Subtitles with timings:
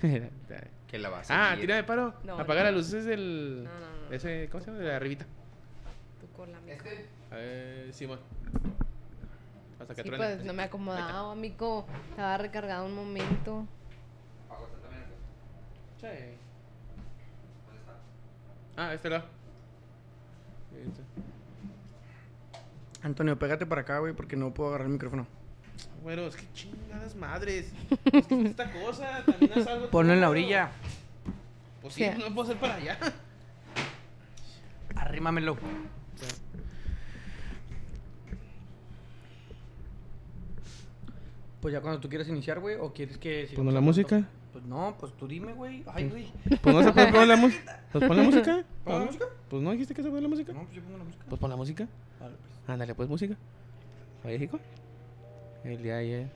[0.90, 1.66] Que la vas ah, a seguir.
[1.66, 2.14] tira de paro.
[2.24, 2.64] No, Apaga no.
[2.64, 3.62] la luz, ese es el.
[3.64, 4.12] No, no, no.
[4.14, 4.82] Ese, ¿Cómo se llama?
[4.82, 5.24] De la arribita.
[6.20, 6.84] Tu cola, mico.
[7.30, 8.18] A ver, Simón.
[9.78, 10.34] Hasta que Sí, truene.
[10.34, 11.86] pues no me he acomodado, amigo.
[12.10, 13.66] Estaba recargado un momento.
[16.00, 16.08] Sí.
[18.76, 19.24] Ah, este lado.
[20.74, 21.02] Este.
[23.02, 25.26] Antonio, pégate para acá, güey, porque no puedo agarrar el micrófono.
[26.02, 27.72] Bueno, es que chingadas madres.
[28.12, 29.90] Es que esta cosa también es algo.
[29.90, 30.70] Ponlo en la orilla.
[31.82, 32.98] Pues sí, no puedo hacer para allá.
[34.96, 35.56] Arrímamelo.
[41.60, 43.46] Pues ya cuando tú quieras iniciar, güey, o quieres que...
[43.46, 44.26] sigamos Pongo la música.
[44.52, 45.84] Pues no, pues tú dime, güey.
[45.86, 46.32] Ay, güey.
[46.62, 47.76] Pues no se puede poner la música.
[47.92, 48.64] Pues pon la música.
[48.84, 49.24] ¿Pon la música?
[49.48, 50.52] Pues no dijiste que se pone la música.
[50.52, 51.24] No, pues yo pongo la música.
[51.28, 51.88] Pues pon la música.
[52.20, 52.70] Vale, pues.
[52.70, 53.36] Ándale, pues música.
[54.24, 54.60] Oye, Jico.
[55.64, 56.26] El día de ayer.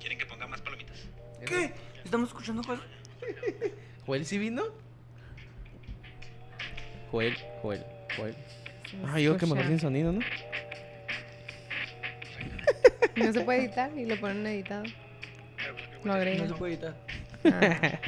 [0.00, 1.06] ¿Quieren que ponga más palomitas?
[1.44, 1.72] ¿Qué?
[2.04, 2.84] ¿Estamos escuchando cosas?
[4.06, 4.62] ¿Joel sí vino?
[7.10, 7.84] Joel, Joel,
[8.16, 8.34] Joel.
[9.06, 9.68] Ah, yo que mejor escucha.
[9.68, 10.20] sin sonido, ¿no?
[13.16, 14.84] No se puede editar y lo ponen editado.
[14.84, 14.92] Lo
[16.04, 16.48] No agregan.
[16.48, 16.94] se puede editar.
[17.46, 17.60] Ah.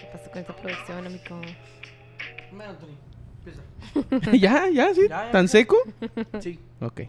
[0.00, 1.40] ¿Qué pasó con esta producción, amigo?
[2.52, 2.96] Bueno, Antonio,
[3.44, 4.32] empieza.
[4.38, 5.02] ya, ya, sí.
[5.10, 5.76] Ya, ya, ¿Tan seco?
[6.40, 6.58] Sí.
[6.80, 7.02] Ok.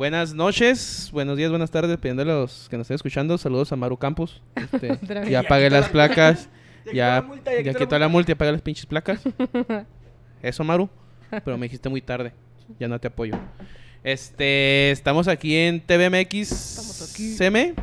[0.00, 3.36] Buenas noches, buenos días, buenas tardes, dependiendo de los que nos estén escuchando.
[3.36, 4.40] Saludos a Maru Campos.
[4.80, 6.48] Este, ya pagué las la- placas.
[6.86, 8.86] Ya Ya, la multa, ya ya quitó la quitó la multa y pagué las pinches
[8.86, 9.20] placas.
[10.42, 10.88] Eso, Maru.
[11.44, 12.32] Pero me dijiste muy tarde.
[12.78, 13.34] Ya no te apoyo.
[14.02, 17.34] Este, estamos aquí en TVMX aquí.
[17.36, 17.74] CM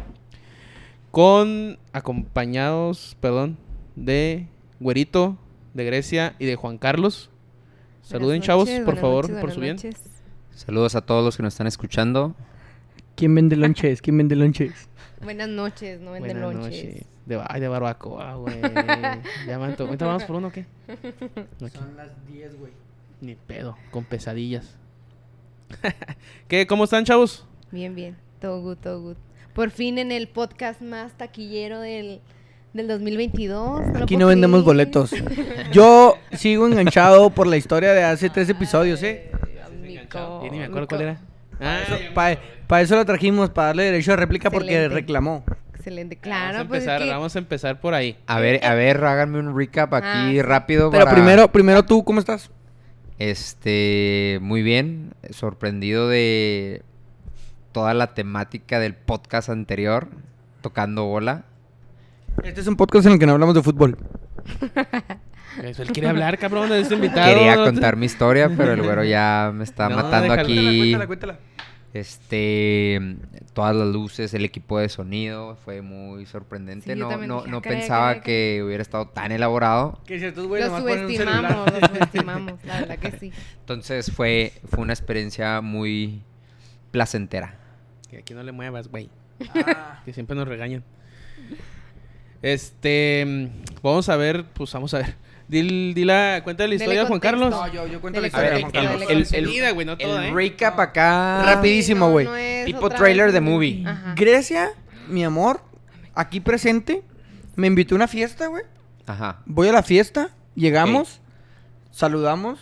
[1.12, 3.60] con acompañados, perdón,
[3.96, 4.48] de
[4.80, 5.38] Güerito,
[5.76, 7.30] de Grecia y de Juan Carlos.
[8.02, 9.78] Saluden, chavos, noches, por favor, noches, por su bien.
[10.58, 12.34] Saludos a todos los que nos están escuchando.
[13.16, 14.02] ¿Quién vende lonches?
[14.02, 14.90] ¿Quién vende lonches?
[15.22, 16.86] Buenas noches, no venden Buenas lonches.
[16.86, 17.06] noches.
[17.28, 18.60] De, ay, de barbacoa, güey.
[19.48, 20.66] ya me anto- ¿Ahorita vamos por uno o qué?
[21.74, 22.72] Son las 10, güey.
[23.22, 24.76] Ni pedo, con pesadillas.
[26.48, 26.66] ¿Qué?
[26.66, 27.46] ¿Cómo están, chavos?
[27.72, 28.16] Bien, bien.
[28.40, 29.18] Todo good, todo good.
[29.54, 32.22] Por fin en el podcast más taquillero del,
[32.74, 33.82] del 2022.
[33.94, 35.12] lo Aquí no vendemos boletos.
[35.72, 39.32] Yo sigo enganchado por la historia de hace tres episodios, ¿eh?
[40.14, 41.22] Amigo, Ya ni me acuerdo cuál era.
[41.60, 41.80] Ah,
[42.14, 42.82] Para acordé.
[42.84, 45.44] eso lo trajimos, para darle derecho de réplica porque reclamó.
[45.74, 46.60] Excelente, vamos, claro.
[46.60, 48.18] a pues es empezar, que- vamos a empezar por ahí.
[48.28, 50.92] A ver, a ver, háganme un recap aquí Ah, rápido.
[50.92, 52.52] Pero para- primero, primero tú, ¿cómo estás?
[53.20, 56.84] Este, muy bien, sorprendido de
[57.72, 60.08] toda la temática del podcast anterior,
[60.62, 61.46] tocando bola.
[62.44, 63.98] Este es un podcast en el que no hablamos de fútbol.
[65.64, 67.34] Eso, Él quiere hablar, cabrón, de este invitado.
[67.34, 70.80] Quería contar mi historia, pero el güero ya me está No, matando aquí.
[70.80, 71.40] Cuéntala, cuéntala.
[71.94, 73.00] Este,
[73.54, 76.94] todas las luces, el equipo de sonido, fue muy sorprendente.
[76.94, 80.00] Sí, no no, dije, no "Ah, pensaba que hubiera estado tan elaborado.
[80.06, 83.32] Que si estos güeyes Lo subestimamos, lo subestimamos, la verdad que sí.
[83.62, 86.22] Entonces fue, fue una experiencia muy
[86.92, 87.56] placentera.
[88.12, 89.10] Que aquí no le muevas, güey.
[89.56, 90.84] Ah, Que siempre nos regañan.
[92.42, 93.50] Este.
[93.82, 95.16] Vamos a ver, pues vamos a ver.
[95.48, 97.40] Dil, di la cuenta de la historia, Juan contexto.
[97.50, 97.50] Carlos.
[97.52, 98.94] no, yo, yo cuento la historia, ver, Juan Carlos.
[99.02, 99.36] el- contexto.
[99.36, 100.36] Seguida, güey, no toda, El ¿eh?
[100.36, 101.42] recap acá.
[101.46, 102.28] Rapidísimo, güey.
[102.66, 103.84] Tipo trailer vez de movie.
[103.88, 104.14] Ajá.
[104.18, 104.72] Grecia,
[105.08, 105.62] mi amor,
[106.14, 107.02] aquí presente,
[107.56, 108.64] me invitó a una fiesta, güey.
[109.06, 109.42] Ajá.
[109.46, 111.22] Voy a la fiesta, llegamos,
[111.92, 112.60] saludamos.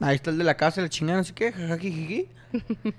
[0.00, 2.28] Ahí está el de la casa, la chingada, no sé qué, jajajijiji.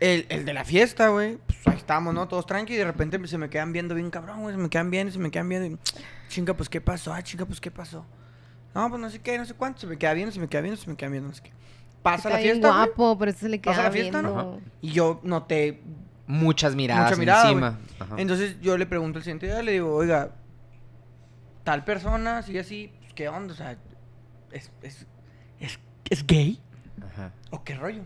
[0.00, 2.28] El, el de la fiesta, güey, pues ahí estamos, ¿no?
[2.28, 4.90] Todos tranqui y de repente se me quedan viendo bien cabrón, güey, se me quedan
[4.90, 5.66] viendo, se me quedan viendo.
[5.66, 5.78] y,
[6.28, 7.14] chinga, pues, ¿qué pasó?
[7.14, 8.04] Ah, chinga, pues, ¿qué pasó?
[8.74, 10.60] No, pues, no sé qué, no sé cuánto, se me queda viendo, se me queda
[10.62, 11.52] viendo, se me queda viendo, no sé qué.
[12.02, 14.20] Pasa Está la bien fiesta, güey, guapo, por eso se le queda Pasa la fiesta,
[14.22, 14.60] ¿no?
[14.82, 15.82] y yo noté
[16.26, 17.70] Muchas miradas mucha mirada, encima.
[17.70, 17.82] güey.
[18.00, 18.14] Ajá.
[18.18, 20.32] Entonces yo le pregunto al siguiente día, le digo, oiga,
[21.64, 23.52] tal persona, así así, pues, ¿qué onda?
[23.52, 23.76] O sea,
[24.52, 25.06] ¿es, es,
[25.60, 25.78] es,
[26.10, 26.60] es gay?
[27.12, 27.32] Ajá.
[27.50, 28.02] ¿O qué rollo?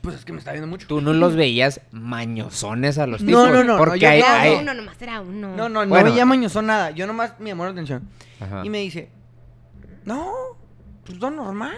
[0.00, 0.86] Pues es que me está viendo mucho.
[0.86, 3.48] Tú no los veías mañosones a los No, tipos.
[3.48, 5.56] no, no, no, Porque yo hay, no, Era hay- uno, nomás era uno.
[5.56, 6.10] No, no, no Bueno.
[6.10, 6.90] veía mañosón nada.
[6.90, 8.06] Yo nomás me llamó la atención.
[8.38, 8.62] Ajá.
[8.64, 9.08] Y me dice,
[10.04, 10.32] no,
[11.04, 11.76] pues todo normal.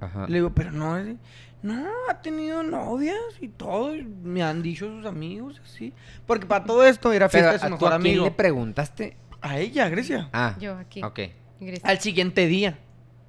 [0.00, 0.26] Ajá.
[0.28, 1.16] Le digo, pero no, es-
[1.62, 3.94] no, ha tenido novias y todo.
[3.96, 5.92] y me han dicho sus amigos, así.
[6.26, 8.24] Porque para todo esto era Pero, fiesta de su ¿a tú mejor a quién amigo.
[8.26, 9.16] le preguntaste?
[9.40, 10.28] A ella, Grecia.
[10.32, 11.02] Ah, Yo aquí.
[11.02, 11.20] ok,
[11.60, 11.88] Grecia.
[11.88, 12.78] Al siguiente día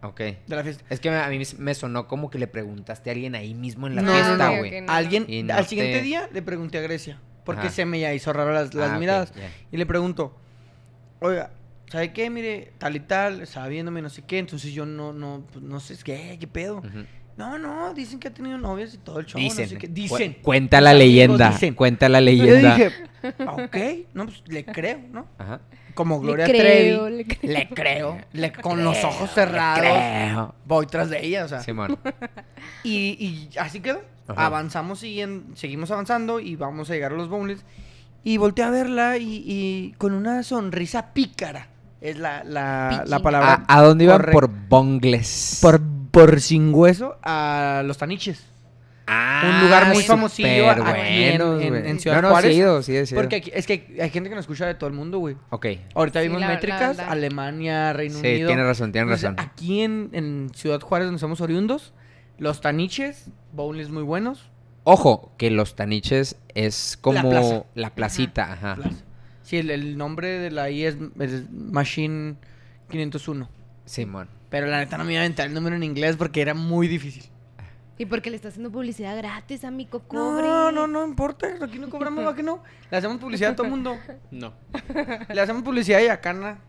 [0.01, 0.19] ok.
[0.19, 0.83] de la fiesta.
[0.89, 3.95] Es que a mí me sonó como que le preguntaste a alguien ahí mismo en
[3.95, 4.81] la No, fiesta, güey.
[4.81, 4.91] No.
[4.91, 7.19] Alguien, al siguiente te- día le pregunté a Grecia.
[7.45, 7.69] Porque Ajá.
[7.71, 9.33] se me ya hizo raro las, las Ah, miradas.
[9.71, 10.35] Y le pregunto,
[11.21, 11.51] oiga,
[11.91, 12.29] ¿sabe qué?
[12.29, 14.39] Mire, tal y tal, estaba viéndome no sé qué.
[14.39, 16.81] Entonces yo no, no, pues, no sé, es qué, qué pedo.
[17.37, 19.39] No, no, dicen que ha tenido novias y todo el show.
[19.39, 19.65] Dicen.
[19.65, 19.87] No sé qué.
[19.87, 20.37] Cu- Dicen.
[20.41, 21.51] Cuenta la leyenda.
[21.51, 21.75] dicen.
[21.75, 22.75] Cuenta la Yo leyenda.
[22.75, 22.91] dije,
[23.39, 23.77] "Ah, ok,
[24.15, 25.27] no, pues le creo, ¿no?
[25.37, 25.61] Ajá.
[25.93, 27.17] Como Le Gloria creo, Trevi.
[27.17, 27.51] le creo.
[27.53, 28.17] Le creo.
[28.33, 29.79] le- con los ojos cerrados.
[29.81, 30.55] Creo.
[30.65, 31.61] Voy tras de ella, o sea.
[31.61, 31.97] Simón.
[32.83, 34.01] Y, y así quedó.
[34.27, 34.45] Ajá.
[34.47, 35.21] Avanzamos y
[35.55, 37.63] seguimos avanzando y vamos a llegar a los boneless.
[38.23, 41.69] Y volteé a verla y, y con una sonrisa pícara.
[42.01, 43.65] Es la, la, la palabra.
[43.67, 44.17] ¿A, a dónde iban?
[44.17, 44.39] correcta.
[44.39, 45.59] Por bongles.
[45.61, 48.43] Por, por sin hueso a los taniches.
[49.09, 50.81] Ah, un lugar muy famosillo aquí
[51.23, 52.51] en- buenos, en- Ciudad no, no, Juárez.
[52.51, 53.15] sí ido, sí.
[53.15, 55.37] Porque aquí- es que hay gente que nos escucha de todo el mundo, güey.
[55.49, 55.65] Ok.
[55.95, 56.99] Ahorita Sí, vimos la- la métricas.
[56.99, 58.47] Alemania, Reino Sí, Unido.
[58.47, 59.39] tiene razón, tiene Entonces, razón.
[59.49, 61.93] Aquí en, en Ciudad Juárez, donde somos oriundos,
[62.37, 64.49] los taniches, bowls muy buenos.
[64.83, 67.63] Ojo, que los taniches es como plaza.
[67.75, 68.75] la, placita, ajá.
[68.75, 68.95] Plaza.
[69.47, 72.35] Sí, el, el nombre de la I es, es Machine
[72.89, 73.49] 501.
[73.85, 74.27] Simón.
[74.49, 76.89] Pero la neta no me iba a aventar el número en inglés porque era muy
[76.89, 77.23] difícil.
[77.97, 80.45] Y porque le está haciendo publicidad gratis a mi cocobre.
[80.45, 81.47] No, no, no importa.
[81.61, 82.61] Aquí no cobramos, ¿va que no?
[82.91, 83.97] Le hacemos publicidad a todo el mundo.
[84.31, 84.53] No.
[85.33, 86.59] Le hacemos publicidad a Yacana,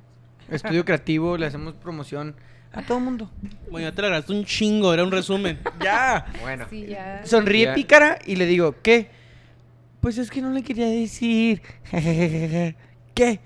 [0.48, 2.36] Estudio Creativo, le hacemos promoción
[2.72, 3.28] a todo el mundo.
[3.72, 5.58] Bueno, ya te la grabaste un chingo, era un resumen.
[5.82, 6.26] Ya.
[6.42, 6.66] Bueno.
[6.70, 7.22] Sí, ya.
[7.26, 7.74] Sonríe Ya.
[7.74, 9.10] pícara y le digo, ¿qué?
[10.00, 11.60] Pues es que no le quería decir.
[13.14, 13.40] ¿Qué?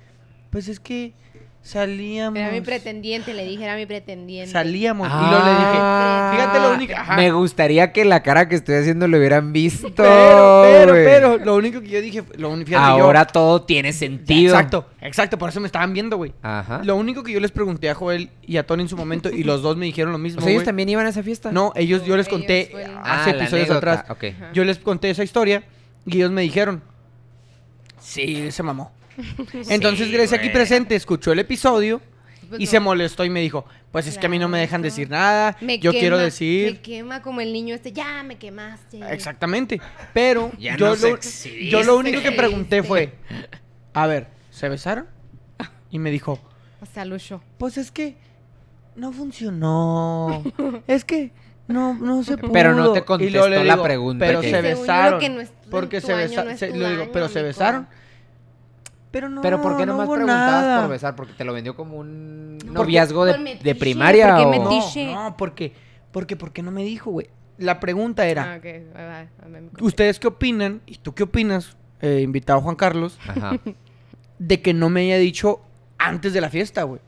[0.50, 1.14] Pues es que
[1.62, 2.38] salíamos.
[2.38, 4.50] Era mi pretendiente, le dije, era mi pretendiente.
[4.52, 5.08] Salíamos.
[5.08, 6.92] y luego le dije, Ah, fíjate lo único.
[6.94, 7.16] Ajá.
[7.16, 9.88] Me gustaría que la cara que estoy haciendo lo hubieran visto.
[9.96, 13.92] Pero, pero, pero, lo único que yo dije, lo único fíjate, yo- Ahora todo tiene
[13.92, 14.54] sentido.
[14.54, 16.32] Exacto, exacto, por eso me estaban viendo, güey.
[16.42, 16.80] Ajá.
[16.84, 19.44] Lo único que yo les pregunté a Joel y a Tony en su momento, y
[19.44, 20.40] los dos me dijeron lo mismo.
[20.40, 21.50] O sea, ellos también iban a esa fiesta.
[21.52, 24.04] No, ellos, yo les Ellos conté Ah, hace la episodios atrás.
[24.10, 24.24] Ok.
[24.24, 24.50] Ajá.
[24.52, 25.62] Yo les conté esa historia
[26.06, 26.82] y ellos me dijeron,
[28.00, 28.92] sí, se mamó.
[29.68, 30.52] Entonces Sí, Grecia aquí güey.
[30.54, 32.00] presente escuchó el episodio
[32.48, 32.70] Pues y no.
[32.70, 35.56] se molestó y me dijo, pues es que a mí no me dejan decir nada,
[35.60, 36.80] Me yo quiero quema, Me decir...
[36.82, 39.00] quema como el niño este, ya me quemaste.
[39.12, 39.80] Exactamente,
[40.14, 41.68] pero Ya yo, nos lo, exhibiste.
[41.70, 43.14] yo lo único que pregunté fue,
[43.94, 45.06] a ver, ¿se besaron?
[45.90, 46.40] Y me dijo,
[46.80, 47.42] O sea, lucho.
[47.58, 48.16] pues es que
[48.96, 50.42] no funcionó,
[50.86, 51.32] es que
[51.72, 52.52] no, no se pudo.
[52.52, 55.20] Pero no te contestó la pregunta Pero que- se besaron.
[55.20, 56.54] que no es tu- porque se besaron.
[56.78, 57.86] no digo, pero se besaron.
[59.10, 59.42] Pero no.
[59.42, 60.80] Pero ¿por qué no nomás hubo preguntabas nada.
[60.82, 61.14] por besar?
[61.16, 64.50] Porque te lo vendió como un noviazgo de, de primaria porque o...
[64.50, 65.12] me No, Metiche.
[65.12, 65.72] no, porque,
[66.12, 67.28] porque, porque no me dijo, güey.
[67.58, 69.04] La pregunta era, Ah, ok, bye, bye.
[69.04, 69.84] A mí me conté.
[69.84, 70.80] ¿ustedes qué opinan?
[70.86, 73.52] ¿Y tú qué opinas, eh, invitado Juan Carlos, Ajá.
[74.38, 75.60] de que no me haya dicho
[75.98, 77.00] antes de la fiesta, güey?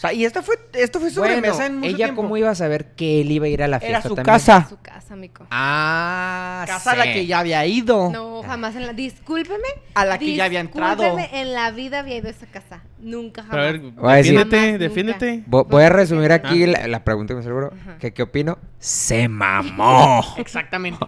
[0.00, 2.22] O sea, y esta fue, esto fue sobre Bueno, mesa en mucho ella tiempo.
[2.22, 4.24] cómo iba a saber que él iba a ir a la fiesta Era su también?
[4.24, 4.66] casa.
[4.66, 5.46] Su casa, mico.
[5.50, 8.08] Ah, Casa a la que ya había ido.
[8.10, 8.94] No, jamás en la...
[8.94, 9.68] Discúlpeme.
[9.92, 11.02] A la que ya había entrado.
[11.02, 12.82] discúlpeme, en la vida había ido a esa casa.
[12.98, 13.82] Nunca, Pero a jamás.
[13.82, 15.44] ver, Voy a decir- defiéndete, Jamás, defiéndete.
[15.46, 16.66] Vo- Voy a resumir aquí Ah.
[16.66, 17.66] la, la pregunta que me.
[17.66, 17.98] Ajá.
[17.98, 18.58] que ¿Qué opino?
[18.78, 20.24] Se mamó.
[20.38, 21.04] Exactamente.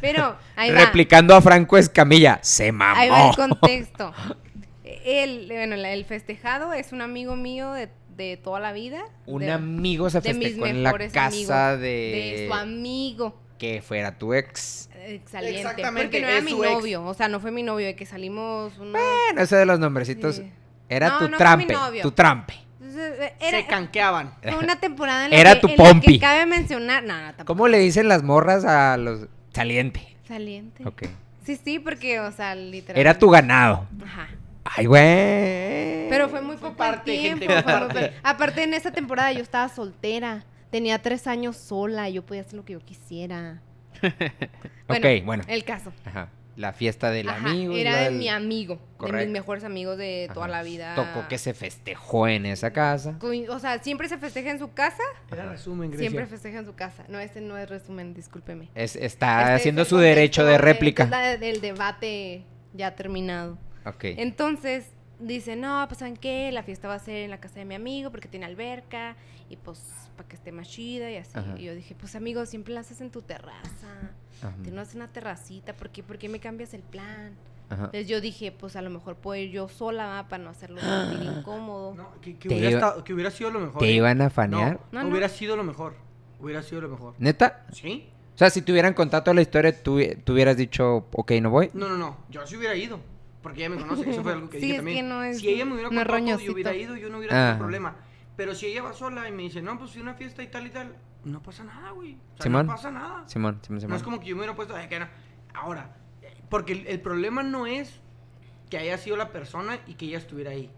[0.00, 0.80] Pero, ahí va.
[0.80, 2.40] Replicando a Franco Escamilla.
[2.42, 2.98] Se mamó.
[3.00, 4.12] Ahí va el contexto.
[5.04, 7.88] El, bueno, la- el festejado es un amigo mío de,
[8.24, 9.02] de toda la vida.
[9.26, 11.88] Un de, amigo se de mis festejó en la mejores casa de...
[11.88, 13.40] de su amigo.
[13.58, 14.88] Que fuera tu ex.
[15.30, 15.60] Saliente.
[15.60, 16.60] Exactamente, Porque no era mi ex.
[16.60, 17.04] novio.
[17.04, 18.92] O sea, no fue mi novio, de que salimos unos...
[18.92, 20.36] Bueno, ese de los nombrecitos.
[20.36, 20.50] Sí.
[20.88, 21.72] Era No, tu no fue mi trampe.
[21.72, 22.02] novio.
[22.02, 22.54] Tu trampe.
[22.82, 24.34] Eh, Se canqueaban.
[24.42, 26.18] fue una temporada en la, Era que, tu en la que pompi.
[26.18, 27.04] cabe mencionar...
[27.04, 27.44] No, no, tampoco.
[27.46, 29.26] ¿Cómo le dicen las morras a los...
[29.54, 30.16] Saliente.
[30.26, 30.86] Saliente.
[30.86, 31.04] Ok.
[31.44, 33.00] Sí, sí, porque, o sea, literal.
[33.00, 33.86] Era tu ganado.
[34.04, 34.28] Ajá.
[34.64, 36.08] Ay, güey.
[36.08, 37.46] Pero fue muy poco parte, el tiempo.
[37.46, 38.00] gente, fue muy parte.
[38.08, 38.20] poco.
[38.22, 40.44] Aparte, en esa temporada yo estaba soltera.
[40.70, 42.08] Tenía tres años sola.
[42.10, 43.60] Yo podía hacer lo que yo quisiera.
[44.88, 45.44] Ok, bueno.
[45.46, 45.92] El caso.
[46.04, 46.28] Ajá.
[46.56, 47.76] La fiesta del Ajá, amigo.
[47.76, 48.80] y Era de del- mi amigo.
[49.00, 50.56] De mis mejores amigos de toda Ajá.
[50.56, 50.94] la vida.
[50.96, 53.16] Tocó que se festejó en esa casa.
[53.48, 55.02] O sea, siempre se festeja en su casa.
[55.30, 56.10] Era resumen, Grecia.
[56.10, 57.04] Siempre festeja en su casa.
[57.08, 58.68] No, ese no es resumen, discúlpeme.
[58.74, 61.04] Es, está Este es haciendo el su derecho de réplica.
[61.04, 62.44] es la del debate
[62.74, 63.56] ya terminado.
[64.02, 64.86] Entonces
[65.18, 66.50] dice, no, pues ¿saben qué?
[66.52, 69.16] La fiesta va a ser en la casa de mi amigo porque tiene alberca
[69.48, 69.80] y pues
[70.16, 71.32] para que esté más chida y así.
[71.34, 71.54] Ajá.
[71.58, 74.12] Y yo dije, pues amigo, siempre la haces en tu terraza.
[74.42, 74.54] Ajá.
[74.62, 77.34] Tienes una terracita, ¿por qué, ¿por qué me cambias el plan?
[77.68, 77.84] Ajá.
[77.84, 80.28] Entonces yo dije, pues a lo mejor puedo ir yo sola ¿va?
[80.28, 81.94] para no hacerlo sentir incómodo.
[81.94, 83.78] No, que, que Te hubiera iba- estado- que hubiera sido lo mejor.
[83.78, 83.92] ¿Te ¿eh?
[83.92, 84.74] iban a fanear?
[84.90, 85.10] No, No, no.
[85.10, 85.94] hubiera sido lo mejor.
[86.40, 87.14] Hubiera sido lo mejor.
[87.18, 87.66] ¿Neta?
[87.72, 88.08] ¿Sí?
[88.34, 91.50] O sea, si te hubieran contado toda la historia, tú, tú hubieras dicho, ok, no
[91.50, 91.70] voy.
[91.74, 92.16] No, no, no.
[92.30, 92.98] Yo sí hubiera ido.
[93.42, 94.08] Porque ella me conoce.
[94.10, 94.96] Eso fue algo que Sí, dije es también.
[94.98, 97.32] que no es- si ella me hubiera no contado yo hubiera ido, yo no hubiera
[97.34, 97.58] tenido Ajá.
[97.58, 97.96] problema.
[98.36, 100.46] Pero si ella va sola y me dice, no, pues fui a una fiesta y
[100.48, 102.14] tal y tal, no pasa nada, güey.
[102.14, 102.66] O sea, Simón.
[102.66, 103.28] no pasa nada.
[103.28, 103.96] Simón, Simón, No Simón.
[103.96, 105.06] es como que yo me hubiera puesto, "Ay, que no".
[105.54, 105.96] Ahora,
[106.48, 108.00] porque el, el problema no es
[108.70, 110.70] que haya sido la persona y que ella estuviera ahí.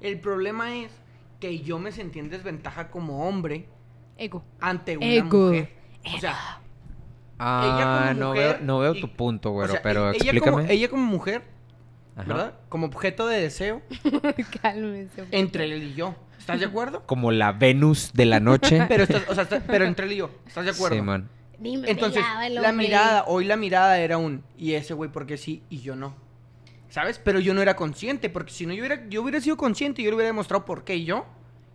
[0.00, 0.92] El problema es
[1.40, 3.68] que yo me sentí en desventaja como hombre
[4.16, 4.44] Ego.
[4.60, 5.46] ante una Ego.
[5.48, 5.72] mujer.
[6.14, 6.60] O sea,
[7.38, 10.18] Ah, como no, mujer veo, no veo y- tu punto, o güero, sea, pero ella
[10.18, 10.50] explícame.
[10.62, 11.42] Como, ella como mujer,
[12.16, 12.28] Ajá.
[12.28, 12.54] ¿verdad?
[12.68, 13.80] Como objeto de deseo
[14.62, 15.24] Cálmese.
[15.30, 16.14] entre él y yo.
[16.38, 17.04] ¿Estás de acuerdo?
[17.06, 18.84] Como la Venus de la noche.
[18.88, 20.30] Pero, estás- o sea, está- pero entre él y yo.
[20.46, 20.96] ¿Estás de acuerdo?
[20.96, 21.28] Sí, man.
[21.60, 25.62] Ni me Entonces, la mirada, hoy la mirada era un, y ese güey porque sí,
[25.70, 26.16] y yo no.
[26.88, 27.18] ¿Sabes?
[27.20, 30.10] Pero yo no era consciente, porque si no yo hubiera, yo hubiera sido consciente, yo
[30.10, 31.24] le hubiera demostrado por qué yo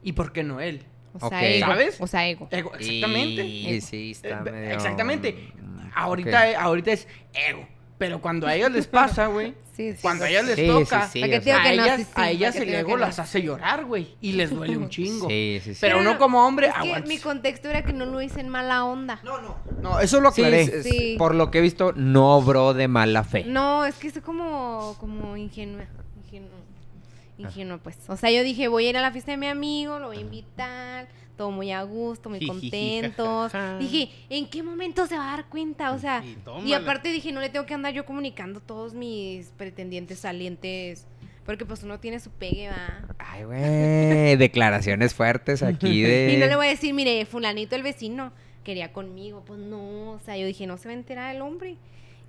[0.03, 0.83] y por qué no él.
[1.13, 1.65] O sea, ego.
[1.65, 1.97] ¿Sabes?
[2.01, 2.47] O sea, ego.
[2.51, 3.45] Ego, exactamente.
[3.45, 4.71] Y sí, está Eh, medio...
[4.71, 5.53] Exactamente.
[5.59, 7.65] Mm, Ahorita, eh, ahorita es ego.
[7.97, 9.99] Pero cuando a ellas les pasa, güey, Sí, sí.
[10.01, 11.69] cuando a ellas les Sí, toca, sí, sí, ¿Para qué o te digo sea, a
[11.71, 11.83] que no?
[11.83, 12.97] ellas, Sí, sí, a ellas ¿para qué el ego no?
[12.97, 14.15] las hace llorar, güey.
[14.21, 15.27] Y les duele un chingo.
[15.29, 15.77] Sí, sí, sí.
[15.81, 18.49] Pero Pero uno como hombre Es que mi contexto era que no lo hice en
[18.49, 19.19] mala onda.
[19.23, 19.55] No, no.
[19.81, 20.81] No, eso lo aclaré.
[20.83, 21.15] Sí.
[21.19, 23.43] por lo que he visto, no obró de mala fe.
[23.45, 25.85] No, es que soy como, como ingenua.
[26.23, 26.49] Ingenua.
[26.59, 27.33] Ah.
[27.37, 27.97] Ingenua, pues.
[28.07, 30.17] O sea, yo dije, voy a ir a la fiesta de mi amigo, lo voy
[30.17, 31.07] a invitar.
[31.37, 33.51] Todo muy a gusto, muy contentos.
[33.79, 35.91] Dije, ¿en qué momento se va a dar cuenta?
[35.91, 36.23] O sea,
[36.65, 41.05] Y aparte dije, no le tengo que andar yo comunicando todos mis pretendientes salientes.
[41.45, 43.07] Porque pues uno tiene su pegue, va.
[43.19, 44.35] Ay, güey.
[44.37, 46.33] Declaraciones fuertes aquí de...
[46.33, 48.33] Y no le voy a decir, mire, fulanito el vecino
[48.65, 49.43] quería conmigo.
[49.45, 51.77] Pues no, o sea, yo dije, no se va a enterar el hombre.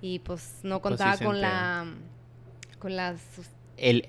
[0.01, 1.85] Y pues no Pues sí contaba con la...
[2.79, 3.19] Con las...
[3.81, 4.07] El,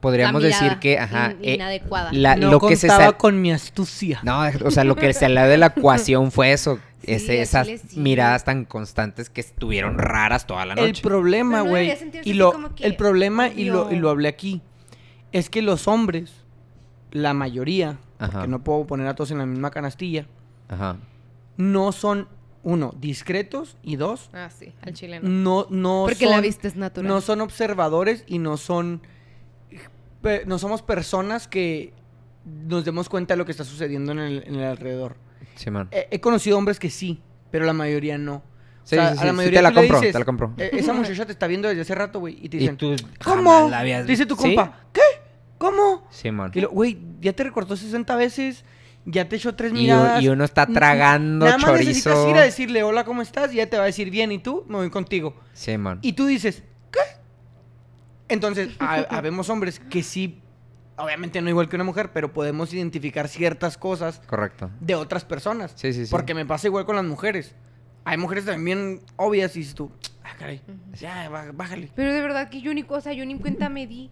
[0.00, 2.10] podríamos la decir que, ajá, in- eh, inadecuada.
[2.12, 4.20] la- no lo que se con mi astucia.
[4.22, 6.78] No, o sea, lo que se salió de la ecuación fue eso.
[7.02, 7.98] Sí, ese- al esas sí.
[7.98, 11.02] miradas tan constantes que estuvieron raras toda la El noche.
[11.02, 14.62] problema, Pero no güey, y lo, el problema, y lo, y lo hablé aquí,
[15.32, 16.30] es que los hombres,
[17.10, 18.42] la mayoría, Ajá.
[18.42, 20.26] que no puedo poner a todos en la misma canastilla,
[20.68, 20.96] Ajá.
[21.56, 22.28] no son,
[22.64, 25.28] uno, discretos, y dos, Ah, sí, al chileno.
[25.28, 27.08] no, no Porque son, la vista es natural.
[27.08, 29.02] no son observadores y no son,
[30.46, 31.92] no somos personas que
[32.44, 35.16] nos demos cuenta de lo que está sucediendo en el, en el alrededor.
[35.56, 35.88] Sí, man.
[35.90, 38.42] He, he conocido hombres que sí, pero la mayoría no.
[38.84, 40.24] Sí, o sea, sí, sí, a la sí, mayoría te la compro, dices, te la
[40.24, 40.54] compro.
[40.58, 42.36] "Eh, esa muchacha te está viendo desde hace rato, güey.
[42.40, 43.36] Y te Y dicen, tú ¿cómo?
[43.50, 44.42] jamás la habías- Dice tu ¿Sí?
[44.54, 45.00] compa, ¿qué?
[45.58, 46.06] ¿Cómo?
[46.10, 46.50] Sí, man.
[46.54, 48.64] Y lo, güey, ya te recortó 60 veces,
[49.04, 50.22] ya te echó tres miradas.
[50.22, 53.52] y uno está tragando Nada más necesitas ir a decirle, hola, ¿cómo estás?
[53.52, 54.64] Y ya te va a decir, bien, ¿y tú?
[54.68, 55.34] Me voy contigo.
[55.52, 55.98] Sí, man.
[56.02, 57.00] Y tú dices, ¿qué?
[58.28, 60.40] Entonces, ha- habemos hombres que sí,
[60.96, 64.70] obviamente no igual que una mujer, pero podemos identificar ciertas cosas Correcto.
[64.80, 65.72] de otras personas.
[65.76, 66.10] Sí, sí, sí.
[66.10, 67.54] Porque me pasa igual con las mujeres.
[68.04, 69.92] Hay mujeres también obvias y dices tú,
[70.24, 70.60] ah, caray,
[70.94, 71.88] ya, bájale.
[71.94, 74.10] Pero de verdad que yo ni cosa, yo ni cuenta me di.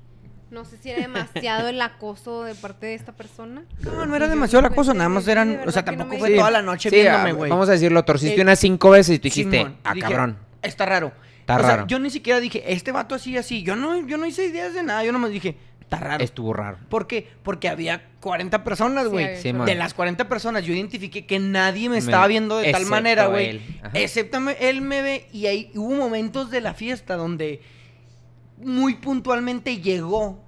[0.51, 3.63] No sé si era demasiado el acoso de parte de esta persona.
[3.85, 6.31] No, no era yo demasiado cosa, cuenta nada más eran, o sea, no tampoco fue
[6.37, 7.51] toda la noche Sí, viéndome, güey.
[7.51, 10.39] Vamos a decirlo, torciste Eh, unas cinco veces y tú dijiste, Simón, ah, dije, cabrón.
[10.63, 11.13] Está raro.
[11.41, 11.87] Está o sea, raro.
[11.87, 13.63] yo ni siquiera dije, este vato así, así.
[13.63, 16.23] Yo no, yo no hice ideas de nada, yo nomás dije, está raro.
[16.23, 16.79] Estuvo raro.
[16.89, 17.27] ¿Por qué?
[17.43, 19.37] Porque había 40 personas, güey.
[19.41, 22.87] Sí, de las 40 personas, yo identifiqué que nadie me Me- estaba viendo de tal
[22.87, 23.61] manera, güey.
[23.95, 25.27] Excepto me- él me ve.
[25.33, 27.61] Y ahí hubo momentos de la fiesta donde
[28.65, 30.43] muy puntualmente llegó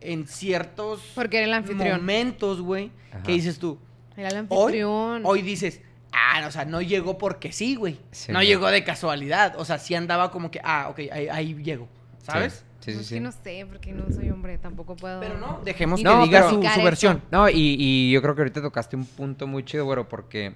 [0.00, 1.98] en ciertos Porque era el anfitrión.
[2.00, 3.22] momentos, güey, Ajá.
[3.22, 3.78] que dices tú.
[4.16, 5.22] Era el Hoy, anfitrión.
[5.24, 5.80] hoy dices,
[6.12, 7.98] ah, o sea, no llegó porque sí, güey.
[8.10, 9.54] Sí, no llegó de casualidad.
[9.58, 11.88] O sea, sí andaba como que, ah, ok, ahí, ahí llego.
[12.22, 12.64] ¿Sabes?
[12.80, 13.14] Sí, sí, No, es sí.
[13.14, 15.20] que no sé, porque no soy hombre, tampoco puedo.
[15.20, 17.22] Pero no, dejemos No, que diga su, versión.
[17.30, 20.54] No, y, y yo creo que ahorita tocaste un punto muy chido, güero, porque,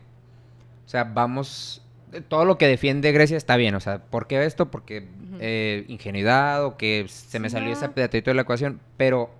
[0.86, 1.82] o sea, vamos,
[2.28, 4.70] todo lo que defiende Grecia está bien, o sea, ¿por qué esto?
[4.70, 5.06] Porque.
[5.46, 9.30] Eh, ingenuidad o que se me Sí, salió ese pedacito de la ecuación, pero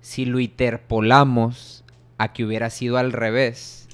[0.00, 1.84] si lo interpolamos
[2.18, 3.88] a que hubiera sido al revés,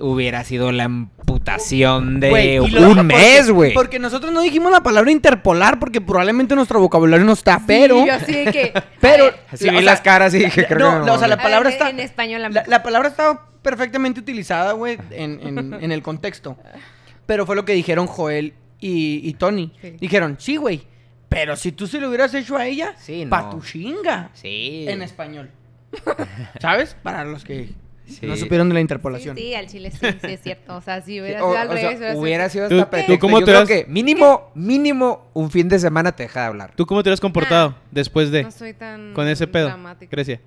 [0.00, 3.74] hubiera sido la amputación de un porque- mes, güey.
[3.74, 8.00] Porque nosotros no dijimos la palabra interpolar porque probablemente nuestro vocabulario no está, pero...
[8.00, 8.72] Sí, yo así de que.
[9.00, 9.24] Pero...
[9.24, 11.14] a ver, Así la- vi o sea, las caras y dije, creo no, que no,
[11.14, 14.96] o sea, la palabra ver, está- En español, La, la palabra estaba perfectamente utilizada, güey,
[15.10, 16.56] en, en- en el contexto.
[17.26, 19.72] Pero fue lo que dijeron Joel y, y Tony.
[19.80, 19.90] Sí.
[20.00, 20.82] Dijeron, sí, güey,
[21.28, 24.30] pero si tú se lo hubieras hecho a ella, Sí, pa' tu chinga.
[24.34, 24.86] Sí.
[24.88, 25.50] En español.
[26.60, 26.96] ¿Sabes?
[27.02, 27.70] Para los que
[28.06, 28.26] Sí.
[28.26, 29.36] no supieron de la interpolación.
[29.36, 30.76] sí, al chile sí, sí es cierto.
[30.76, 32.90] O sea, si hubiera o- sido al o sea, revés, hubiera sido ¿Tú- hasta tú
[32.90, 33.18] perfecto.
[33.20, 36.46] cómo Yo te creo das- que mínimo, mínimo un fin de semana te deja de
[36.46, 36.72] hablar.
[36.74, 39.12] ¿Tú cómo te has comportado después de No soy tan.
[39.14, 39.68] con ese pedo?
[39.68, 40.10] dramática.
[40.10, 40.40] Grecia.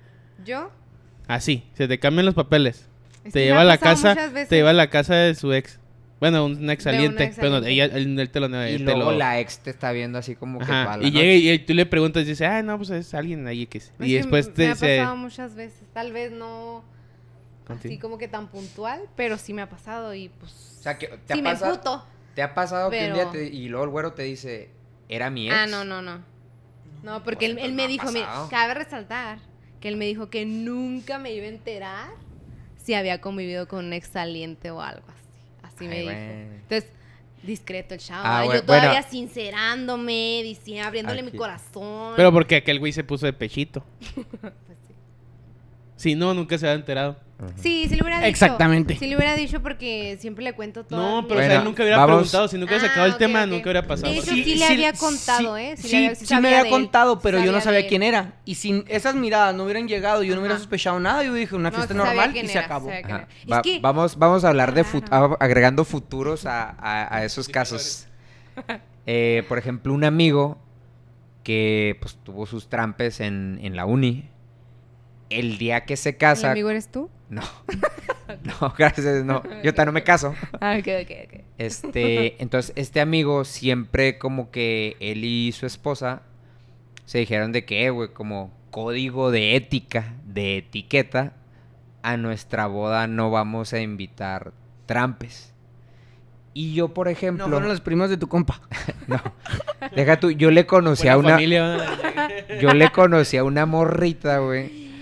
[0.44, 0.70] Yo.
[1.26, 2.86] Así, se te cambian los papeles.
[3.24, 4.48] es te lleva a la casa, muchas veces.
[4.50, 5.80] te lleva a la casa de su ex.
[6.20, 9.12] Bueno, un ex saliente, ex pero no, ella, él, él te lo, Y te luego
[9.12, 11.36] lo- la ex te está viendo así como que la y llega noche.
[11.36, 13.92] y, y tú le preguntas y dice, ah, no, pues es alguien ahí que Es
[14.00, 14.98] Y que después me te ha se...
[14.98, 15.82] pasado muchas veces.
[15.92, 16.84] Tal vez no
[17.68, 20.76] así como que tan puntual, pero sí me ha pasado y pues.
[20.80, 22.06] O sea, que te sí ha me pasado, emputo.
[22.34, 24.70] te ha pasado que un día te- y luego el güero te dice,
[25.08, 25.54] era mi ex.
[25.56, 26.20] Ah, no, no, no.
[27.02, 29.38] No, porque él, Pues, él no me ha dijo, mira, cabe resaltar
[29.80, 32.08] que él me dijo que nunca me iba a enterar
[32.76, 35.23] si había convivido con un ex saliente o algo así.
[35.74, 36.10] Así me dijo.
[36.10, 36.90] Entonces,
[37.42, 38.22] discreto el chavo.
[38.24, 39.06] Ah, yo todavía bueno.
[39.10, 42.14] sincerándome, diciendo, abriéndole mi corazón.
[42.16, 43.84] Pero porque aquel güey se puso de pechito.
[44.66, 44.83] Pues sí.
[45.96, 47.16] Si no, nunca se había enterado.
[47.60, 48.28] Sí, sí le hubiera dicho.
[48.28, 48.96] Exactamente.
[48.96, 51.00] Sí le hubiera dicho porque siempre le cuento todo.
[51.00, 52.16] No, pero o sea, Bueno, nunca hubiera vamos.
[52.16, 52.48] preguntado.
[52.48, 54.12] Si nunca hubiera sacado el tema, nunca hubiera pasado.
[54.12, 54.54] De hecho, sí, ahí.
[54.56, 55.74] le había contado, ¿eh?
[55.76, 56.70] Sí, le había- sí me había él.
[56.70, 58.34] contado, pero yo no Sabía quién era.
[58.44, 61.22] Y sin esas miradas no hubieran llegado, yo no hubiera sospechado nada.
[61.24, 62.88] Yo dije, una No, fiesta sí normal y se acabó.
[63.52, 65.36] Va- que- vamos, vamos a hablar de fut- Raro.
[65.38, 68.06] a- agregando futuros a, a- a esos casos.
[69.06, 70.56] Eh, por ejemplo, un amigo
[71.42, 74.30] que pues tuvo sus trampes en, en la uni.
[75.38, 76.50] El día que se ¿Mi casa.
[76.52, 77.10] amigo eres tú?
[77.28, 77.42] No.
[78.60, 79.42] No, gracias, no.
[79.62, 80.34] Yo todavía no me caso.
[80.60, 81.40] Ah, ok, ok, ok.
[81.58, 86.22] Este, entonces, este amigo siempre como que él y su esposa
[87.04, 91.34] se dijeron de que, güey, como código de ética, de etiqueta,
[92.02, 94.52] a nuestra boda no vamos a invitar
[94.86, 95.52] trampes.
[96.54, 98.60] Y yo, por No ejemplo, fueron los primos de tu compa.
[99.06, 99.20] no,
[99.94, 101.78] deja tú, yo le conocí a una, familia.
[102.60, 104.92] yo le conocí a una morrita, güey,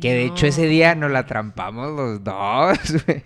[0.00, 3.22] que de hecho ese día nos la trampamos los dos, güey.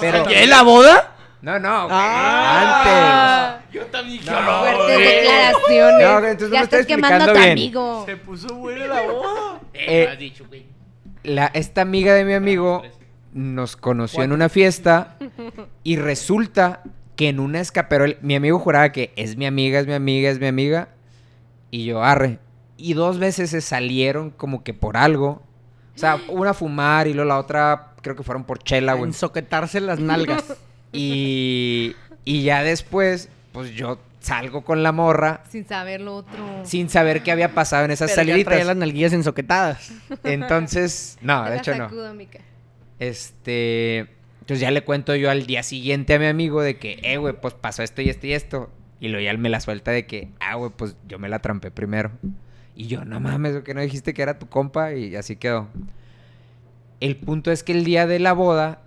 [0.00, 0.46] Pero, ¿Qué?
[0.46, 1.10] ¿La boda?
[1.42, 3.58] no, no, güey, Ah.
[3.60, 3.74] antes.
[3.74, 5.14] Yo también dije, No, "Ah, Fuertes güey.
[5.16, 6.08] declaraciones.
[6.08, 7.50] No, entonces no ya me estás quemando a tu bien.
[7.52, 8.02] amigo.
[8.06, 9.60] Se puso buena la boda.
[9.74, 10.66] Eh, Eh, has dicho, güey.
[11.24, 12.82] La, esta amiga de mi amigo
[13.32, 15.16] nos conoció en una fiesta
[15.82, 16.82] y resulta
[17.16, 20.38] que en una escaperol, mi amigo juraba que es mi amiga, es mi amiga, es
[20.40, 20.88] mi amiga,
[21.70, 22.38] y yo arre.
[22.76, 25.42] Y dos veces se salieron como que por algo.
[25.94, 29.08] O sea, una a fumar y luego la otra creo que fueron por chela, güey.
[29.10, 30.44] Ensoquetarse las nalgas.
[30.96, 36.38] Y, y ya después, pues yo salgo con la morra Sin saber lo otro.
[36.62, 38.66] sin saber qué había pasado en esas Pero ya traía saliditas.
[38.68, 39.92] las nalguillas ensoquetadas.
[40.22, 42.14] Entonces, no, de hecho no.
[42.14, 42.38] mica.
[43.00, 44.06] Este.
[44.40, 47.34] Entonces ya le cuento yo al día siguiente a mi amigo de que, eh, güey,
[47.40, 48.70] pues pasó esto y esto y esto.
[49.00, 51.40] Y luego ya él me la suelta de que, ah, güey, pues yo me la
[51.40, 52.12] trampé primero.
[52.76, 54.92] Y yo, no mames, que no dijiste que era tu compa?
[54.94, 55.68] Y así quedó.
[57.00, 58.80] El punto es que el día de la boda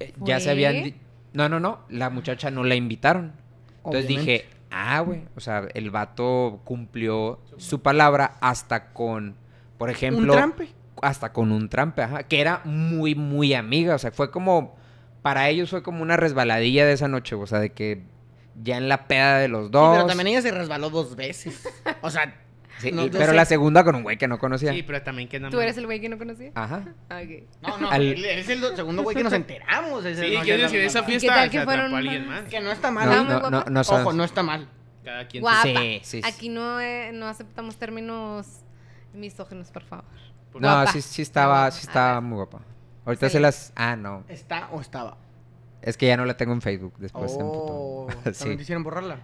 [0.00, 0.94] eh, ya se habían.
[1.32, 3.32] No, no, no, la muchacha no la invitaron.
[3.78, 4.32] Entonces Obviamente.
[4.32, 9.34] dije, ah, güey, o sea, el vato cumplió su palabra hasta con,
[9.78, 10.68] por ejemplo Un trampe.
[11.00, 14.76] hasta con un trampe, ajá, que era muy, muy amiga, o sea, fue como,
[15.22, 18.02] para ellos fue como una resbaladilla de esa noche, o sea, de que
[18.62, 19.96] ya en la peda de los Sí, dos.
[19.96, 21.64] pero también ella se resbaló dos veces.
[22.02, 22.34] O sea,
[22.78, 23.34] Sí, no, y- yo pero sé.
[23.36, 24.72] la segunda con un güey que no conocía.
[24.72, 26.50] Sí, pero también que nada ¿Tú eres el güey que no conocía?
[26.54, 26.82] Ajá.
[27.08, 27.42] Ah, ok.
[27.62, 30.04] no, no, Al- él es el segundo güey que nos enteramos.
[30.04, 31.06] ese Sí, no, quiero no, decir, no, esa no.
[31.06, 32.42] fiesta ¿Qué tal que se fueron alguien más?
[32.48, 33.08] Que no está mal.
[33.08, 33.80] No, no, no, no.
[33.80, 34.68] Ojo, no está mal.
[35.04, 35.62] Cada quien Guapa.
[35.62, 36.22] Sí, sí, sí.
[36.24, 38.46] Aquí no, eh, no aceptamos términos
[39.14, 40.04] misógenos, por favor.
[40.52, 40.92] Por- No, Guapa.
[40.92, 42.60] sí, sí estaba, sí estaba muy guapa.
[43.04, 43.72] Ahorita se las...
[43.74, 44.24] Ah, no.
[44.28, 45.16] ¿Está o estaba?
[45.82, 47.32] Es que ya no la tengo en Facebook después.
[47.32, 48.22] se Oh, emputó.
[48.38, 48.62] ¿también sí.
[48.62, 49.18] hicieron borrarla?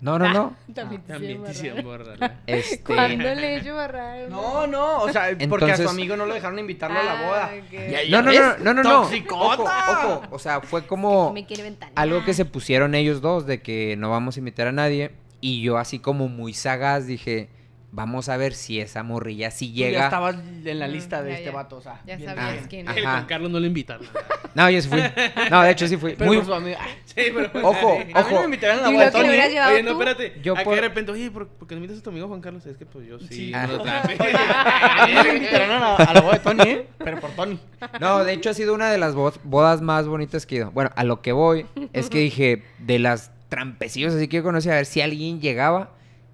[0.00, 0.56] No, no, no.
[0.74, 2.36] También te También te hicieron borrarla.
[2.46, 2.82] Este...
[2.82, 4.28] ¿Cuándo le he hecho borrar?
[4.30, 7.12] No, no, o sea, porque a su Entonces- amigo no lo dejaron invitarlo a la
[7.18, 7.50] Ah, boda.
[7.58, 8.08] ok.
[8.10, 9.02] No, no, ves, no, no, no, no.
[9.02, 9.62] ¡Toxicota!
[9.90, 10.22] Ojo, ojo.
[10.30, 11.32] O sea, fue como...
[11.32, 11.92] Me quiere ventanear.
[11.98, 15.62] algo que se pusieron ellos dos de que no vamos a invitar a nadie y
[15.62, 17.48] yo así como muy sagaz dije
[17.90, 21.22] vamos a ver si esa morrilla sí Tú ya llega estabas en la Mm, lista
[21.22, 21.52] de ya, este ya.
[21.56, 22.00] vato, o sea.
[22.06, 22.98] Ya bien sabías quién Ajá.
[22.98, 24.06] El Juan Carlos no lo invitaron.
[24.54, 25.00] no yo sí fui
[25.50, 26.76] no de hecho sí fui Pero muy su amigo.
[26.78, 27.50] Ay, Sí, pero.
[27.66, 28.38] Ojo, A mí no ojo.
[28.40, 29.28] me invitaron a la ¿Y boda Tony.
[29.30, 29.60] ¿eh?
[29.72, 30.02] Oye, no, tú?
[30.02, 30.40] espérate.
[30.42, 32.40] Yo Aquí por- de repente, oye, ¿por, por qué no invitas a tu amigo Juan
[32.42, 32.64] Carlos?
[32.66, 33.26] Es que pues yo sí.
[33.30, 33.52] Sí.
[33.54, 33.66] Ah.
[33.66, 34.16] no lo traje.
[34.20, 36.86] A mí no me invitaron a la, a la boda de Tony, ¿eh?
[36.98, 37.58] Pero por Tony.
[38.00, 40.70] no de hecho ha sido una de las bo- bodas más bonitas que he ido
[40.72, 44.68] bueno a lo que voy es que dije de las trampecillos así que yo conocí
[44.68, 45.90] a ver si alguien llegaba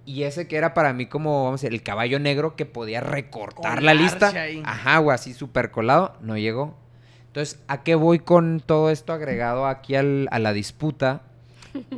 [0.07, 3.01] y ese que era para mí como vamos a decir el caballo negro que podía
[3.01, 4.63] recortar la lista ahí.
[4.65, 6.77] ajá güey así súper colado no llegó
[7.29, 11.23] Entonces, ¿a qué voy con todo esto agregado aquí al- a la disputa?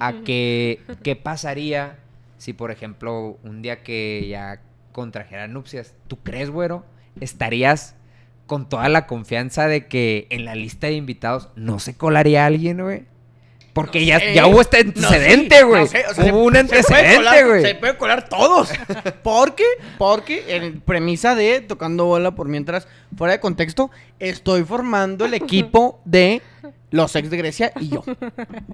[0.01, 1.99] A que, ¿qué pasaría
[2.39, 4.61] si, por ejemplo, un día que ya
[4.93, 6.85] contrajeran nupcias, ¿tú crees, güero?
[7.21, 7.97] ¿Estarías
[8.47, 12.81] con toda la confianza de que en la lista de invitados no se colaría alguien,
[12.83, 13.05] güey?
[13.77, 14.35] Porque No ya, sé.
[14.35, 15.83] ya hubo este antecedente, güey.
[15.83, 17.63] no sé, o sea, hubo un se- antecedente, güey.
[17.63, 18.71] Se puede colar todos.
[19.23, 19.65] ¿Por qué?
[19.99, 26.01] Porque en premisa de tocando bola por mientras, fuera de contexto, estoy formando el equipo
[26.07, 26.41] de
[26.91, 28.03] los ex de Grecia y yo.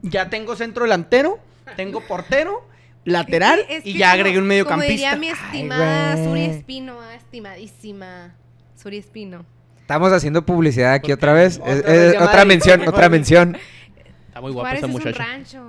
[0.03, 1.41] Ya tengo centro delantero,
[1.77, 2.65] tengo portero,
[3.05, 4.93] lateral Es que- es y ya como- agregué un Como mediocampista.
[4.93, 6.25] diría mi estimada güey.
[6.27, 8.35] Suri Espino, estimadísima.
[8.81, 9.45] Suri Espino.
[9.81, 11.59] Estamos haciendo publicidad aquí ¿Por otra vez.
[11.59, 13.59] Otra Es- vez mención, otra mención.
[14.33, 15.65] Está muy guapa Juárez esa es un rancho.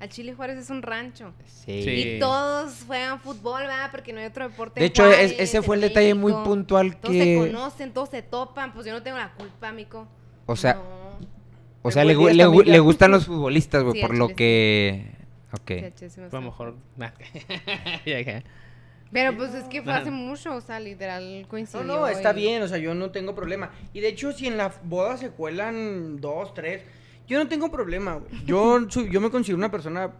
[0.00, 1.32] Al Chile Juárez es un rancho.
[1.44, 1.82] Sí.
[1.82, 1.90] Sí.
[1.90, 3.90] Y todos juegan fútbol, ¿verdad?
[3.90, 4.80] Porque no hay otro deporte.
[4.80, 7.36] De hecho, Juárez, es- ese fue el detalle muy puntual Todos se que...
[7.38, 8.72] conocen, todos se topan.
[8.72, 10.06] Pues yo no tengo la culpa, mico.
[10.46, 10.82] O sea, No.
[11.82, 15.12] O sea, le, le, está gustan los futbolistas, güey, Sí, por lo que...
[15.52, 15.70] Ok.
[15.96, 16.74] Sí, A lo mejor.
[19.12, 21.84] Pero pues es que fue hace mucho, o sea, literal No, coincidió.
[21.84, 23.70] no, está y- bien, o sea, yo no tengo problema.
[23.92, 26.82] Y de hecho, si en la boda se cuelan dos, tres,
[27.26, 28.44] yo no tengo problema, güey.
[28.44, 30.10] Yo, soy- yo me considero una persona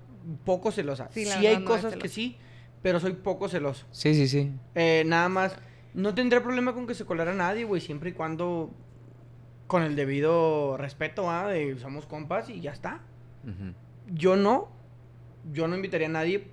[0.44, 1.08] poco celosa.
[1.12, 2.36] Sí, Sí, la hay cosas que sí,
[2.82, 3.86] pero soy poco celoso.
[3.90, 4.52] Sí, sí, sí.
[4.74, 5.56] Eh, nada más,
[5.94, 8.70] no tendré problema con que se colara nadie, güey, siempre y cuando
[9.66, 11.48] con el debido respeto, ¿ah?
[11.48, 13.00] De somos compas y ya está.
[14.12, 14.68] Yo no,
[15.52, 16.48] yo no invitaría a nadie,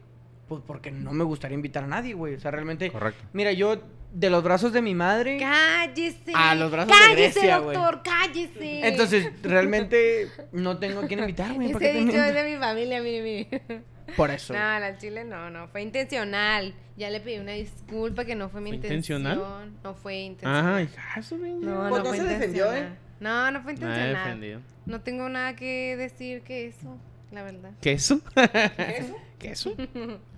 [0.47, 2.35] pues porque no me gustaría invitar a nadie, güey.
[2.35, 3.23] O sea, realmente, Correcto.
[3.33, 3.81] mira, yo
[4.13, 5.37] de los brazos de mi madre...
[5.39, 6.31] Cállese.
[6.35, 7.75] A los brazos de cállese, Grecia, güey.
[7.75, 8.87] doctor, cállese.
[8.87, 11.71] Entonces, realmente no tengo a quién invitar, güey.
[11.73, 13.83] ¿para qué Ese dicho es de mi familia, mire, mire.
[14.15, 14.53] Por eso.
[14.53, 16.73] No, al chile no, no, fue intencional.
[16.95, 19.21] Ya le pedí una disculpa que no fue mi ¿Fue intención.
[19.21, 19.71] intencional?
[19.83, 20.75] No fue intencional.
[20.75, 21.53] Ay, caso, güey.
[21.53, 22.89] no, Pues no, no fue se defendió, ¿eh?
[23.19, 24.23] No, no fue Nada intencional.
[24.25, 24.61] defendido.
[24.85, 26.97] No tengo nada que decir que eso,
[27.31, 27.71] la verdad.
[27.81, 28.21] ¿Queso?
[28.35, 29.15] ¿Eso?
[29.39, 29.75] ¿Queso?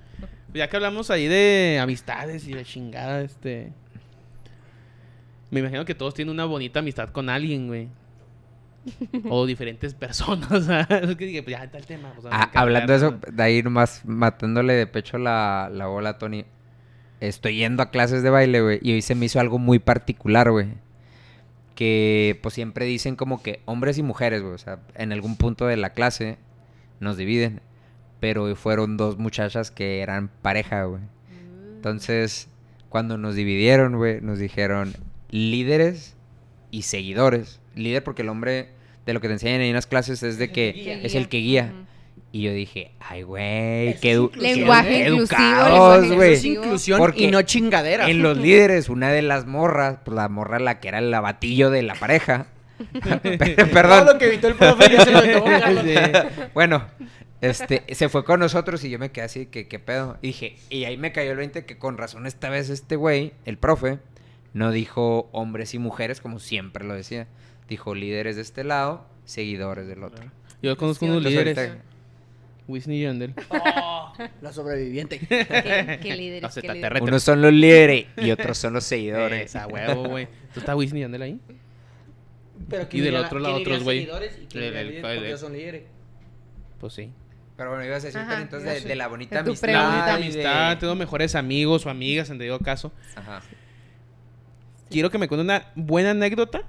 [0.56, 3.74] Pues ya que hablamos ahí de amistades y de chingada, este.
[5.52, 7.90] Me imagino que todos tienen una bonita amistad con alguien, güey.
[9.30, 10.50] o diferentes personas.
[10.52, 12.14] o sea, es que dije, pues ya está el tema.
[12.16, 16.18] pues, Ah, hablando de eso, de ahí nomás matándole de pecho la, la bola a
[16.18, 16.46] Tony.
[17.20, 20.52] Estoy yendo a clases de baile, güey, y hoy se me hizo algo muy particular,
[20.52, 20.68] güey.
[21.76, 24.54] Que pues siempre dicen como que hombres y mujeres, güey.
[24.54, 26.38] O sea, en algún punto de la clase
[27.02, 27.60] nos dividen.
[28.26, 31.04] Pero fueron dos muchachas que eran pareja, güey.
[31.76, 32.48] Entonces,
[32.90, 34.94] cuando nos dividieron, güey, nos dijeron
[35.30, 36.16] líderes
[36.72, 37.60] y seguidores.
[37.76, 38.70] Líder porque el hombre,
[39.06, 41.72] de lo que te enseñan en las clases, es de que es el que guía.
[42.32, 46.34] Y yo dije, ay, güey, qué, edu- Lenguaje inclusivo, educados, güey.
[46.34, 48.10] Eso es inclusión Porque y no chingadera.
[48.10, 51.70] En los líderes, una de las morras, pues la morra la que era el lavatillo
[51.70, 52.48] de la pareja.
[53.22, 54.06] Pe- Todo Perdón.
[54.08, 55.48] lo que evitó el profe ya se lo tomó.
[56.56, 56.84] Bueno,
[57.42, 60.18] este, se fue con nosotros y yo me quedé así, que qué pedo.
[60.22, 63.34] Y dije, y ahí me cayó el 20 que con razón esta vez este güey,
[63.46, 64.00] el profe,
[64.54, 67.28] no dijo hombres y mujeres como siempre lo decía.
[67.68, 70.32] Dijo líderes de este lado, seguidores del otro.
[70.62, 71.58] Yo conozco Sí, unos líderes.
[71.58, 71.84] ahorita-
[72.68, 73.34] Whitney y Yandel.
[74.42, 75.20] La sobreviviente.
[75.30, 77.00] ¿Qué, qué líderes, qué.
[77.02, 79.42] Unos son los líderes y otros son los seguidores.
[79.46, 80.28] Esa huevo, güey.
[80.54, 81.40] ¿Tú estás Whitney y Yandel ahí?
[82.70, 84.08] Pero Y del otro lado otros, güey.
[84.08, 85.84] porque ellos son líderes.
[86.80, 87.12] Pues sí.
[87.58, 89.70] Pero bueno, ibas a decir Ajá, Tony, entonces de, de la bonita tu amistad.
[89.70, 92.92] La bonita de- amistad, tengo mejores amigos o amigas, en debido caso.
[93.16, 93.42] Ajá.
[94.90, 96.62] Quiero que me cuente una buena anécdota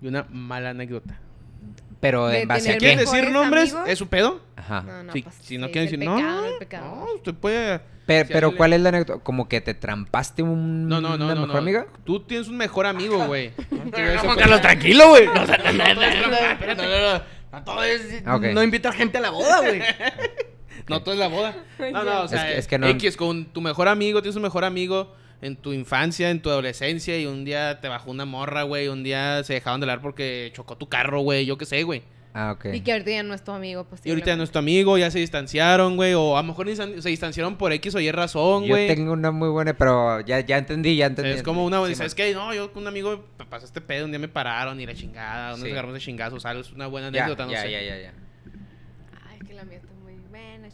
[0.00, 1.18] y una mala anécdota.
[2.00, 2.78] Pero De en base a qué?
[2.78, 3.72] ¿Quieren decir ¿Mejores nombres?
[3.72, 3.88] amigos?
[3.88, 4.40] ¿Es su pedo?
[4.56, 4.82] Ajá.
[4.82, 6.16] No, no, si, pues, si no sí, quieren decir, no,
[6.58, 7.80] pecado, no, no, usted puede...
[8.04, 9.22] Pero, Si pero le- ¿cuál es la anécdota?
[9.22, 11.58] ¿Como que te trampaste un, No, no, no, una no, mejor no.
[11.60, 11.86] amiga?
[12.04, 13.52] Tú tienes un mejor amigo, güey.
[14.36, 15.26] Carlos, tranquilo, güey.
[15.26, 17.22] No, no, no, no,
[17.52, 18.44] no, todo es- Ok.
[18.54, 19.80] No invitar gente a la boda, güey.
[20.88, 21.54] No, todo es la boda.
[21.92, 24.36] No, no, o sea, Es que- es que no- X, con tu mejor amigo, tienes
[24.36, 28.24] un mejor amigo en tu infancia, en tu adolescencia, y un día te bajó una
[28.24, 31.66] morra, güey, un día se dejaron de hablar porque chocó tu carro, güey, yo qué
[31.66, 32.02] sé, güey.
[32.34, 32.66] Ah, ok.
[32.72, 34.00] Y que ahorita ya no es tu amigo, pues.
[34.06, 36.66] Y ahorita ya no es tu amigo, ya se distanciaron, güey, o a lo mejor
[36.74, 38.86] se distanciaron por X o Y razón, Yo güey.
[38.86, 41.30] tengo una muy buena, pero ya, ya entendí, ya entendí.
[41.32, 42.32] Es como una, Sí, ¿sabes qué?
[42.32, 44.94] No, yo con un amigo me pasó este pedo, un día me pararon y la
[44.94, 45.72] chingada, unos Sí.
[45.72, 46.68] agarramos de chingazos, ¿sabes?
[46.68, 47.70] Es una buena Ya, anécdota, no ya, sé.
[47.72, 48.12] ya, ya, ya.
[49.30, 50.68] Ay, que la mía está muy buena.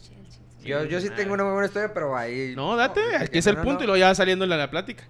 [0.65, 2.53] Yo, yo sí tengo una muy buena historia, pero ahí...
[2.55, 3.85] No, date, No, aquí es el no, punto no.
[3.85, 5.05] y luego ya va saliendo la, la plática.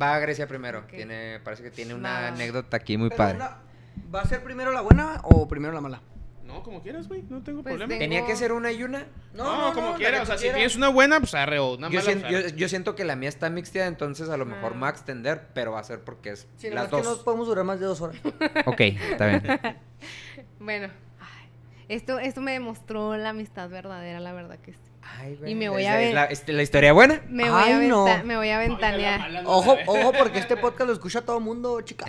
[0.00, 0.80] Va a Grecia primero.
[0.80, 0.88] Ok.
[0.90, 3.38] Tiene, parece que tiene una anécdota aquí muy Pero padre.
[4.14, 6.00] ¿Va a ser primero la buena o primero la mala?
[6.44, 7.88] No, como quieras, güey, no tengo Pues problema.
[7.88, 9.06] tengo- ¿Tenía que ser una y una?
[9.32, 10.56] No, como la quieras, que o sea, si quieras.
[10.58, 12.52] tienes una buena, pues arre, o una Yo, mala, sien- pues, yo, arre.
[12.52, 14.74] yo siento que la mía está mixteada, entonces a lo mejor Ah.
[14.74, 17.18] me va a extender, pero va a ser porque es Sí, las que no dos.
[17.20, 18.16] podemos durar más de dos horas.
[18.66, 19.42] Ok, está bien.
[20.60, 21.48] Bueno, ay,
[21.88, 24.78] esto, esto me demostró la amistad verdadera, la verdad que sí.
[25.02, 27.22] Ay, güey, Y me ¿es voy la- a es ver- la, este, la historia buena?
[27.28, 28.06] Me voy, a Ay, no.
[28.06, 29.42] aventa- me voy a ventanear.
[29.46, 32.04] Ojo, ojo, porque este podcast lo escucha todo el mundo, chica.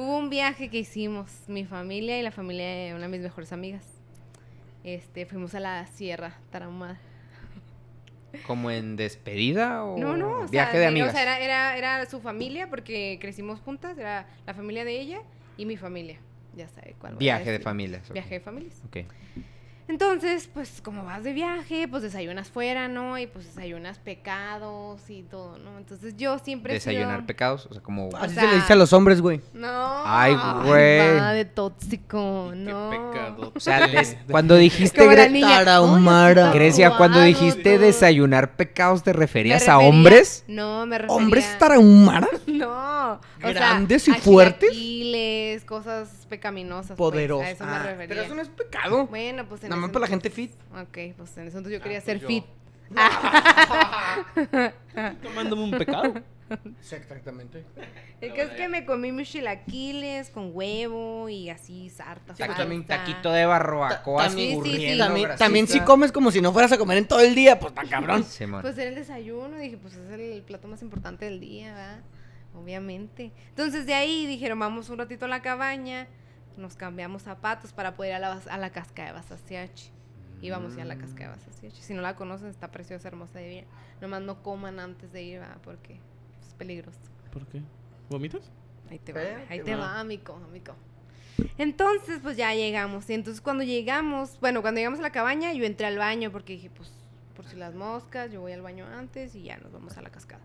[0.00, 3.52] Hubo un viaje que hicimos, mi familia y la familia de una de mis mejores
[3.52, 3.84] amigas.
[4.82, 6.98] Este, fuimos a la Sierra Tarahumara.
[8.46, 11.10] ¿Como en despedida o No, no, o sea, viaje de amigas?
[11.10, 15.20] O sea, era, era, era su familia porque crecimos juntas, era la familia de ella
[15.58, 16.18] y mi familia.
[16.56, 17.16] Ya sabe cuál.
[17.16, 18.10] Viaje de familias.
[18.10, 18.80] Viaje de familias.
[18.86, 19.00] Ok.
[19.90, 23.18] Entonces, pues como vas de viaje, pues desayunas fuera, ¿no?
[23.18, 25.76] Y pues desayunas pecados y todo, ¿no?
[25.78, 28.08] Entonces yo siempre sido- Desayunar pecados, o sea, como...
[28.16, 29.40] Así sea- se le dice a los hombres, güey.
[29.52, 30.02] No.
[30.06, 31.18] Ay, güey.
[31.18, 32.90] va de tóxico, no.
[32.90, 33.52] Qué pecado.
[33.54, 35.04] O sea, des- cuando dijiste...
[35.08, 36.42] Gre- niña, Tarahumara.
[36.42, 37.84] "Ay, está Grecia, cuando dijiste todo".
[37.86, 40.44] desayunar pecados, ¿te referías a hombres?
[40.46, 41.16] No, me refería...
[41.16, 42.30] ¿Hombres tarahumaras?
[42.46, 42.60] No.
[42.60, 43.12] No.
[43.14, 44.70] o sea, ¿Grandes y fuertes?
[45.66, 46.96] cosas pecaminosas.
[46.96, 47.56] Poderosas.
[47.56, 48.08] Pues, a eso me Ah, refería.
[48.08, 49.06] pero eso no es pecado.
[49.08, 50.52] Bueno, pues en Nada más para la gente fit.
[50.72, 52.28] Ok, pues en ese entonces yo quería pues ser yo.
[52.28, 52.44] fit.
[55.22, 56.14] Tomándome un pecado.
[56.80, 57.64] Exactamente.
[58.20, 62.34] El que es que me comí mis chilaquiles con huevo y así sarta.
[62.34, 64.98] Taqui- también taquito de barroacoa Ta- también- sí, sí, sí.
[64.98, 67.70] También, también si comes como si no fueras a comer en todo el día, pues
[67.72, 68.24] está cabrón.
[68.62, 72.00] Pues era el desayuno, dije, pues es el plato más importante del día, ¿verdad?
[72.60, 73.30] Obviamente.
[73.50, 76.08] Entonces de ahí dijeron, vamos un ratito a la cabaña,
[76.60, 79.90] nos cambiamos zapatos para poder ir a la, a la cascada de Basasiachi.
[80.42, 81.82] Íbamos ya a la cascada de Basasiachi.
[81.82, 83.64] Si no la conocen, está preciosa, hermosa de bien.
[84.00, 85.58] Nomás no coman antes de ir, ¿verdad?
[85.62, 85.94] Porque
[86.46, 86.98] es peligroso.
[87.32, 87.60] ¿Por qué?
[88.08, 88.42] ¿Vomitas?
[88.90, 89.80] Ahí te va, Espérate, ahí te va.
[89.86, 90.74] va, amigo, amigo.
[91.58, 93.08] Entonces, pues ya llegamos.
[93.10, 96.54] Y entonces cuando llegamos, bueno, cuando llegamos a la cabaña, yo entré al baño porque
[96.54, 96.90] dije, pues,
[97.36, 100.10] por si las moscas, yo voy al baño antes y ya nos vamos a la
[100.10, 100.42] cascada.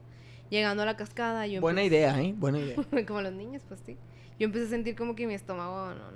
[0.49, 2.33] Llegando a la cascada, yo Buena empecé- idea, ¿eh?
[2.37, 2.75] Buena idea.
[3.07, 3.97] como los niños, pues sí.
[4.39, 6.11] Yo empecé a sentir como que mi estómago no,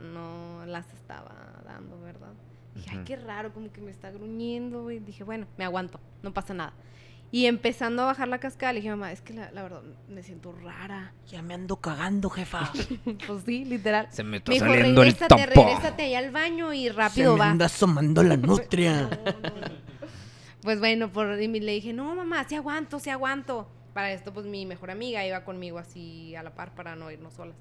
[0.59, 2.33] no las estaba dando, ¿verdad?
[2.75, 4.91] Dije, ay, qué raro, como que me está gruñendo.
[4.91, 6.73] Y dije, bueno, me aguanto, no pasa nada.
[7.31, 10.23] Y empezando a bajar la cascada, le dije, mamá, es que la, la verdad me
[10.23, 11.13] siento rara.
[11.27, 12.71] Ya me ando cagando, jefa.
[13.27, 14.07] pues sí, literal.
[14.11, 15.67] Se me está Me dijo, saliendo el regrésate, topo.
[15.67, 17.51] regrésate allá al baño y Se rápido me vas.
[17.51, 19.09] anda asomando la nutria.
[20.61, 23.65] Pues bueno, por, y le dije, no, mamá, sí aguanto, sí aguanto.
[23.93, 27.33] Para esto, pues mi mejor amiga iba conmigo así a la par para no irnos
[27.33, 27.55] solas.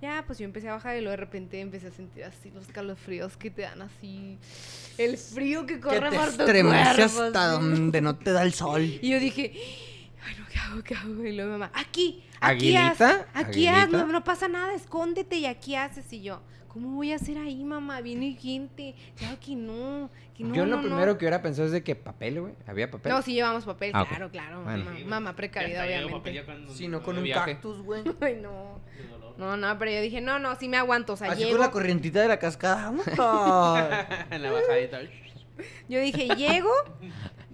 [0.00, 2.66] Ya, pues yo empecé a bajar y luego de repente empecé a sentir así los
[2.68, 4.38] calofríos que te dan así.
[4.96, 8.54] El frío que Que corre te por tu cuerpo, hasta donde no te da el
[8.54, 8.82] sol.
[8.82, 9.52] Y yo dije,
[10.24, 10.82] ay, no, ¿qué hago?
[10.82, 11.24] ¿Qué hago?
[11.26, 13.26] Y luego mi mamá, aquí, aquí haz, ¿Aguilita?
[13.34, 16.10] aquí no, no pasa nada, escóndete y aquí haces.
[16.12, 16.40] Y yo,
[16.72, 18.00] ¿cómo voy a hacer ahí, mamá?
[18.00, 18.94] Viene gente.
[19.16, 20.88] Claro que no, que no, Yo lo no, no".
[20.88, 22.54] primero que hubiera pensado es de que papel, güey.
[22.66, 23.12] ¿Había papel?
[23.12, 24.62] No, sí llevamos papel, Ah, claro, claro.
[24.62, 24.84] Bueno.
[24.84, 26.40] Mamá, mamá precavida, obviamente.
[26.72, 28.02] Si no con un cactus, güey.
[28.20, 28.80] Ay, no.
[29.36, 31.14] No, no, pero yo dije, no, no, sí me aguanto.
[31.14, 31.52] O sea, Así llego.
[31.52, 32.92] con la corrientita de la cascada.
[34.30, 35.00] En la bajadita.
[35.88, 36.70] Yo dije, llego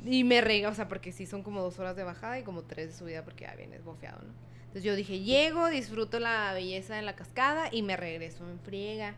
[0.04, 2.62] y me rega, o sea, porque sí son como dos horas de bajada y como
[2.62, 4.45] tres de subida porque ya vienes bofeado, ¿no?
[4.76, 9.14] Entonces yo dije, llego, disfruto la belleza de la cascada y me regreso en friega.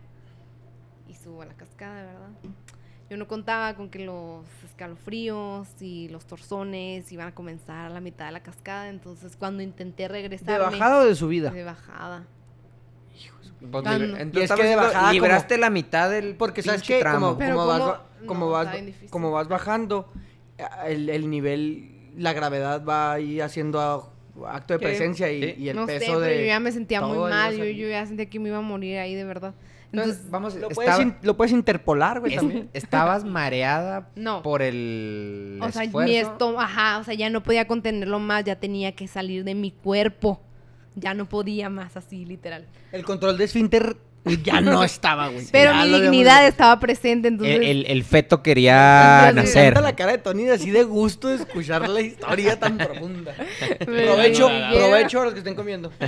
[1.09, 2.29] Y subo a la cascada, ¿verdad?
[3.11, 8.01] Yo no contaba con que los escalofríos y los torzones iban a comenzar a la
[8.01, 11.51] mitad de la cascada, entonces cuando intenté regresar ¿De bajada o de subida?
[11.51, 12.25] De bajada.
[13.59, 13.85] Pues.
[13.85, 17.35] Entonces, Y es estamos que de bajada libraste la mitad del Porque sabes que como,
[17.35, 19.11] vas, como, No, vas, está bien difícil.
[19.11, 20.09] como vas bajando,
[20.87, 25.77] el, el nivel, la gravedad va ahí haciendo a- acto de presencia y, y el
[25.77, 26.41] no sé, peso pero de...
[26.41, 29.15] yo ya me sentía muy mal, yo, ya sentía que me iba a morir ahí
[29.15, 29.55] de verdad.
[29.91, 32.69] Entonces, Entonces, vamos, Lo, estaba- puedes in- lo puedes interpolar, güey, es- también.
[32.75, 34.43] estabas mareada No.
[34.43, 36.11] por el o sea, esfuerzo.
[36.13, 39.55] mi estómago, ajá, o sea, ya no podía contenerlo más, ya tenía que salir de
[39.55, 40.41] mi cuerpo.
[40.95, 42.67] Ya no podía más así, literal.
[42.93, 43.97] El control de esfínter
[44.45, 45.47] ya no estaba, güey.
[45.53, 46.49] Pero Ya mi habíamos dignidad visto.
[46.51, 47.57] estaba presente, entonces...
[47.57, 49.65] el, el- el feto quería Entonces, Me nacer.
[49.73, 53.35] encanta la cara de Tony así de gusto de escuchar la historia tan profunda.
[53.85, 55.93] Provecho, provecho a los que estén comiendo.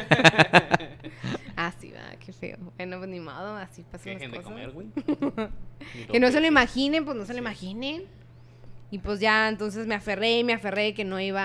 [1.57, 2.57] Ah, sí, va, qué feo.
[2.79, 4.45] Bueno, pues ni modo, así pasan las cosas.
[4.45, 4.87] comer, güey.
[6.11, 8.05] Que no se lo imaginen, pues no se lo imaginen.
[8.91, 11.43] Y pues ya, entonces me aferré y me aferré que no iba,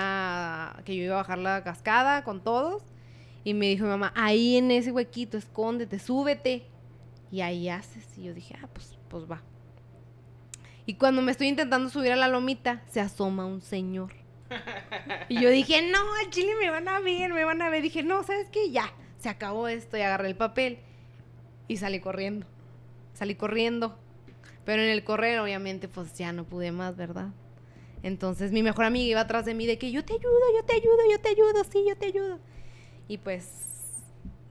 [0.70, 2.82] a- que yo iba a bajar la cascada con todos.
[3.46, 6.64] Y me dijo mi mamá, ahí en ese huequito, escóndete, súbete.
[7.30, 8.04] Y ahí haces.
[8.18, 9.40] Y yo dije, ah, pues, pues va.
[10.84, 14.12] Y cuando me estoy intentando subir a la lomita, se asoma un señor.
[15.28, 17.82] Y yo dije, no, al chile me van a ver, me van a ver.
[17.82, 18.72] Dije, no, ¿sabes qué?
[18.72, 19.96] Ya, se acabó esto.
[19.96, 20.80] Y agarré el papel
[21.68, 22.48] y salí corriendo.
[23.12, 23.96] Salí corriendo.
[24.64, 27.28] Pero en el correr, obviamente, pues ya no pude más, ¿verdad?
[28.02, 30.74] Entonces mi mejor amiga iba atrás de mí de que yo te ayudo, yo te
[30.74, 32.40] ayudo, yo te ayudo, sí, yo te ayudo.
[33.08, 33.48] Y pues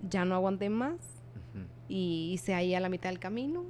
[0.09, 0.95] ya no aguanté más
[1.87, 3.63] y hice ahí a la mitad del camino.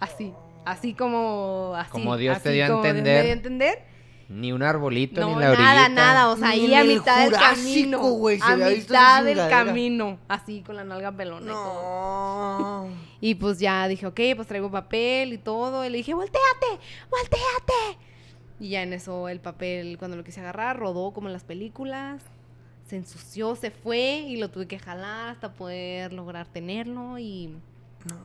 [0.00, 0.32] Así,
[0.64, 1.90] así como así.
[1.90, 3.22] Como Dios te dio a como Dios me entender.
[3.24, 3.96] dio a entender.
[4.28, 5.72] Ni un arbolito, No, ni la orillita.
[5.74, 8.00] nada, nada, o sea, ahí a mitad del camino.
[8.42, 12.58] a mitad del camino, así con la nalga pelona y todo.
[12.58, 12.88] No.
[13.20, 15.84] Y pues ya dije, ok, pues traigo papel y todo.
[15.84, 16.66] Y le dije, volteate,
[17.08, 17.98] volteate.
[18.58, 22.20] Y ya en eso el papel, cuando lo quise agarrar, rodó como en las películas.
[22.86, 27.48] Se ensució, se fue y lo tuve que jalar hasta poder lograr tenerlo y,
[28.08, 28.16] No.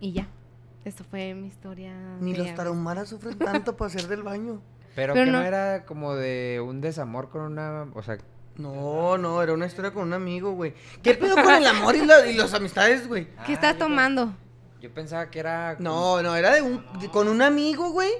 [0.00, 0.26] y ya.
[0.84, 1.92] Esto fue mi historia.
[2.20, 4.62] Ni los tarahumaras sufren tanto para hacer del baño.
[4.94, 5.40] Pero, Pero que no.
[5.40, 5.44] no.
[5.44, 7.86] era como de un desamor con una...
[7.94, 8.16] O sea,
[8.56, 10.72] No, no, era una historia con un amigo, güey.
[11.02, 13.26] ¿Qué pedo con el amor y, la- y las amistades, güey?
[13.26, 14.32] ¿Qué Ah, estás pe- tomando?
[14.80, 15.76] Yo pensaba que era...
[15.78, 18.10] No, no, era de un, de- con un amigo, güey.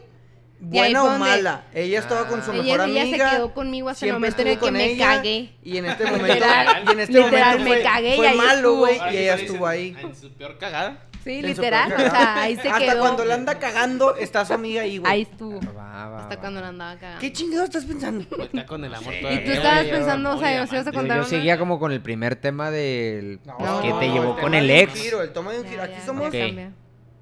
[0.61, 1.63] Y Buena o donde- mala.
[1.73, 2.55] Ella estaba con su Ah.
[2.55, 3.31] mejor Ella, ella amiga.
[3.31, 5.53] se quedó conmigo hasta el momento en el estuvo que con me ella, cagué.
[5.63, 8.29] Y en este momento, Literal, y en este literal, momento me fue, cagué y fue
[8.29, 9.97] ahí malo, güey, Ahora y ella estuvo ahí.
[10.03, 10.99] En su peor cagada.
[11.25, 11.93] Sí, literal.
[11.93, 13.01] O sea, ahí se Hasta quedó.
[13.01, 15.13] cuando la anda cagando, está su amiga ahí, güey.
[15.13, 15.61] Ahí estuvo.
[15.77, 16.41] Va, va, Hasta va.
[16.41, 17.21] cuando la andaba cagando.
[17.21, 18.25] ¿Qué chingado estás pensando?
[18.29, 19.21] Pues está con el amor Sí.
[19.21, 19.41] todavía.
[19.41, 20.91] Y tú estabas pensando, o sea, muy si ibas a.
[20.91, 24.15] Yo, contar yo una- seguía como con el primer tema del No, que te no,
[24.15, 24.95] llevó el con tema el de un ex.
[25.03, 25.83] giro, el toma de un giro.
[25.83, 26.33] Aquí somos.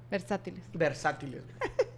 [0.09, 0.63] Versátiles.
[0.73, 1.43] versátiles.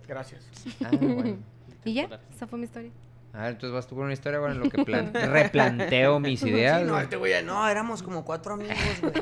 [0.07, 0.45] Gracias.
[0.85, 1.37] Ah, bueno.
[1.85, 2.91] Y ya, esa fue mi historia.
[3.31, 6.41] A ver, entonces vas tú con una historia, bueno, en lo que plan- replanteo mis
[6.43, 6.81] ideas.
[6.81, 9.13] Sí, no, este güey, no, éramos como cuatro amigos, güey.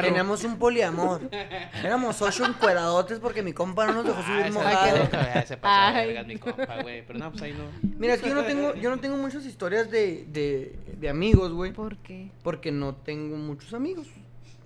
[0.00, 1.28] Teníamos un poliamor.
[1.84, 5.44] Éramos ocho encueradotes porque mi compa no nos dejó Ah, subir esa mojado.
[5.46, 7.04] Se pasó de vergas mi compa, güey.
[7.06, 7.64] Pero no, pues ahí no.
[7.98, 11.52] Mira, es que yo no tengo, yo no tengo muchas historias de, de, de amigos,
[11.52, 11.72] güey.
[11.72, 12.30] ¿Por qué?
[12.42, 14.06] Porque no tengo muchos amigos.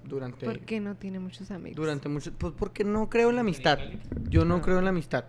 [0.04, 1.76] Durante, ¿Por qué no tiene muchos amigos?
[1.76, 3.78] durante mucho, pues porque no creo en la amistad.
[4.28, 5.24] Yo no creo en la amistad.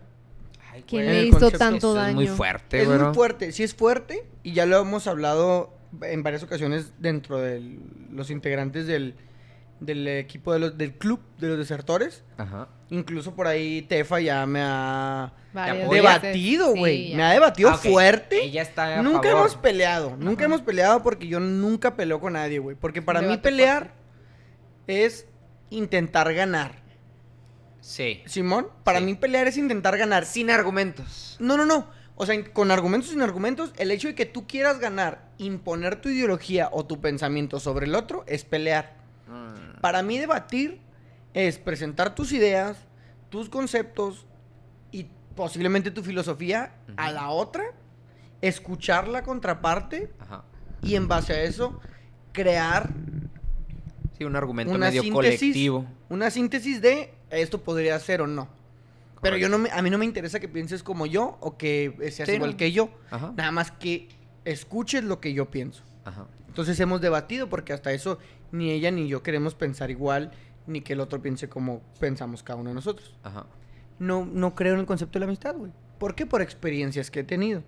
[0.72, 2.10] Ay, ¿Quién le hizo concepto, tanto daño?
[2.10, 6.24] es muy fuerte, es muy fuerte, sí es fuerte y ya lo hemos hablado en
[6.24, 7.78] varias ocasiones dentro de
[8.12, 9.14] los integrantes del,
[9.80, 12.24] del equipo de los, del club de los desertores.
[12.38, 12.68] Ajá.
[12.90, 17.10] Incluso por ahí Tefa ya me ha Varias debatido, güey.
[17.10, 18.44] Sí, me ha debatido Ah, fuerte.
[18.44, 19.38] Ella está a Nunca favor.
[19.42, 22.76] hemos peleado, nunca hemos peleado porque yo nunca peleo con nadie, güey.
[22.76, 23.94] Porque para mí pelear
[24.88, 25.28] es
[25.70, 26.82] intentar ganar.
[27.82, 28.22] Sí.
[28.26, 29.06] Simón, para Sí.
[29.06, 30.26] mí pelear es intentar ganar.
[30.26, 31.36] Sin argumentos.
[31.40, 31.88] No, no, no.
[32.16, 36.10] O sea, con argumentos sin argumentos, el hecho de que tú quieras ganar, imponer tu
[36.10, 38.96] ideología o tu pensamiento sobre el otro, es pelear.
[39.28, 39.82] Mm.
[39.82, 40.80] Para mí debatir
[41.34, 42.78] es presentar tus ideas,
[43.30, 44.28] tus conceptos
[44.92, 47.64] y posiblemente tu filosofía a la otra,
[48.42, 50.44] escuchar la contraparte Ajá.
[50.84, 51.80] y en base a eso
[52.32, 52.92] crear
[54.18, 55.86] Sí, un argumento una medio síntesis, colectivo.
[56.10, 58.48] una síntesis de esto podría ser o no.
[59.22, 61.96] Pero yo no me, a mí no me interesa que pienses como yo o que
[62.12, 62.58] seas Sí, igual no.
[62.58, 62.90] que yo.
[63.10, 63.34] Ajá.
[63.38, 64.10] Nada más que
[64.44, 65.82] escuches lo que yo pienso.
[66.04, 66.28] Ajá.
[66.48, 68.20] Entonces hemos debatido porque hasta eso
[68.52, 70.32] ni ella ni yo queremos pensar igual
[70.68, 73.16] ni que el otro piense como pensamos cada uno de nosotros.
[73.24, 73.46] Ajá.
[73.98, 75.72] No, no creo en el concepto de la amistad, güey.
[75.98, 76.26] ¿Por qué?
[76.26, 77.64] Por experiencias que he tenido.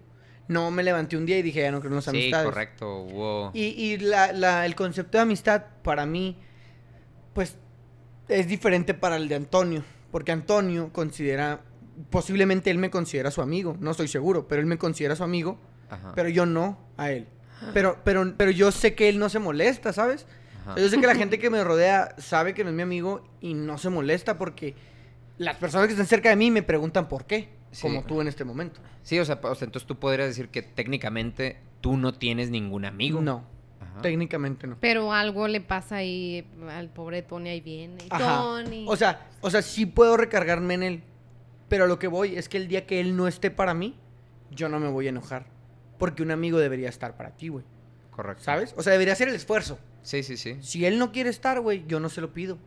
[0.47, 2.45] No me levanté un día y dije, ya no creo en las Sí, amistades.
[2.45, 2.99] correcto.
[3.01, 3.51] Hubo...
[3.53, 6.37] Y, y la- la- el concepto de amistad para mí,
[7.33, 7.57] pues,
[8.27, 9.83] es diferente para el de Antonio.
[10.11, 11.61] Porque Antonio considera,
[12.09, 15.57] posiblemente él me considera su amigo, no estoy seguro, pero él me considera su amigo,
[15.89, 16.13] Ajá.
[16.15, 17.27] pero yo no a él.
[17.73, 20.25] Pero, pero, pero yo sé que él no se molesta, ¿sabes?
[20.61, 20.75] Ajá.
[20.79, 23.53] yo sé que la gente que me rodea sabe que no es mi amigo y
[23.53, 24.73] no se molesta porque
[25.37, 27.81] las personas que están cerca de mí me preguntan por qué, Sí.
[27.81, 28.79] como tú en este momento.
[29.03, 32.85] Sí, o sea, o sea, entonces tú podrías decir que técnicamente tú no tienes ningún
[32.85, 33.21] amigo.
[33.21, 33.43] No,
[33.81, 34.01] Ajá.
[34.01, 34.77] técnicamente no.
[34.79, 37.97] Pero algo le pasa ahí al pobre Tony, ahí viene.
[38.09, 38.37] Ajá.
[38.37, 38.85] Tony.
[38.87, 41.03] O sea, o sea, sí puedo recargarme en él.
[41.67, 43.95] Pero a lo que voy es que el día que él no esté para mí,
[44.51, 45.45] yo no me voy a enojar.
[45.97, 47.65] Porque un amigo debería estar para ti, güey.
[48.11, 48.43] Correcto.
[48.43, 48.73] ¿Sabes?
[48.77, 49.79] O sea, debería hacer el esfuerzo.
[50.01, 50.57] Sí, sí, sí.
[50.61, 52.57] Si él no quiere estar, güey, yo no se lo pido.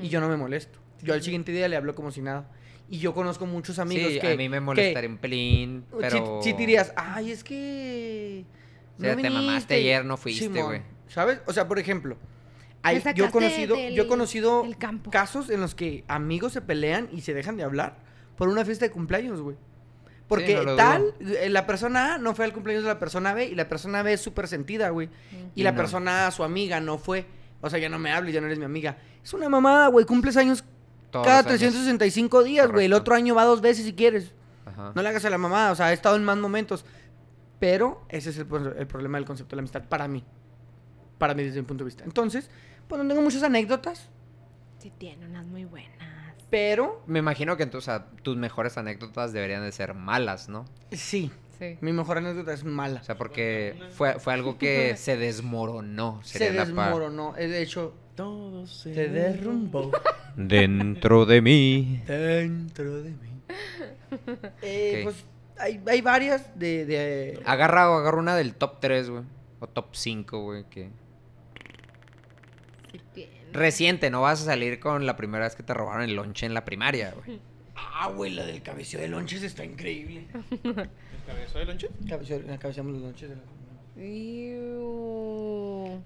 [0.00, 0.78] Y yo no me molesto.
[1.02, 2.48] Yo al siguiente día le hablo como si nada.
[2.88, 4.32] Y yo conozco muchos amigos sí, que...
[4.32, 6.40] a mí me molestaría un pelín, pero...
[6.42, 8.44] Si, dirías, ay, es que...
[8.98, 10.82] O sea, te mamaste ayer, no fuiste, güey.
[11.08, 11.40] ¿Sabes?
[11.46, 12.16] O sea, por ejemplo,
[12.82, 14.64] hay- yo he conocido, del- yo he conocido
[15.10, 17.96] casos en los que amigos se pelean y se dejan de hablar
[18.36, 19.56] por una fiesta de cumpleaños, güey.
[20.28, 23.46] Porque no tal, eh, la persona A no fue al cumpleaños de la persona B
[23.46, 25.08] y la persona B es súper sentida, güey.
[25.54, 25.76] Y Y la no.
[25.78, 27.26] persona A, su amiga, no fue.
[27.60, 28.96] O sea, ya no me hables, ya no eres mi amiga.
[29.22, 30.06] Es una mamada, güey.
[30.06, 30.64] Cumples años
[31.12, 31.60] Todos cada los años.
[31.60, 32.86] 365 días, güey.
[32.86, 34.32] El otro año va dos veces si quieres.
[34.66, 34.90] Ajá.
[34.94, 36.84] No le hagas a la mamada, o sea, he estado en más momentos.
[37.60, 38.46] Pero ese es el,
[38.76, 40.24] el problema del concepto de la amistad para mí.
[41.18, 42.02] Para mí desde mi punto de vista.
[42.04, 42.50] Entonces,
[42.88, 44.08] pues no tengo muchas anécdotas,
[44.78, 45.96] Sí, tiene unas muy buenas.
[46.50, 50.64] pero Me imagino que entonces o sea, tus mejores anécdotas deberían de ser malas, ¿no?
[50.90, 51.78] sí, Sí.
[51.80, 53.00] mi mejor anécdota es mala.
[53.00, 56.18] O sea, porque fue, fue algo que se desmoronó.
[56.24, 59.90] Se sería desmoronó, eh, de hecho, Todo se, se derrumbó
[60.36, 62.02] Dentro de mí.
[62.06, 63.16] dentro de mí.
[64.62, 65.00] Eh.
[65.04, 65.24] Pues
[65.58, 66.84] hay, hay varias de...
[66.84, 69.22] de- Agarra o agarra una del top 3, güey.
[69.60, 70.64] O top 5, güey.
[70.68, 70.90] Que...
[73.52, 76.54] Reciente, no vas a salir con la primera vez que te robaron el lonche en
[76.54, 77.38] la primaria, güey.
[77.76, 80.26] Ah, güey, la del cabeceo de lonches está increíble.
[80.64, 80.72] ¿El
[81.26, 81.88] cabezo de lonche?
[82.08, 83.42] Cabeceo, cabeceamos los lonches de la...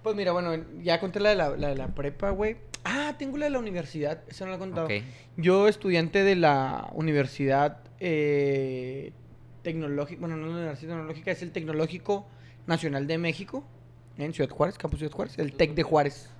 [0.02, 2.56] Pues mira, bueno, ya conté la de la, la de la prepa, güey.
[2.84, 4.88] Ah, tengo la de la universidad, esa no la he contado.
[5.36, 9.12] Yo, estudiante de la universidad eh,
[9.62, 12.26] tecnológica, bueno, no la universidad tecnológica, es el Tecnológico
[12.66, 13.64] Nacional de México,
[14.18, 16.30] en Ciudad Juárez, Campus Ciudad Juárez, el TEC de Juárez.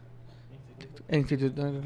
[1.10, 1.82] Instituto.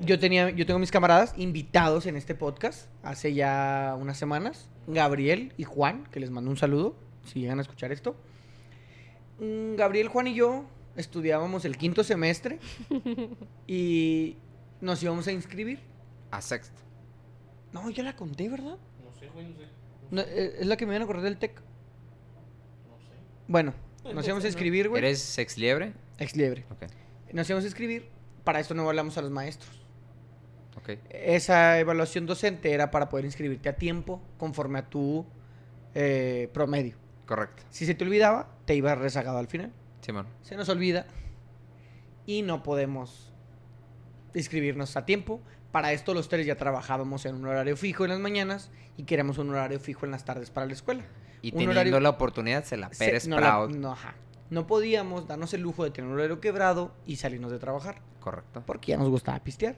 [0.00, 5.52] yo tenía, yo tengo mis camaradas invitados en este podcast hace ya unas semanas, Gabriel
[5.56, 8.16] y Juan, que les mando un saludo si llegan a escuchar esto.
[9.44, 10.64] Mm, Gabriel, Juan y yo
[10.96, 12.58] estudiábamos el quinto semestre
[13.66, 14.36] y
[14.80, 15.80] nos íbamos a inscribir.
[16.30, 16.80] A sexto.
[17.72, 18.76] No, ya la conté, ¿verdad?
[19.02, 19.66] No sé, güey, no sé.
[20.10, 21.60] No, eh, es la que me iban a acordar del TEC.
[22.88, 23.12] No sé.
[23.46, 23.74] Bueno,
[24.14, 24.98] nos íbamos a inscribir, güey.
[25.02, 25.92] ¿Eres ex liebre?
[26.18, 26.64] Ex liebre.
[26.70, 26.84] Ok.
[27.32, 28.08] Nos íbamos a inscribir.
[28.42, 29.80] Para esto no hablamos a los maestros.
[30.76, 30.98] Ok.
[31.10, 35.24] Esa evaluación docente era para poder inscribirte a tiempo conforme a tu
[35.94, 36.96] eh, promedio.
[37.26, 37.62] Correcto.
[37.70, 39.72] Si se te olvidaba, te ibas rezagado al final.
[40.00, 40.26] Simón.
[40.42, 41.06] Se nos olvida
[42.26, 43.32] y no podemos
[44.34, 45.40] inscribirnos a tiempo.
[45.72, 49.38] Para esto los tres ya trabajábamos en un horario fijo en las mañanas y queríamos
[49.38, 51.04] un horario fijo en las tardes para la escuela.
[51.42, 53.76] Y Un teniendo horario- la oportunidad, se la Se- Pérez no, la- Proud.
[53.76, 54.14] no, ajá.
[54.50, 58.62] No podíamos darnos el lujo de tener un horario quebrado y salirnos de trabajar Correcto.
[58.66, 59.76] porque ya nos gustaba pistear.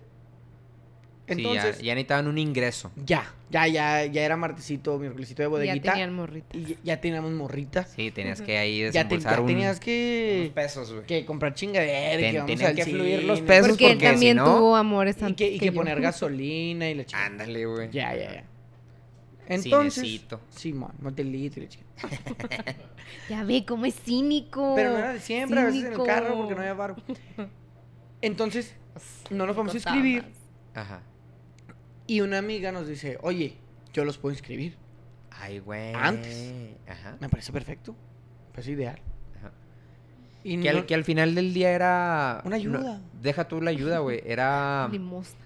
[1.28, 2.92] Entonces, sí, ya, ya necesitaban un ingreso.
[3.04, 5.92] ya, ya, ya, ya era martesito, miércolesito de Ya bodeguita.
[5.92, 6.56] tenían morrita.
[6.56, 7.92] y ya, ya teníamos morritas.
[7.96, 11.04] Sí, tenías que ahí Ya, te- desembolsar ya un- tenías que, unos pesos, güey.
[11.06, 13.68] que comprar chingadera, Ten- que vamos al que fluir los pesos.
[13.70, 16.94] Porque él si también no- tuvo amores Y antes que, y que poner gasolina y
[16.94, 17.26] la chingada.
[17.26, 17.90] Ándale, güey.
[17.90, 18.44] Ya, ya, ya.
[19.48, 20.40] Entonces, Cinecito.
[20.50, 21.86] Simón, motelito y la chingada.
[23.28, 24.74] Ya ve cómo es cínico.
[24.76, 26.96] Pero no era de siempre, a veces en el carro porque no había varo.
[28.20, 28.74] Entonces,
[29.30, 30.24] no nos vamos a inscribir.
[30.74, 31.00] Ajá.
[32.06, 33.56] Y una amiga nos dice, oye,
[33.92, 34.76] yo los puedo inscribir.
[35.30, 35.92] Ay, güey.
[35.94, 36.54] Antes.
[36.88, 37.16] Ajá.
[37.20, 37.92] Me parece perfecto.
[37.92, 38.98] Me parece ideal.
[39.38, 39.52] Ajá.
[40.44, 42.40] Y Que, no- al, que al final del día era...
[42.44, 42.78] Una ayuda.
[42.78, 44.22] no, deja tú la ayuda, güey.
[44.24, 44.88] Era...
[44.92, 45.44] Limosna.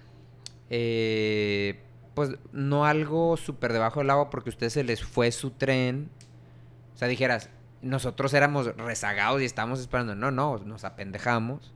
[0.69, 1.79] eh,
[2.13, 6.09] pues no algo súper debajo del agua porque a ustedes se les fue su tren.
[6.93, 7.49] O sea, dijeras,
[7.81, 10.13] nosotros éramos rezagados y estábamos esperando.
[10.15, 11.73] No, no, nos apendejamos.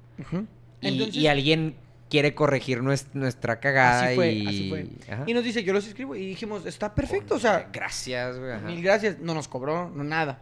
[0.81, 1.75] Y, Entonces- y alguien
[2.10, 4.47] quiere corregir nues- nuestra cagada Así fue, y...
[4.47, 4.88] así fue.
[5.14, 5.24] Ajá.
[5.28, 6.16] Y nos dice, yo los inscribo.
[6.16, 8.60] Y dijimos, está perfecto, o sea, Gracias, güey.
[8.62, 9.20] mil gracias.
[9.20, 10.39] No nos cobró, no nada.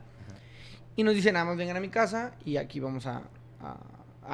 [0.95, 3.23] Y nos dice, nada más vengan a mi casa y aquí vamos a,
[3.61, 3.77] a,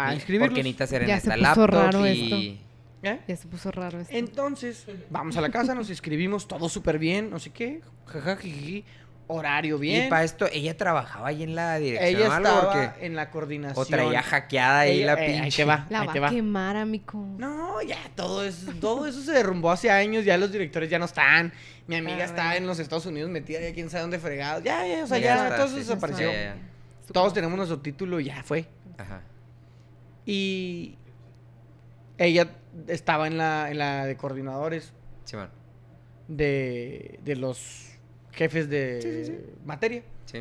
[0.09, 0.49] a inscribirlos.
[0.49, 2.59] Porque necesitas hacer en Ya se esta puso laptop raro y...
[3.01, 3.19] ¿Eh?
[3.29, 4.13] Ya se puso raro esto.
[4.13, 8.83] Entonces, vamos a la casa, nos inscribimos, todo súper bien, no sé qué, jaja, jijiji,
[9.31, 10.07] horario bien.
[10.07, 13.81] Y para esto, ella trabajaba ahí en la dirección Ella estaba porque- en la coordinación.
[13.81, 15.43] O traía hackeada ahí Ella- la eh, pinche.
[15.43, 16.29] Ahí te va, La ahí va te a va.
[16.31, 17.25] quemar, amigo.
[17.37, 21.05] No, ya, todo eso, todo eso se derrumbó hace años, ya los directores ya no
[21.05, 21.53] están.
[21.87, 24.63] Mi amiga está en los Estados Unidos metida, ya quién sabe dónde fregados.
[24.63, 26.27] Ya, ya, o sea, Ya ya, está, todo eso sí, desapareció.
[26.31, 27.13] ya, ya, ya.
[27.13, 28.65] Todos tenemos nuestro título y ya fue.
[28.97, 29.21] Ajá.
[30.25, 30.97] Y
[32.17, 32.49] ella
[32.87, 34.91] estaba en la, en la de coordinadores
[35.25, 35.51] Sí, bueno.
[36.27, 37.87] de, de los
[38.39, 40.01] jefes de materia.
[40.25, 40.39] Sí.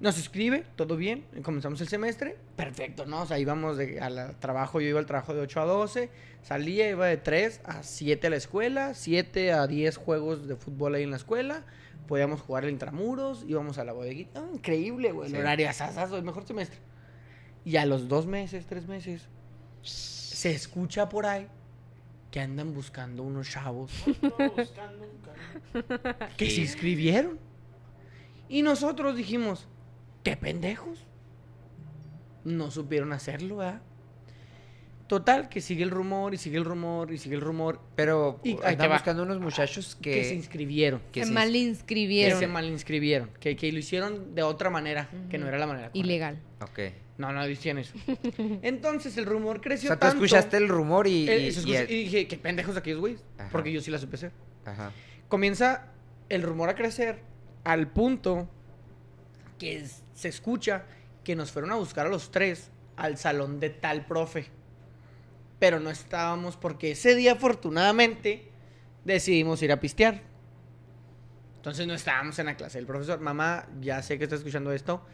[0.00, 3.22] Nos escribe, todo bien, comenzamos el semestre, perfecto, ¿no?
[3.22, 6.10] O sea, íbamos de, al trabajo, yo iba al trabajo de 8 a 12,
[6.42, 10.94] salía, iba de 3 a 7 a la escuela, 7 a 10 juegos de fútbol
[10.94, 11.64] ahí en la escuela,
[12.08, 15.40] podíamos jugar el intramuros, íbamos a la bodeguita, Ah, increíble, güey, el Sí.
[15.40, 16.78] horario asasazo, el mejor semestre.
[17.64, 19.28] Y a los dos meses, tres meses,
[19.82, 21.48] se escucha por ahí
[22.30, 23.90] que andan buscando unos chavos
[26.36, 27.38] que se inscribieron.
[28.48, 29.66] Y nosotros dijimos,
[30.22, 31.00] qué pendejos.
[32.44, 33.82] No supieron hacerlo, ¿verdad?
[35.08, 37.80] Total, que sigue el rumor y sigue el rumor y sigue el rumor.
[37.94, 40.12] Pero Y andan buscando unos muchachos que...
[40.12, 41.00] Que, se inscribieron.
[41.12, 43.30] que se se- mal Que se mal inscribieron.
[43.40, 45.88] Que, que lo hicieron de otra manera, que no era la manera.
[45.88, 46.06] correcta.
[46.06, 46.38] Ilegal.
[46.60, 46.80] Ok.
[47.18, 47.94] No, no decían eso.
[48.62, 50.16] Entonces el rumor O creció sea, tú tanto.
[50.24, 51.28] escuchaste el rumor y...
[51.28, 53.24] Eh, y- se y- y dije, qué pendejos aquellos güeyes.
[53.50, 54.32] Porque yo sí la supe hacer.
[54.64, 54.90] Ajá.
[55.28, 55.86] comienza
[56.28, 57.20] el rumor a crecer
[57.64, 58.48] al punto
[59.58, 60.84] que es- se escucha
[61.24, 64.46] que nos fueron a buscar a los tres al salón de tal profe.
[65.58, 68.48] Pero no estábamos porque ese día afortunadamente
[69.04, 70.20] decidimos ir a pistear.
[71.66, 73.18] Entonces no estábamos en la clase del profesor.
[73.18, 75.04] Mamá, ya sé que está escuchando esto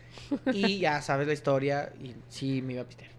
[0.52, 3.10] y ya sabes la historia y sí me iba a pistear.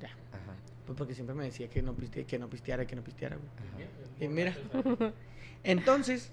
[0.00, 0.08] Ya.
[0.08, 0.52] Ajá.
[0.84, 3.86] Pues porque siempre me decía que no, piste, que no pisteara, que no pisteara, güey.
[4.18, 4.52] Y mira.
[5.62, 6.32] Entonces,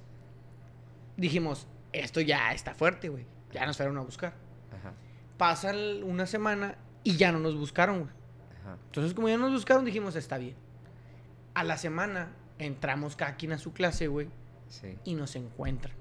[1.17, 3.27] dijimos, esto ya está fuerte, güey.
[3.51, 4.33] Ya nos fueron a buscar.
[4.75, 4.93] Ajá.
[5.37, 8.11] Pasa el- una semana y ya no nos buscaron, güey.
[8.63, 8.77] Ajá.
[8.87, 10.55] Entonces, como ya nos buscaron, dijimos, está bien.
[11.53, 14.29] A la semana entramos cada quien a su clase, güey,
[14.67, 14.97] Sí.
[15.03, 15.93] y nos encuentran.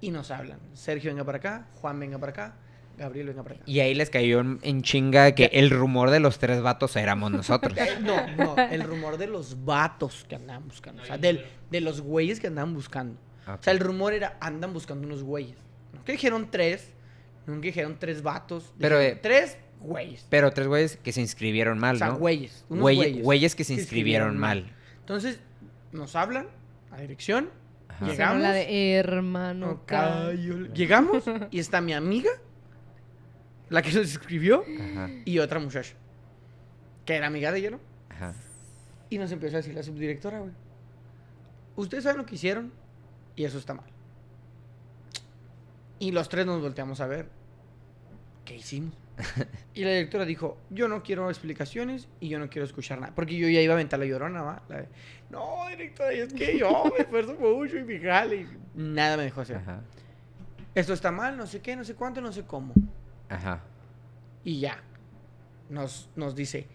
[0.00, 0.58] Y nos hablan.
[0.74, 1.66] Sergio, venga para acá.
[1.74, 2.56] Juan, venga para acá.
[2.96, 3.64] Gabriel, venga para acá.
[3.66, 7.74] Y ahí les cayó en, chinga que el rumor de los tres vatos éramos nosotros.
[7.78, 11.02] Eh, No, no, el rumor de los vatos que andaban buscando.
[11.02, 13.18] O sea, del- de los güeyes que andaban buscando.
[13.46, 15.56] O sea, el rumor era, andan buscando unos güeyes.
[15.92, 16.92] Nunca dijeron tres,
[17.46, 18.72] nunca dijeron tres vatos.
[18.78, 20.26] Pero, dijeron eh, tres güeyes.
[20.28, 22.18] Pero tres güeyes que se inscribieron mal, O sea, ¿no?
[22.18, 22.64] güeyes.
[22.68, 24.76] unos Güey- güeyes güeyes que se inscribieron escribieron mal.
[25.00, 25.40] Entonces,
[25.92, 26.48] nos hablan
[26.90, 27.50] a dirección.
[27.98, 28.06] Ajá.
[28.06, 28.66] Llega- Hicieron la ¿Llegamos?
[28.66, 30.72] de hermano.
[30.74, 32.30] Llegamos y está mi amiga,
[33.68, 35.94] la que nos escribió, Ajá, y otra muchacha,
[37.04, 37.80] que era amiga de ella, ¿no?
[38.08, 38.34] ajá.
[39.10, 40.52] Y nos empezó a decir la subdirectora, güey.
[41.76, 42.72] Ustedes saben lo que hicieron
[43.36, 43.86] y eso está mal.
[45.98, 47.28] Y los tres nos volteamos a ver.
[48.44, 48.94] ¿Qué hicimos?
[49.74, 53.14] y la directora dijo, yo no quiero explicaciones y yo no quiero escuchar nada.
[53.14, 54.62] Porque yo ya iba a aventar la llorona, ¿va?
[54.68, 54.88] La de,
[55.30, 58.36] no, directora, es que yo me esfuerzo mucho y mi jale.
[58.36, 59.56] y Nada me dejó hacer.
[59.56, 59.82] Ajá.
[60.74, 62.72] Esto está mal, no sé qué, no sé cuánto, no sé cómo.
[63.28, 63.62] Ajá.
[64.44, 64.82] Y ya.
[65.70, 66.66] Nos, nos dice,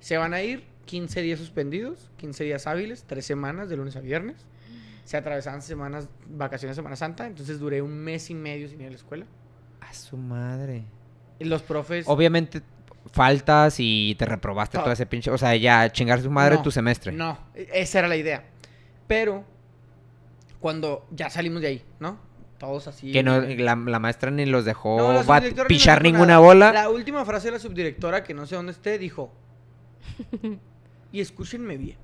[0.00, 4.00] se van a ir 15 días suspendidos, 15 días hábiles, 3 semanas, de lunes a
[4.00, 4.46] viernes.
[5.04, 8.86] Se atravesaban semanas, vacaciones de Semana Santa, entonces duré un mes y medio sin ir
[8.86, 9.26] a la escuela.
[9.80, 10.84] A su madre.
[11.40, 12.04] Y los profes...
[12.08, 12.62] Obviamente
[13.12, 14.84] faltas y te reprobaste Todo.
[14.84, 15.30] todo ese pinche...
[15.32, 17.10] O sea, ya chingar su madre No, tu semestre.
[17.12, 18.44] No, e- esa era la idea.
[19.08, 19.44] Pero,
[20.60, 22.18] cuando ya salimos de ahí, ¿no?
[22.58, 23.10] Todos así...
[23.10, 26.38] Que no, la, la maestra ni los dejó No, bat- pichar ninguna nada.
[26.38, 26.72] bola.
[26.72, 29.32] La última frase de la subdirectora, que no sé dónde esté, dijo...
[31.12, 31.96] y escúchenme bien,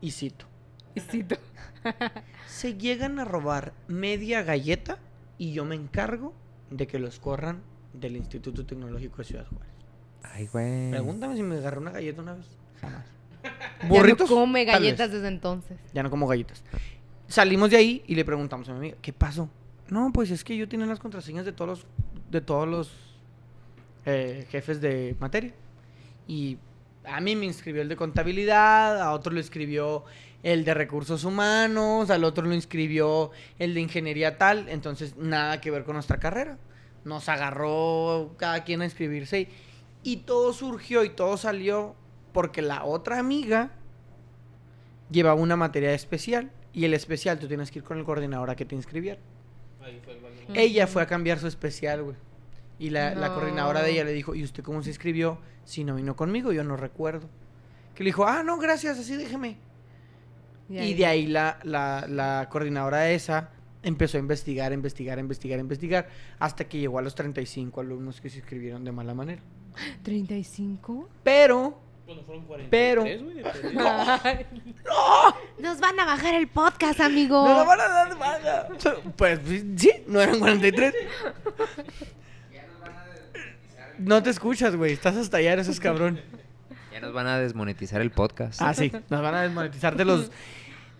[0.00, 0.46] y cito.
[0.94, 1.36] Y cito.
[2.46, 4.98] Se llegan a robar media galleta
[5.38, 6.34] y yo me encargo
[6.70, 7.62] de que los corran
[7.94, 9.72] del Instituto Tecnológico de Ciudad Juárez.
[10.22, 10.90] Ay, güey.
[10.90, 12.46] Pregúntame si me agarré una galleta una vez.
[12.80, 13.04] Jamás.
[13.90, 15.78] Ya no come galletas desde entonces.
[15.92, 16.64] Ya no como galletas.
[17.28, 19.50] Salimos de ahí y le preguntamos a mi amiga, ¿qué pasó?
[19.88, 21.86] No, pues es que yo tenía las contraseñas de todos los,
[22.30, 22.92] de todos los
[24.06, 25.52] eh, jefes de materia.
[26.26, 26.56] Y
[27.04, 30.04] a mí me inscribió el de contabilidad, a otro le escribió
[30.42, 35.70] el de recursos humanos, al otro lo inscribió el de ingeniería tal, entonces nada que
[35.70, 36.58] ver con nuestra carrera.
[37.04, 39.48] Nos agarró cada quien a inscribirse y,
[40.02, 41.94] y todo surgió y todo salió
[42.32, 43.70] porque la otra amiga
[45.10, 48.56] llevaba una materia especial y el especial tú tienes que ir con el coordinador a
[48.56, 49.20] que te inscribiera.
[49.82, 50.56] Ahí fue el.
[50.56, 52.16] Ella fue a cambiar su especial, güey.
[52.78, 55.38] Y la, coordinadora de ella le dijo, ¿y usted cómo se inscribió?
[55.64, 57.28] Si no vino conmigo, yo no recuerdo.
[57.94, 59.56] Que le dijo, ah, no, gracias, así déjeme.
[60.68, 63.50] Y de ahí la, la, la coordinadora esa
[63.84, 66.08] empezó a investigar, investigar, investigar, investigar,
[66.38, 69.42] hasta que llegó a los 35 alumnos que se inscribieron de mala manera.
[70.04, 71.06] ¿35?
[71.22, 73.02] Pero, Bueno, fueron 43, Pero-
[74.22, 74.74] perdido.
[75.58, 77.44] Nos van a bajar el podcast, amigo.
[77.46, 78.68] ¡No la van a dar baja!
[79.16, 79.40] Pues
[79.76, 80.94] sí, no eran 43.
[83.98, 84.92] No te escuchas, güey.
[84.92, 86.20] Estás hasta allá, eres cabrón.
[86.92, 88.60] Ya nos van a desmonetizar el podcast.
[88.62, 88.92] Ah, sí.
[89.08, 90.30] Nos van a desmonetizar de los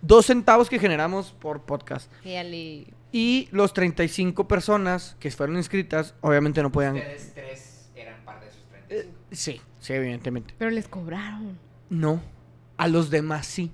[0.05, 2.11] dos centavos que generamos por podcast.
[2.21, 2.87] Fíjale.
[3.11, 6.95] Y los 35 personas que fueron inscritas, obviamente no podían.
[7.33, 10.53] tres eran parte de sus Eh, sí, sí, evidentemente.
[10.57, 11.57] Pero les cobraron.
[11.89, 12.21] No.
[12.77, 13.71] A los demás sí.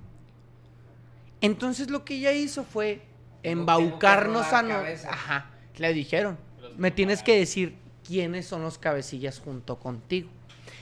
[1.42, 3.02] Entonces lo que ella hizo fue
[3.42, 4.70] embaucarnos a rodar no.
[4.76, 5.10] cabeza.
[5.12, 5.50] Ajá.
[5.78, 6.38] Le dijeron.
[6.78, 7.76] Me tienes que decir
[8.08, 10.30] quiénes son los cabecillas junto contigo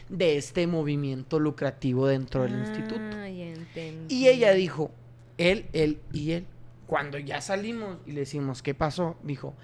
[0.09, 2.99] de este movimiento lucrativo dentro del instituto.
[3.13, 4.13] Ah, ya entendí.
[4.13, 4.91] Y ella dijo,
[5.39, 6.45] él, él y él.
[6.85, 9.17] Cuando ya salimos y le decimos, ¿qué pasó?
[9.23, 9.55] Dijo,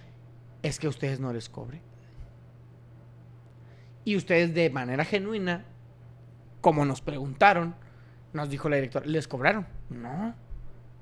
[0.63, 1.81] es que a ustedes no les cobre.
[4.03, 5.65] Y ustedes de manera genuina,
[6.61, 7.75] como nos preguntaron,
[8.33, 9.67] nos dijo la directora, ¿les cobraron?
[9.89, 10.35] No.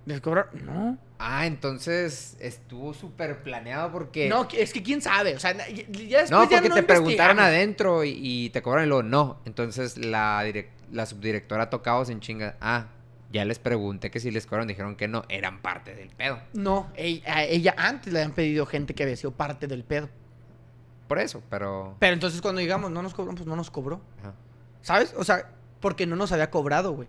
[0.05, 0.65] ¿Les cobraron?
[0.65, 0.97] No.
[1.19, 4.27] Ah, entonces estuvo súper planeado porque...
[4.27, 5.35] No, es que quién sabe.
[5.35, 8.89] O sea, ya después No, ya porque te preguntaron adentro y, y te cobraron y
[8.89, 9.39] luego no.
[9.45, 10.43] Entonces la,
[10.91, 12.57] la subdirectora tocaba en chinga.
[12.59, 12.87] Ah,
[13.33, 16.39] ya les pregunté que si les cobraron, dijeron que no, eran parte del pedo.
[16.53, 20.07] No, ella, a ella antes le habían pedido gente que había sido parte del pedo.
[21.07, 21.97] Por eso, pero...
[21.99, 24.01] Pero entonces cuando digamos, no nos cobró, pues no nos cobró.
[24.19, 24.33] ajá.
[24.81, 25.15] ¿Sabes?
[25.17, 27.07] O sea, porque no nos había cobrado, güey.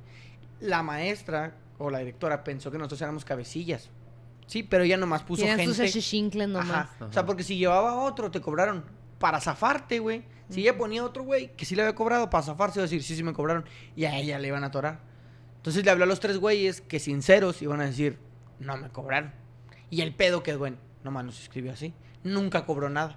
[0.61, 3.91] La maestra o la directora pensó que nosotros éramos cabecillas.
[4.47, 6.47] Sí, pero ella nomás puso gente.
[6.47, 6.71] nomás.
[6.71, 7.05] Ajá.
[7.05, 8.85] O sea, porque si llevaba otro, te cobraron
[9.19, 10.25] para zafarte, güey.
[10.49, 13.03] Si ella ponía otro güey que sí le había cobrado para zafarse, iba a decir,
[13.03, 13.65] sí, sí me cobraron.
[13.97, 15.01] Y a ella le iban a atorar.
[15.65, 18.19] Entonces le habló a los tres güeyes que sinceros iban a decir,
[18.59, 19.33] no me cobraron.
[19.89, 21.95] Y el pedo quedó en, nomás nos escribió así.
[22.23, 23.17] Nunca cobró nada.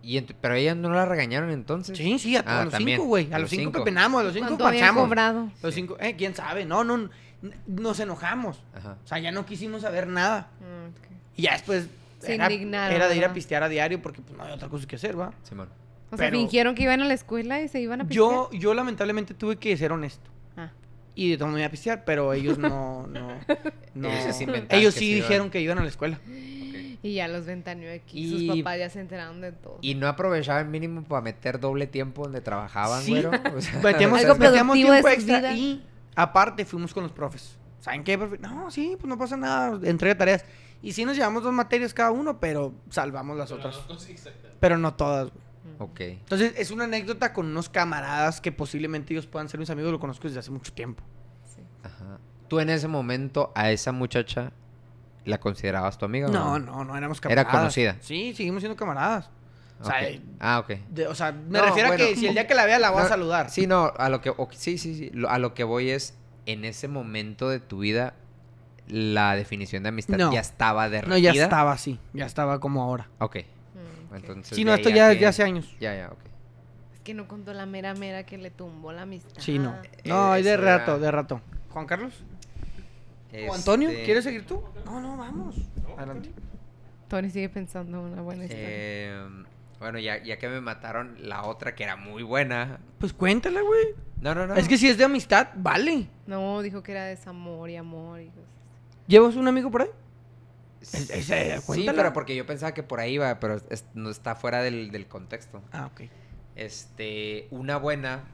[0.00, 1.98] Y pero ellas no la regañaron entonces.
[1.98, 3.32] Sí, sí, a, a Ah, los también, cinco, güey.
[3.32, 3.78] a A los cinco cinco.
[3.80, 5.02] pepenamos, a los cinco ¿Cuánto habían parchamos.
[5.04, 5.50] cobrado?
[5.62, 5.80] Los Sí.
[5.80, 7.10] cinco, eh, quién sabe, no, no,
[7.66, 8.62] nos enojamos.
[8.72, 8.96] Ajá.
[9.04, 10.48] O sea, ya no quisimos saber nada.
[10.60, 11.10] Ok.
[11.36, 11.88] Y ya después
[12.20, 14.68] Se era, indignaron, era de ir a pistear a diario porque pues, no había otra
[14.68, 15.32] cosa que hacer, ¿va?
[15.42, 15.68] Simón.
[16.12, 18.16] O sea, fingieron que iban a la escuela y se iban a pistear.
[18.28, 20.30] Yo, yo lamentablemente tuve que ser honesto.
[21.14, 23.28] Y de todo me iba a pistear, pero ellos no, no,
[23.94, 24.08] no.
[24.70, 25.22] Ellos sí que iban.
[25.28, 26.20] dijeron que iban a la escuela.
[27.02, 28.18] Y ya los ventaneó aquí.
[28.26, 29.78] Y- Sus papás ya se enteraron de todo.
[29.80, 33.12] Y no aprovechaban mínimo para meter doble tiempo donde trabajaban, Sí.
[33.12, 33.30] güero.
[33.56, 35.56] O sea, Metíamos, tiempo extra vidas.
[35.56, 35.82] y
[36.14, 37.56] aparte fuimos con los profes.
[37.80, 38.36] ¿Saben qué, profe?
[38.36, 40.44] No, sí, pues no pasa nada, entrega tareas.
[40.82, 43.80] Y sí nos llevamos dos materias cada uno, pero salvamos las otras.
[44.60, 45.30] Pero no todas.
[45.30, 45.40] güey.
[45.78, 46.00] Ok.
[46.00, 50.00] Entonces, es una anécdota con unos camaradas que posiblemente ellos puedan ser mis amigos, lo
[50.00, 51.02] conozco desde hace mucho tiempo.
[51.54, 51.62] Sí.
[51.82, 52.18] Ajá.
[52.48, 54.52] ¿Tú en ese momento a esa muchacha
[55.24, 56.28] la considerabas tu amiga?
[56.28, 57.52] o No, no, no éramos Era camaradas.
[57.52, 57.96] conocida.
[58.00, 59.30] Sí, seguimos siendo camaradas.
[59.80, 59.96] O sea,
[60.40, 60.68] Ah, ok.
[60.90, 62.04] de- o sea, me No, refiero bueno.
[62.04, 63.48] a que si el día que la vea la voy a No, saludar.
[63.50, 64.32] Sí, no, a lo que...
[64.52, 65.10] sí, sí, sí.
[65.14, 68.12] lo- a lo que voy es, en ese momento de tu vida,
[68.88, 70.32] la definición de amistad No.
[70.32, 71.32] ya estaba No, derretida.
[71.32, 73.08] ya estaba así, ya estaba como ahora.
[73.20, 73.38] Ok.
[74.12, 75.74] Entonces, Sí, no, esto ya es de hace años.
[75.80, 76.18] Ya, ya, ok.
[76.94, 79.40] Es que no contó la mera mera que le tumbó la amistad.
[79.40, 79.74] Sí, no.
[79.82, 81.40] Eh, No, hay de rato, de rato.
[81.70, 82.12] Juan Carlos.
[83.32, 83.90] ¿O Este, Antonio?
[84.04, 84.62] ¿Quieres seguir tú?
[84.84, 85.54] No, no, vamos.
[85.96, 86.30] Adelante.
[87.08, 88.66] Tony sigue pensando una buena historia.
[88.68, 89.28] eh,
[89.78, 92.80] bueno, ya, ya que me mataron la otra que era muy buena.
[92.98, 93.94] Pues cuéntala, güey.
[94.20, 94.54] No, no, no.
[94.54, 96.06] Es que si es de amistad, vale.
[96.26, 98.44] No, dijo que era desamor y amor y cosas.
[99.06, 99.88] ¿Llevas un amigo por ahí?
[100.82, 103.60] Sí, ese- sí, pero porque yo pensaba que por ahí iba, pero
[103.94, 105.62] no está fuera del, del contexto.
[105.72, 106.02] Ah, ok.
[106.56, 108.24] Este, una buena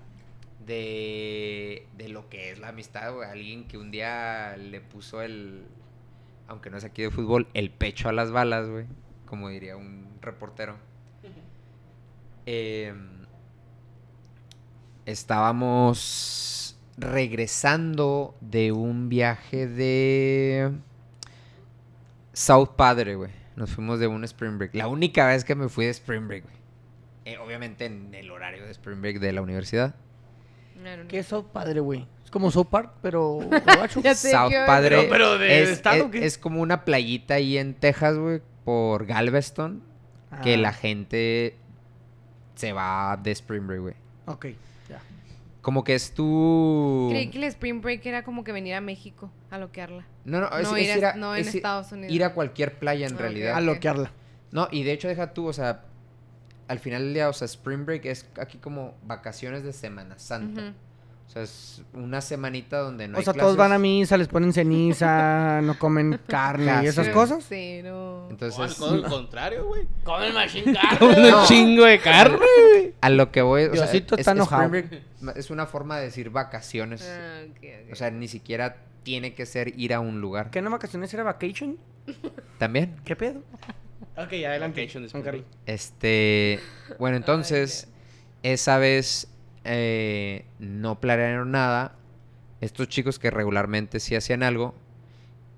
[0.65, 3.29] de, de lo que es la amistad, güey.
[3.29, 5.65] Alguien que un día le puso el,
[6.49, 8.87] aunque no es aquí de fútbol, el pecho a las balas, güey.
[9.27, 10.77] Como diría un reportero.
[12.49, 13.27] Em,
[15.05, 20.73] estábamos regresando de un viaje de
[22.37, 23.31] South Padre, güey.
[23.57, 24.75] Nos fuimos de un Spring Break.
[24.75, 26.57] La única vez que me fui de Spring Break, güey.
[27.25, 29.95] Eh, obviamente en el horario de Spring Break de la universidad.
[30.77, 31.09] No, no, no.
[31.09, 32.07] ¿Qué es South Padre, güey?
[32.23, 33.39] Es como South Park, pero
[33.91, 38.19] South Padre Pero- pero de es, estado, es- es como una playita ahí en Texas,
[38.19, 39.83] güey, por Galveston,
[40.43, 41.57] que Ah, la gente
[42.55, 43.95] se va de Spring Break, güey.
[44.27, 44.47] Ok,
[44.91, 45.01] ya.
[45.63, 47.07] Como que es tu...
[47.11, 50.05] Creí que el Spring Break era como que venir a México a loquearla.
[50.27, 52.13] No, no, es, no, es ir a- ir a, no en es Estados Unidos.
[52.15, 53.55] ir a cualquier playa en realidad.
[53.57, 54.11] A loquearla.
[54.51, 55.85] No, y de hecho deja tú, o sea,
[56.69, 60.61] al final del día, o sea, Spring Break es aquí como vacaciones de Semana Santa.
[60.63, 60.73] Ujú.
[61.27, 64.29] O sea, es una semanita donde no o hay sea, todos van a misa, les
[64.29, 67.45] ponen ceniza, no comen carne y esas cosas.
[67.45, 68.29] Sí, no.
[68.31, 69.87] Entonces, al contrario, güey.
[70.05, 71.41] Comen machine Comen No.
[71.41, 72.39] un chingo de carne,
[72.71, 72.95] güey.
[73.01, 74.63] a lo que voy, o sea, Diosito es- está es enojado.
[74.65, 77.03] Spring Break ma- es una forma de decir vacaciones.
[77.07, 77.57] Ah, ok,
[77.87, 77.93] ok.
[77.93, 80.51] O sea, ni siquiera tiene que ser ir a un lugar.
[80.51, 81.77] ¿Qué no vacaciones era vacation?
[82.59, 82.97] También.
[83.05, 83.43] ¿Qué pedo?
[84.17, 84.81] Ok, adelante.
[84.87, 85.45] Vacation.
[85.67, 86.61] Este,
[86.99, 87.89] bueno, entonces,
[88.43, 89.29] esa vez
[89.67, 91.97] eh, no planearon nada.
[92.61, 94.75] Estos chicos que regularmente sí hacían algo.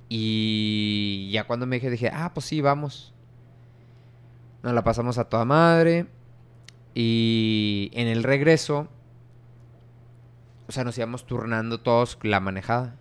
[0.09, 3.15] Y ya cuando me dije, dije, ah, pues sí, vamos.
[4.63, 6.07] Nos la pasamos a toda madre.
[6.95, 8.89] Y en el regreso,
[10.67, 12.97] o sea, nos íbamos turnando todos la manejada.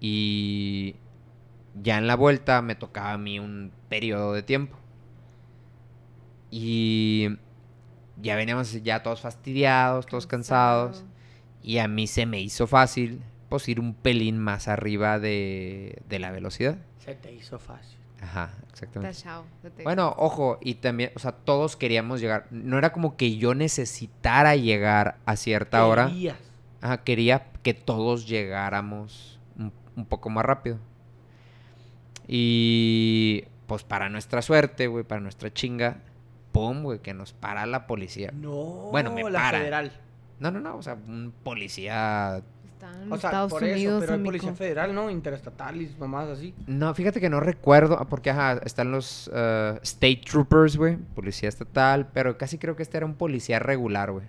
[0.00, 0.96] Y
[1.80, 4.76] ya en la vuelta me tocaba a mí un periodo de tiempo.
[6.50, 7.38] Y
[8.20, 10.98] ya veníamos ya todos fastidiados, todos cansados.
[10.98, 11.12] Cansado.
[11.62, 16.18] Y a mí se me hizo fácil, pues ir un pelín más arriba de, de
[16.18, 16.76] la velocidad.
[16.98, 17.98] Se te hizo fácil.
[18.20, 19.16] Ajá, exactamente.
[19.16, 22.46] Tachao, se te- Bueno, ojo, y también, o sea, todos queríamos llegar.
[22.50, 26.06] No era como que yo necesitara llegar a cierta hora.
[26.06, 26.36] Querías.
[26.80, 30.78] Ajá, quería que todos llegáramos un, un poco más rápido.
[32.28, 35.98] Y pues para nuestra suerte, güey, para nuestra chinga,
[36.52, 38.30] pum, güey, que nos para la policía.
[38.32, 39.58] No, Bueno, me la para.
[39.58, 39.92] federal.
[40.38, 42.42] No, no, no, o sea, un policía...
[42.64, 44.26] Está en O sea, Estados por Unidos, eso, pero amigo.
[44.26, 45.08] policía federal, ¿no?
[45.10, 46.54] Interestatal y mamás así.
[46.66, 51.48] No, fíjate que no recuerdo, ah, porque ajá, están los eh, State Troopers, güey, policía
[51.48, 54.26] estatal, pero casi creo que este era un policía regular, güey.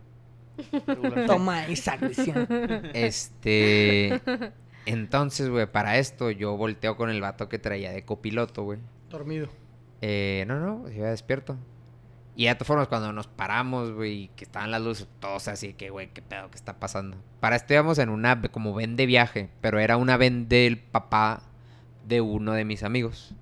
[1.27, 2.47] Toma esa agresión.
[2.93, 4.21] Este...
[4.85, 8.79] Entonces, güey, para esto yo volteo con el vato que traía de copiloto, güey.
[9.09, 9.47] Dormido.
[10.01, 11.57] Eh, no, no, iba despierto.
[12.35, 15.91] Y de todas formas, cuando nos paramos, güey, que estaban las luces, todos así que,
[15.91, 17.17] güey, qué pedo, qué está pasando.
[17.39, 21.43] Para esto íbamos en una como ven de viaje, pero era una ven del papá
[22.05, 23.35] de uno de mis amigos.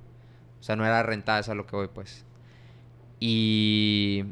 [0.59, 2.25] O sea, no era rentada, a lo que voy, pues.
[3.19, 4.25] Y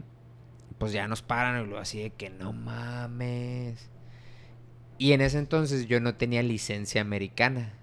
[0.78, 3.90] pues ya nos paran y luego así de que no mames.
[4.98, 7.74] Y en ese entonces yo no tenía licencia americana.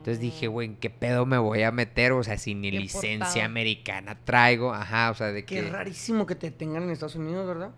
[0.00, 2.12] Entonces dije, güey, ¿en qué pedo me voy a meter?
[2.12, 3.44] O sea, si ni Qué licencia portada.
[3.44, 4.72] americana traigo.
[4.72, 5.68] Ajá, o sea, de Qué que...
[5.68, 7.72] rarísimo que te detengan en Estados Unidos, ¿verdad?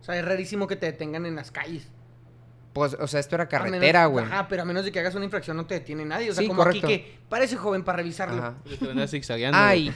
[0.00, 1.91] O sea, es rarísimo que te detengan en las calles.
[2.72, 4.24] Pues, o sea, esto era carretera, güey.
[4.24, 6.30] Ajá, pero a menos de que hagas una infracción no te detiene nadie.
[6.30, 6.86] O sea, Sí, como correcto.
[6.86, 8.38] aquí que parece joven para revisarlo.
[8.42, 8.54] Ajá.
[8.64, 9.92] Te zigzagueando, Ah, güey.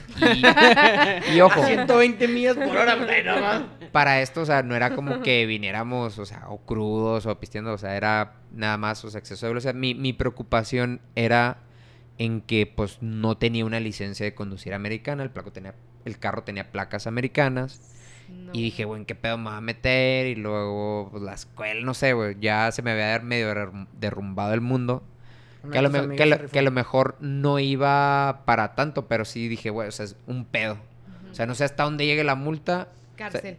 [1.35, 4.95] y, ojo, A 120 millas por hora, güey, no para esto, o sea, no era
[4.95, 9.11] como que viniéramos, o sea, o crudos o pisteando, o sea, era nada más, o
[9.11, 9.73] sea, exceso de velocidad.
[9.73, 11.63] Mi, mi preocupación era
[12.19, 15.75] en que, pues, no tenía una licencia de conducir americana, el, placo tenía,
[16.05, 17.81] el carro tenía placas americanas.
[18.31, 18.53] No.
[18.55, 20.27] Y dije, güey, ¿en qué pedo me va a meter?
[20.27, 24.55] Y luego, pues, la escuela, no sé, güey, ya se me había medio derrum- derrumbado
[24.55, 25.03] el mundo.
[25.71, 26.53] Que a, lo me- que, a lo- se rifó.
[26.53, 30.17] que a lo mejor no iba para tanto, pero sí dije, güey, o sea, es
[30.27, 30.79] un pedo.
[31.31, 32.89] O sea, no sé hasta dónde llegue la multa.
[33.17, 33.57] Cárcel.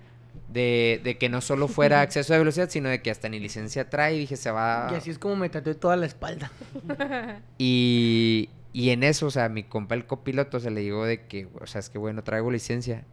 [0.47, 3.89] De, de que no solo fuera exceso de velocidad, sino de que hasta ni licencia
[3.89, 4.15] trae.
[4.15, 4.87] Y dije, se va.
[4.91, 6.49] Y así es como me tatué toda la espalda.
[7.57, 11.47] Y, y en eso, o sea, mi compa el copiloto se le digo de que,
[11.59, 13.03] o sea, es que, güey, no traigo licencia.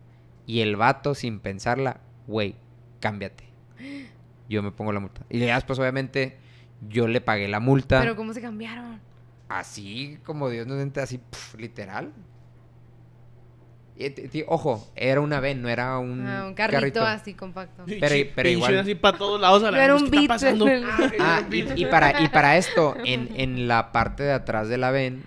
[0.47, 2.57] Y el vato, sin pensarla, güey,
[3.01, 3.45] cámbiate.
[4.49, 5.23] Yo me pongo la multa.
[5.31, 6.37] Y ya después, obviamente,
[6.89, 8.01] yo le pagué la multa.
[8.01, 9.01] Pero ¿cómo se cambiaron?
[9.49, 12.13] Así como Dios nos ente, así, pf, literal.
[13.97, 17.85] Y, ojo, era una van, no era un, Ah, un carrito, así compacto.
[17.87, 20.29] Pero- igual- así para todos lados a la Era vez, un ¿qué está beat.
[20.29, 20.67] pasando?
[21.21, 24.91] Ah, y, y para, y para esto, en, en la parte de atrás de la
[24.91, 25.23] ven,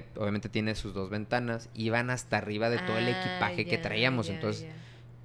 [0.00, 3.76] que obviamente tiene sus dos ventanas, iban hasta arriba de todo el Ah, equipaje que
[3.76, 4.26] traíamos.
[4.28, 4.72] ya, entonces, ya.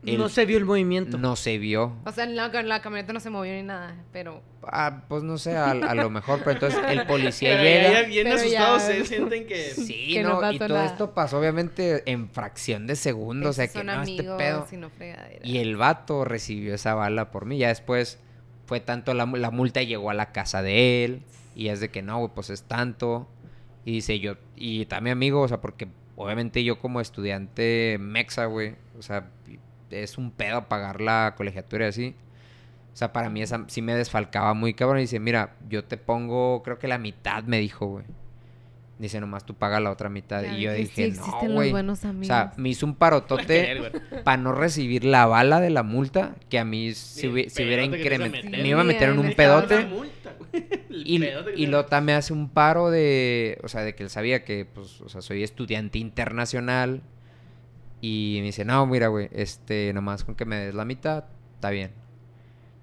[0.06, 1.18] El- No se vio el movimiento.
[1.18, 1.96] no se vio.
[2.06, 4.42] O sea, la, la camioneta no se movió ni nada, pero...
[4.64, 7.84] Ah, pues no sé, a, a lo mejor, pero entonces el policía Pero llega.
[7.94, 9.56] ya, ya bien Pero asustados, ya- se sienten que...
[9.76, 10.86] Sí, que no no, y todo nada.
[10.86, 14.68] esto pasó obviamente en fracción de segundos, o sea, que no, amigos este pedo.
[15.44, 17.58] y el vato recibió esa bala por mí.
[17.58, 18.20] Ya después
[18.66, 21.24] fue tanto la, la multa llegó a la casa de él.
[21.56, 23.28] Y es de que no, güey, pues es tanto.
[23.84, 28.76] Y dice yo, y también amigo, o sea, porque obviamente yo como estudiante mexa, güey,
[28.98, 29.30] o sea,
[29.92, 32.16] es un pedo pagar la colegiatura y así.
[32.94, 34.98] O sea, para mí esa sí me desfalcaba muy cabrón.
[34.98, 38.06] Y dice, mira, yo te pongo, creo que la mitad me dijo, güey.
[38.98, 40.44] Dice, nomás tú pagas la otra mitad.
[40.44, 41.72] Y yo dije, sí no, güey.
[41.72, 43.92] O sea, me hizo un parotote
[44.24, 48.44] para no recibir la bala de la multa que a mí si, si hubiera incrementado.
[48.46, 48.62] meter.
[48.64, 49.88] Me iba a meter en Sí, un pedote.
[50.90, 51.24] Y,
[51.56, 55.00] y Lota me hace un paro de, o sea, de que él sabía que, pues,
[55.02, 57.04] o sea, soy estudiante internacional.
[58.02, 61.26] Y me dice, no, mira, güey, este, nomás con que me des la mitad,
[61.56, 61.92] está bien.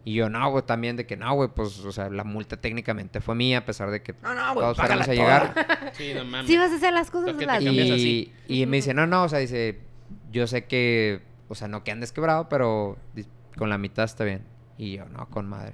[0.05, 3.21] Y yo, no, güey, también de que no, güey, pues, o sea, la multa técnicamente
[3.21, 5.55] fue mía, a pesar de que No, no, güey, todos fuéramos a llegar.
[5.95, 6.47] Sí, no mames.
[6.47, 8.33] Sí vas a hacer las cosas, las Y, así.
[8.49, 9.81] y me dice, no, no, o sea, dice,
[10.31, 12.99] yo sé que, o sea, no que andes quebrado, pero
[13.57, 14.43] con la mitad está bien.
[14.77, 15.73] Y yo, no, con madre.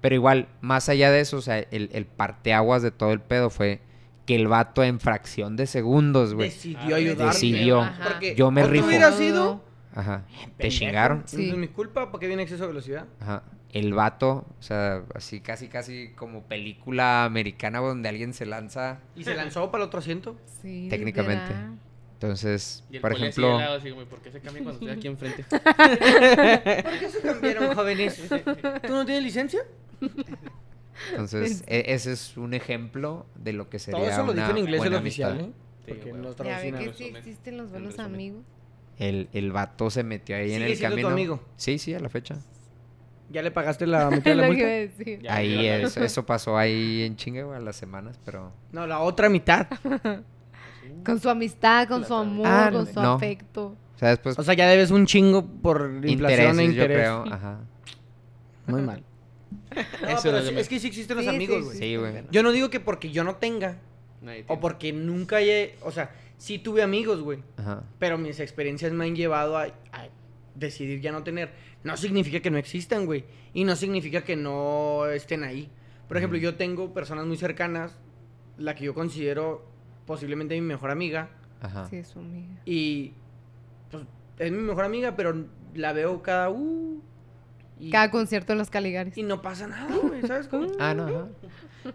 [0.00, 3.50] Pero igual, más allá de eso, o sea, el, el parteaguas de todo el pedo
[3.50, 3.80] fue
[4.26, 6.48] que el vato en fracción de segundos, güey.
[6.50, 7.32] Decidió Ah, ayudarme.
[7.32, 7.80] decidió.
[7.80, 8.04] Ajá.
[8.08, 8.86] Porque Yo me rifo.
[8.86, 9.62] hubiera sido...
[9.94, 10.24] Ajá.
[10.28, 10.78] Te pendejo.
[10.78, 11.22] chingaron.
[11.26, 11.52] Sí.
[11.56, 13.06] Mi culpa porque viene exceso de velocidad.
[13.20, 13.42] Ajá.
[13.72, 19.00] El vato, o sea, así casi, casi como película americana donde alguien se lanza.
[19.16, 20.36] Y se lanzó para el otro asiento.
[20.62, 21.42] Sí, Técnicamente.
[21.44, 21.78] literal.
[22.22, 25.42] Entonces, Y el por ejemplo, lado, así, ¿por qué se cambia cuando estoy aquí enfrente?
[25.50, 28.20] ¿Por qué se cambiaron, jóvenes?
[28.86, 29.60] ¿Tú no tienes licencia?
[31.12, 34.50] entonces e- ese es un ejemplo de lo que sería Todo eso lo una dijo
[34.50, 35.48] en inglés el oficial, amistad.
[35.48, 35.52] ¿eh?
[35.86, 36.22] Sí, Porque güey.
[36.22, 38.42] nos Ya ve que sí existen los buenos amigos.
[38.98, 41.08] El, el vato se metió ahí en el siendo tu camino.
[41.08, 41.40] amigo.
[41.56, 42.36] Sí, sí, a la fecha.
[43.30, 45.32] ¿Ya le pagaste la mitad de la multa?
[45.34, 48.52] ahí ya, es- eso pasó ahí en chingue, güey, a las semanas, pero...
[48.72, 49.66] No, la otra mitad.
[51.04, 53.12] Con su amistad, con su amor, Ah, con su no.
[53.14, 53.76] afecto.
[53.94, 56.96] O sea, después O sea, ya debes un chingo por inflación e yo interés.
[56.98, 57.24] creo.
[57.30, 57.60] Ajá.
[58.66, 59.02] Muy mal.
[60.02, 61.78] No, Eso pero es que sí existen los Sí, amigos, sí, güey.
[61.78, 62.24] Sí, güey.
[62.30, 63.76] Yo no digo que porque yo no tenga
[64.48, 65.68] o porque nunca haya...
[65.82, 67.42] O sea, sí tuve amigos, güey.
[67.56, 67.82] Ajá.
[67.98, 70.08] Pero mis experiencias me han llevado a, a
[70.54, 71.50] decidir ya no tener.
[71.84, 73.24] No significa que no existan, güey.
[73.54, 75.70] Y no significa que no estén ahí.
[76.08, 77.96] Por ejemplo, yo tengo personas muy cercanas,
[78.58, 79.64] la que yo considero
[80.06, 81.28] posiblemente mi mejor amiga.
[81.60, 81.86] Ajá.
[81.88, 82.60] Sí, es su amiga.
[82.64, 83.12] Y
[83.90, 84.04] pues,
[84.38, 85.44] es mi mejor amiga, pero
[85.74, 86.50] la veo cada...
[86.50, 87.00] Uh,
[87.78, 89.16] y, Cada concierto en los Caligaris.
[89.16, 90.66] y no pasa nada, güey, ¿sabes cómo?
[90.78, 91.28] Ah, no, ajá.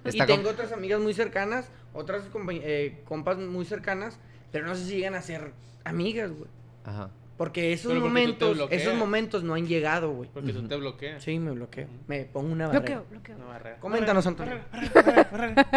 [0.03, 4.20] Y Está tengo otras amigas muy cercanas, otras eh, compas muy cercanas,
[4.51, 5.53] pero no sé si llegan a ser
[5.84, 6.49] amigas, güey.
[6.84, 7.12] Ajá.
[7.38, 10.30] Porque esos porque momentos, esos momentos no han llegado, güey.
[10.34, 11.22] Porque tú te bloqueas.
[11.22, 11.88] Sí, me bloqueo.
[12.08, 13.01] Me pongo una barrera.
[13.01, 13.36] Bloqueo, bloqueo.
[13.36, 13.80] Una barrera.
[13.80, 14.60] Coméntanos, Antonio.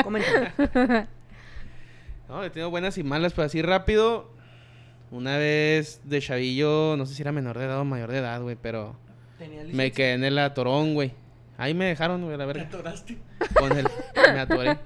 [0.05, 1.09] Coméntanos.
[2.29, 4.31] No, he tenido buenas y malas, pero así rápido.
[5.11, 8.43] Una vez de chavillo, no sé si era menor de edad o mayor de edad,
[8.43, 8.95] güey, pero
[9.73, 11.15] me quedé en el atorón, güey.
[11.57, 12.63] Ahí me dejaron, güey, la ¿Te verga.
[12.69, 13.19] atoraste?
[13.59, 13.89] Con el...
[14.15, 14.79] Me atoré.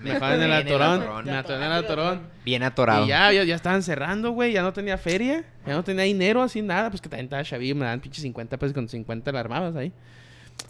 [0.00, 1.24] Me dejaron en el atorón.
[1.24, 2.22] Me atoré en el atorón.
[2.44, 3.04] Bien atorado.
[3.04, 4.52] Y ya, ya, ya estaban cerrando, güey.
[4.52, 5.44] Ya no tenía feria.
[5.64, 6.90] Ya no tenía dinero, así nada.
[6.90, 7.76] Pues que también estaba chavillo.
[7.76, 8.74] Me daban pinche 50 pesos.
[8.74, 9.92] Con 50 la armabas ahí.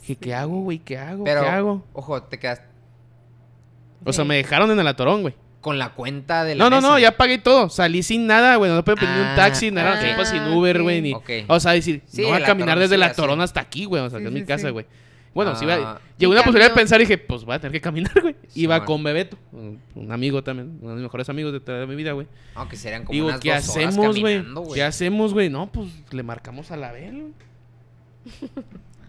[0.01, 0.79] Dije, ¿qué hago, güey?
[0.79, 1.25] ¿Qué hago?
[1.25, 1.85] Pero, ¿Qué hago?
[1.95, 2.61] ojo, te quedas
[4.05, 5.35] O sea, me dejaron en el atorón, güey.
[5.67, 7.69] Con la cuenta de la No, no, no, ya pagué todo.
[7.69, 8.71] Salí sin nada, güey.
[8.71, 9.99] No puedo pedir ni un Ah, taxi, nada.
[10.17, 10.43] ah, sin.
[10.43, 11.03] Uber, güey.
[11.03, 11.13] Ni...
[11.49, 13.13] O sea, decir, Sí, no voy a caminar desde sí, la.
[13.13, 14.01] Torón hasta aquí, güey.
[14.01, 14.73] O sea, Sí, que es sí, mi casa, sí.
[14.73, 14.87] güey.
[15.35, 15.75] Bueno, sí, Ah.
[15.77, 16.83] iba- llegó una posibilidad de cambió.
[16.83, 18.37] pensar y dije, pues voy a tener que caminar, güey.
[18.47, 18.87] Sí, Iba man.
[18.87, 22.29] con Bebeto, un amigo también, uno de mis mejores amigos de toda mi vida, güey.
[22.55, 24.45] Aunque serían como Digo, unas ¿qué dos horas hacemos, güey?
[24.73, 25.51] ¿Qué hacemos, güey?
[25.51, 27.33] No, pues le marcamos a la Bel, güey.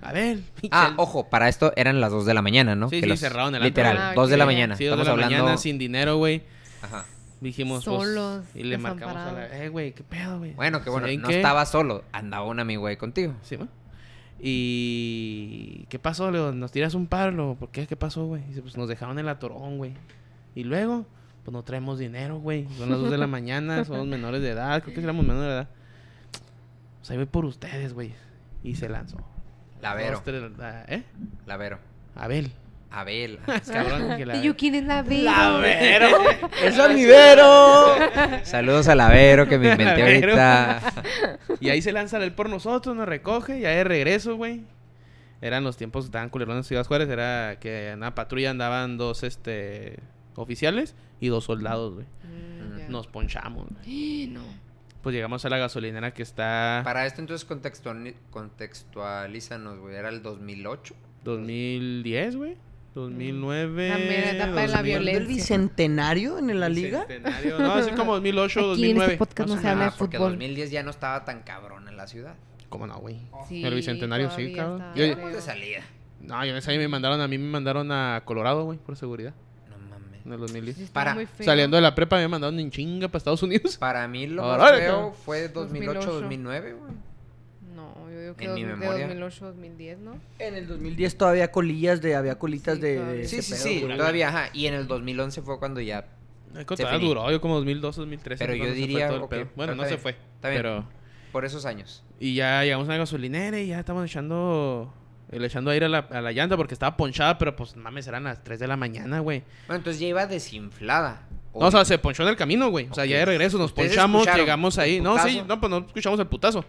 [0.07, 0.39] A ver,
[0.71, 2.89] Ah, ojo, para esto eran las 2 de la mañana, ¿no?
[2.89, 4.09] Sí, Que sí, los- cerraron el Literal, antro.
[4.09, 4.75] Ah, 2 de la mañana.
[4.77, 5.43] Sí, dos de Estamos la hablando...
[5.45, 6.43] mañana sin dinero, güey.
[6.81, 7.05] Ajá.
[7.41, 9.63] Dijimos, pues, Solos, y le marcamos a la...
[9.63, 10.53] Eh, güey, ¿qué pedo, güey?
[10.53, 11.35] Bueno, que bueno, ¿Saben no qué?
[11.35, 13.33] estaba solo, andaba un amigo ahí contigo.
[13.43, 13.67] Sí, ¿no?
[14.39, 15.85] Y...
[15.89, 16.51] ¿Qué pasó, Leo?
[16.51, 17.55] ¿Nos tiras un palo?
[17.59, 17.85] ¿Por qué?
[17.85, 18.43] ¿Qué pasó, güey?
[18.47, 19.93] Dice, pues nos dejaron el atorón, güey.
[20.55, 21.05] Y luego,
[21.43, 22.67] pues no traemos dinero, güey.
[22.77, 24.81] Son las 2 de la mañana, somos menores de edad.
[24.81, 25.69] Creo que éramos menores de edad.
[26.99, 28.13] Pues ahí voy por ustedes, güey.
[28.63, 29.17] Y se lanzó.
[29.89, 30.43] Lavero, Dos, tres,
[30.87, 31.03] ¿Eh?
[31.45, 31.79] Lavero.
[32.15, 32.51] Abel.
[32.89, 33.39] Abel.
[33.71, 35.23] Cabrón, dije, la- ¿Y yo quién es la Vero?
[35.25, 36.07] Lavero.
[36.63, 36.75] ¡Es!
[38.49, 40.31] Saludos a Lavero que me inventé Lavero.
[40.31, 40.93] ahorita.
[41.59, 44.63] Y ahí se lanza él por nosotros, nos recoge, ya de regreso, güey.
[45.41, 48.97] Eran los tiempos que estaban culerones en Ciudad Juárez, era que en una patrulla andaban
[48.97, 49.99] dos este
[50.35, 52.05] oficiales y dos soldados, güey.
[52.23, 52.91] Mm.
[52.91, 53.67] Nos ponchamos.
[53.69, 54.27] güey.
[54.31, 54.41] No.
[55.01, 57.47] Pues llegamos a la gasolinera que está Para esto entonces
[58.31, 59.95] contextualízanos, güey.
[59.95, 60.95] Era el 2008.
[61.23, 62.57] 2010, güey.
[62.95, 63.89] 2009.
[63.89, 64.83] La mera etapa de la 2000.
[64.83, 65.21] violencia.
[65.21, 67.05] ¿El bicentenario en la liga?
[67.05, 67.59] Bicentenario.
[67.59, 69.05] No, así como 2008, Aquí en 2009.
[69.13, 70.31] este podcast no Más o se habla de porque fútbol.
[70.31, 72.35] 2010 ya no estaba tan cabrón en la ciudad.
[72.69, 73.19] ¿Cómo no, güey?
[73.47, 74.83] Sí, El bicentenario sí, cabrón.
[74.95, 75.81] Yo- de salida.
[76.21, 78.95] No, yo en ese año me mandaron, a mí me mandaron a Colorado, güey, por
[78.97, 79.33] seguridad.
[80.27, 80.75] En el 2010.
[80.77, 81.27] Sí, está Para-.
[81.39, 83.77] Saliendo de la prepa me mandaron en chinga para Estados Unidos.
[83.79, 86.11] Para mí lo más feo fue 2008, 2008.
[86.21, 86.91] 2009, güey.
[87.75, 89.07] No, yo digo que En mi dos- de memoria.
[89.07, 90.19] 2008 2010, ¿no?
[90.39, 93.25] En el 2010 todavía colillas de, había colitas Sí, de.
[93.25, 94.49] Sí, sí, pedo, sí, todavía, ajá.
[94.53, 96.05] Y en el 2011 fue cuando ya...
[96.75, 98.43] Se duró, yo como 2012, 2013.
[98.43, 99.47] Pero yo cuando se fue diría, todo el ok, pedo.
[99.55, 100.11] Bueno, no se fue.
[100.35, 100.61] está bien.
[100.61, 100.85] Pero.
[101.31, 102.03] Por esos años.
[102.19, 104.91] Y ya llegamos a la gasolinera y ya estamos echando.
[105.29, 108.23] Le echando aire a la, a la llanta porque estaba ponchada, pero pues mames, eran
[108.23, 109.43] las 3 de la mañana, güey.
[109.67, 111.27] Bueno, entonces ya iba desinflada.
[111.53, 112.87] No, o sea, se ponchó en el camino, güey.
[112.89, 114.97] O sea, ya de regreso nos ¿Ustedes ponchamos, llegamos ahí.
[114.97, 116.63] el No, sí, no, pues no escuchamos el putazo.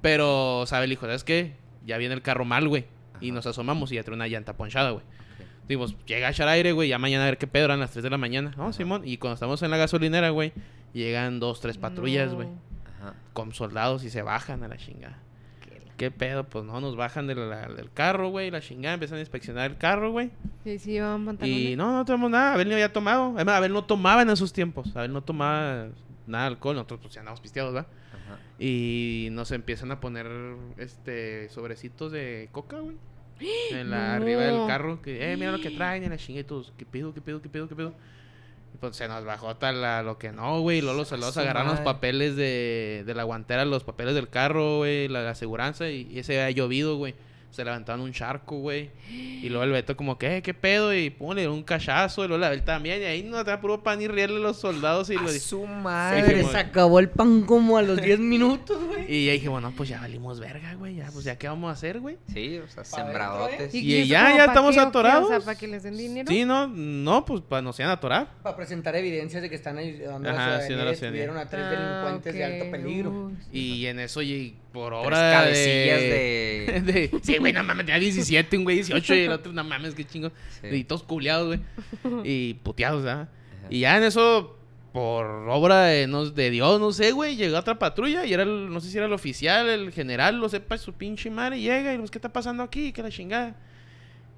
[0.00, 1.56] Pero, sabe el hijo, ¿sabes qué?
[1.84, 2.86] Ya viene el carro mal, güey.
[3.20, 5.04] Y nos asomamos y ya trae una llanta ponchada, güey.
[5.68, 8.02] Dijimos, llega a echar aire, güey, ya mañana a ver qué pedo, eran las 3
[8.02, 8.52] de la mañana.
[8.56, 9.02] No, Simón.
[9.04, 10.52] Y cuando estamos en la gasolinera, güey,
[10.94, 12.36] llegan dos, tres patrullas, No.
[12.36, 12.48] güey.
[13.00, 13.14] Ajá.
[13.34, 15.18] Con soldados y se bajan a la chingada.
[16.00, 16.44] ¿Qué pedo?
[16.44, 19.76] Pues no, nos bajan de la- del carro, güey, la chingada, empiezan a inspeccionar el
[19.76, 20.30] carro, güey.
[20.64, 21.60] Sí, sí, llevaban pantalones.
[21.60, 23.32] Y no, no tenemos nada, Abel ni había tomado.
[23.36, 25.88] Además, Abel no tomaba en esos tiempos, Abel no tomaba
[26.26, 27.88] nada de alcohol, nosotros pues ya andamos pisteados, ¿verdad?
[28.14, 28.38] Ajá.
[28.58, 30.26] Y nos empiezan a poner
[30.78, 32.96] este sobrecitos de coca, güey.
[33.70, 34.22] En la No.
[34.22, 36.86] arriba del carro, que eh, mira lo que traen, en la chinga y todos, ¿qué
[36.86, 37.92] pedo, qué pedo, qué pedo, qué pedo?
[37.92, 38.29] Y
[38.80, 40.80] pues se nos bajó tal la- lo que no, güey.
[40.80, 45.06] Luego los soldados agarraron los papeles de, de la guantera, los papeles del carro, güey,
[45.08, 47.14] la, la aseguranza, y, y ese había llovido, güey.
[47.50, 48.90] Se levantaron un charco, güey.
[49.10, 50.40] Y luego el Beto como, ¿qué?
[50.42, 50.94] ¿Qué pedo?
[50.94, 52.24] Y pum, le dio un cachazo.
[52.24, 53.02] Y luego la Bel también.
[53.02, 55.10] Y ahí no te da puro pan y riele los soldados.
[55.10, 56.42] Y, A lo, su Se madre.
[56.42, 56.58] Bueno.
[56.58, 59.04] acabó el pan como a los 10 minutos, güey.
[59.12, 60.94] y ya dije, bueno, pues ya valimos verga, güey.
[60.94, 62.18] Ya, pues ya, ¿qué vamos a hacer, güey?
[62.32, 63.74] Sí, o sea, sembradotes.
[63.74, 64.88] Y eso ya- ya estamos qué o qué?
[64.88, 65.24] atorados.
[65.24, 66.30] O sea, para que les den dinero.
[66.30, 68.28] Sí, no, no, pues para nos iban a atorar.
[68.42, 70.76] Para presentar evidencias de que están ayudando a Ajá, la sí, ciudadanía.
[70.78, 72.70] no la y estuvieron a tres Ah, delincuentes de alto ok.
[72.70, 73.10] peligro.
[73.10, 73.58] Uy, sí.
[73.58, 76.82] Y en eso, y por cabecillas de...
[76.84, 76.92] de...
[76.92, 79.94] de- Sí, güey, no mames, tenía 17, un güey 18 y el otro, no mames,
[79.94, 80.30] qué chingo.
[80.60, 80.68] Sí.
[80.68, 81.60] Y todos culiados, güey.
[82.24, 83.28] Y puteados, ¿verdad?
[83.68, 84.56] Y ya en eso,
[84.92, 88.70] por obra de, no- de Dios, no sé, güey, llegó otra patrulla y era, el-
[88.72, 91.92] no sé si era el oficial, el general, lo sepa, su pinche madre, y llega
[91.94, 92.92] y pues, ¿qué está pasando aquí?
[92.92, 93.56] ¿Qué la chingada?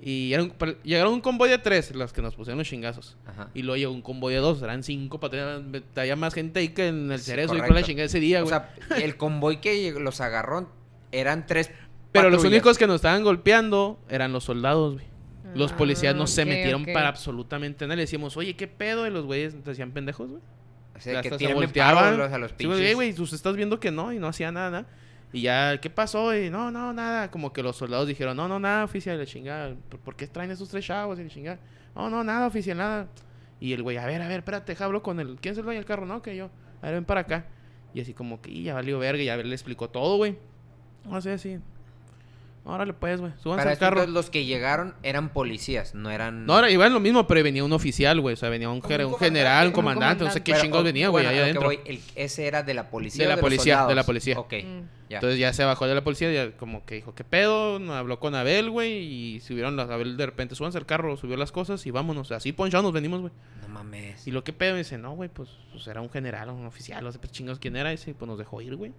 [0.05, 3.17] Y un- llegaron un convoy de tres, los que nos pusieron los chingazos.
[3.25, 3.51] Ajá.
[3.55, 5.63] Y luego llegó un convoy de dos, eran cinco patrullas,
[5.95, 8.41] había más gente ahí que en el Sí, cerezo y con la chingada ese día,
[8.43, 8.49] O güey.
[8.51, 10.69] sea, el convoy que los agarró
[11.13, 11.71] eran tres
[12.11, 15.07] Pero los únicos que nos estaban golpeando eran los soldados, güey.
[15.55, 17.97] Los Ah, policías no se metieron para absolutamente nada.
[17.97, 19.07] Le decíamos, oye, ¿qué pedo?
[19.07, 20.43] Y los güeyes nos hacían pendejos, güey.
[20.97, 22.05] O sea, que se volteaban.
[22.05, 22.79] paro los- a los Sí, pinches.
[22.79, 24.87] güey, güey, tú estás viendo que no, y no hacía nada, nada.
[25.33, 26.37] Y ya, ¿qué pasó?
[26.37, 27.31] Y no, no, nada.
[27.31, 29.75] Como que los soldados dijeron, no, no, nada, oficial, la chingada.
[30.05, 31.59] ¿Por, qué traen esos tres chavos y la chingada?
[31.95, 33.09] No, no, nada, oficial, nada.
[33.59, 35.37] Y el güey, a ver, a ver, espérate, hablo con el.
[35.41, 36.05] ¿Quién es el dueño del carro?
[36.05, 36.51] No, que yo.
[36.83, 37.47] A ver, ven para acá.
[37.95, 40.37] Y así como que, y ya valió verga, y ya le explicó todo, güey.
[41.05, 41.59] No sé, así.
[42.65, 43.33] Órale, pues, güey.
[43.43, 44.07] Súbanse al carro.
[44.07, 46.47] los que llegaron eran policías, no eran...
[46.47, 48.35] No, era, iban lo mismo, pero venía un oficial, güey.
[48.35, 51.25] O sea, venía un, un un general, un comandante, no sé qué chingos venía, güey,
[51.25, 51.69] bueno, ahí a lo que adentro.
[51.69, 53.25] voy, el- ese era de la policía.
[53.25, 54.39] De la los policía, de la policía.
[54.39, 54.81] Ok, Mm.
[55.11, 55.17] ya.
[55.17, 57.81] Entonces ya se bajó de la policía, ya como que dijo, ¿qué pedo?
[57.81, 59.91] No, Habló con Abel, güey, y subieron las...
[59.91, 62.31] Abel de repente, súbanse al carro, subió las cosas y vámonos.
[62.31, 63.33] Así ponchados nos venimos, güey.
[63.63, 64.25] no mames.
[64.25, 67.03] Y lo que pedo, me dice, no, güey, pues, pues era un general, un oficial,
[67.03, 67.93] no sé qué chingos quién era.
[67.93, 68.93] Y dice, pues nos dejó ir, güey.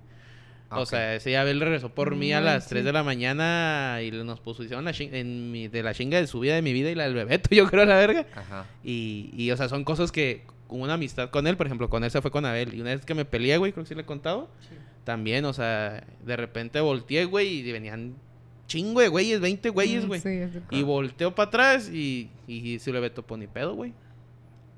[0.69, 2.85] Ah, O sea, ese Abel regresó por mí a las 3 manches.
[2.85, 6.55] de la mañana y nos pusieron la en mi, de la chinga de su vida,
[6.55, 8.25] de mi vida y la del Bebeto, yo creo, la verga.
[8.35, 8.65] Ajá.
[8.83, 12.03] Y, y, o sea, son cosas que, con una amistad con él, por ejemplo, con
[12.03, 12.73] él se fue con Abel.
[12.73, 14.49] Y una vez que me peleé, güey, creo que sí le he contado.
[15.03, 18.15] También, o sea, de repente volteé, güey, y venían
[18.65, 20.21] chingo de güeyes, 20 güeyes, Mm, güey.
[20.21, 20.39] sí,
[20.71, 23.93] Y volteo para atrás y, y, se le Beto por ni pedo, güey.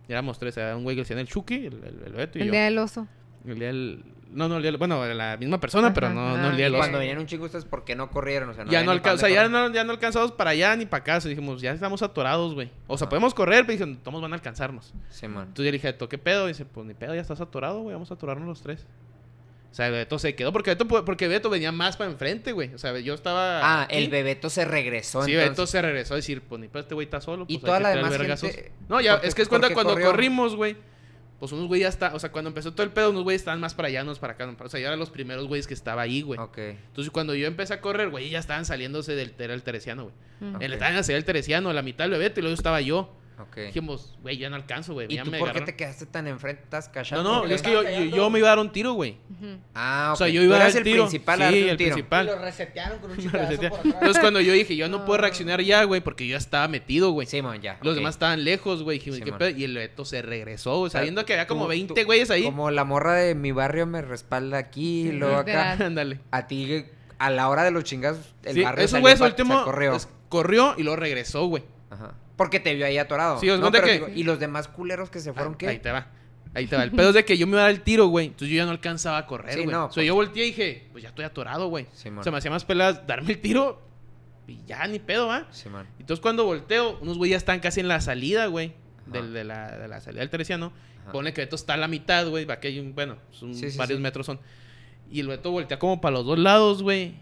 [0.10, 2.42] Y éramos tres, era un güey que decían el Chucky, el, el, el Beto y
[2.42, 2.52] El yo.
[2.52, 3.08] día del oso.
[3.48, 4.04] El.
[4.32, 6.80] No, no, el Bueno, la misma persona, pero no, no el ah, Y del oso.
[6.82, 8.50] cuando venían un chingo ustedes, ¿por qué no corrieron?
[8.50, 10.76] O sea, ya no ni pa' alcanza, dónde ya no, ya no alcanzamos para allá
[10.76, 11.18] ni para acá.
[11.24, 12.70] O dijimos, ya estamos atorados, güey.
[12.88, 13.10] O sea, Ajá.
[13.12, 14.94] podemos correr, pero dicen, todos van a alcanzarnos.
[15.10, 15.44] Sí, man.
[15.44, 16.46] Entonces yo le dije, ¿Beto qué pedo?
[16.46, 18.86] Y dice, pues ni pedo, ya estás atorado, güey, vamos a atorarnos los tres.
[19.72, 22.74] O sea, Beto se quedó porque Beto, pu- porque Beto venía más para enfrente, güey.
[22.74, 23.60] O sea, yo estaba.
[23.62, 23.96] Ah, aquí.
[23.98, 25.50] el Bebeto se regresó Sí, entonces.
[25.52, 27.46] Beto se regresó a decir, pues ni pedo, este güey está solo.
[27.48, 28.52] Y pues, hay toda la demás vergazos".
[28.52, 30.08] gente, No, ya, ¿por qué- es que es cuando corrió?
[30.08, 30.76] corrimos, güey.
[31.40, 33.60] Pues unos güeyes ya está, o sea, cuando empezó todo el pedo, unos güeyes estaban
[33.60, 34.56] más para allá, unos para acá.
[34.58, 36.40] O sea, ya eran los primeros güeyes que estaba ahí, güey.
[36.40, 36.58] Ok.
[36.58, 40.16] Entonces cuando yo empecé a correr, güey, ya estaban saliéndose del era el teresiano, güey.
[40.40, 40.56] Mm.
[40.56, 40.62] Ok.
[40.62, 43.14] Él estaba en hacia el teresiano, la mitad del Bebeto y luego estaba yo.
[43.38, 43.58] Ok.
[43.68, 45.08] Dijimos, güey, ya no alcanzo, güey.
[45.12, 45.66] ¿Y ya tú me por qué agarraron".
[45.66, 46.64] te quedaste tan enfrente?
[46.64, 47.24] ¿Estás No, cachando?
[47.24, 47.54] no, ¿O qué?
[47.56, 49.18] es que yo, yo, yo me iba a dar un tiro, güey.
[49.30, 49.58] Ujú.
[49.74, 50.34] Ah, O sea, ok.
[50.34, 51.04] yo iba a dar el tiro.
[51.04, 51.94] principal sí, a darte un el tiro.
[51.96, 52.26] principal.
[52.26, 53.70] Y lo resetearon con un Me chingadazo resetea.
[53.72, 53.94] por atrás.
[53.96, 57.12] Entonces cuando yo dije, yo no puedo reaccionar ya, güey, porque yo ya estaba metido,
[57.12, 57.28] güey.
[57.28, 57.78] Sí, man, ya.
[57.82, 57.98] Los ok.
[57.98, 59.00] demás estaban lejos, güey.
[59.00, 59.50] Dijimos, Sí, ¿qué pedo?
[59.50, 62.32] Y el Beto se regresó, güey, sea, sabiendo que había como tú- 20 tú- güeyes
[62.32, 62.44] ahí.
[62.44, 65.74] Como la morra de mi barrio me respalda aquí, y luego acá.
[65.86, 66.22] Ándale.
[66.32, 66.86] A ti,
[67.20, 69.96] a la hora de los chingazos, el barrio güeyes pa- último se corrió.
[69.96, 71.64] es- corrió y luego regresó, güey.
[71.90, 72.14] Ajá.
[72.38, 73.40] Porque te vio ahí atorado.
[73.40, 75.68] Sí, os pero que- digo, ¿Y los demás culeros que se fueron Ah, qué?
[75.70, 76.08] Ahí te va.
[76.54, 76.84] Ahí te va.
[76.84, 78.28] El pedo es de que yo me iba a dar el tiro, güey.
[78.28, 79.72] Entonces yo ya no alcanzaba a correr, Sí, güey.
[79.76, 81.88] no, o sea, yo volteé y dije, pues ya estoy atorado, güey.
[81.94, 83.82] Sí, o sea, me hacía más peladas darme el tiro
[84.48, 85.48] y ya ni pedo, ¿va?
[85.52, 85.88] Sí, man.
[86.00, 88.74] Entonces cuando volteo, unos güeyes ya están casi en la salida, güey.
[89.06, 90.72] De, la, de la salida del Teresiano.
[91.04, 91.12] Ajá.
[91.12, 92.50] Pone que Beto está a la mitad, güey.
[92.50, 94.04] Aquí hay un, bueno, son Sí, sí, varios sí.
[94.04, 94.40] metros son.
[95.12, 97.14] Y el Beto voltea como para los dos lados, güey.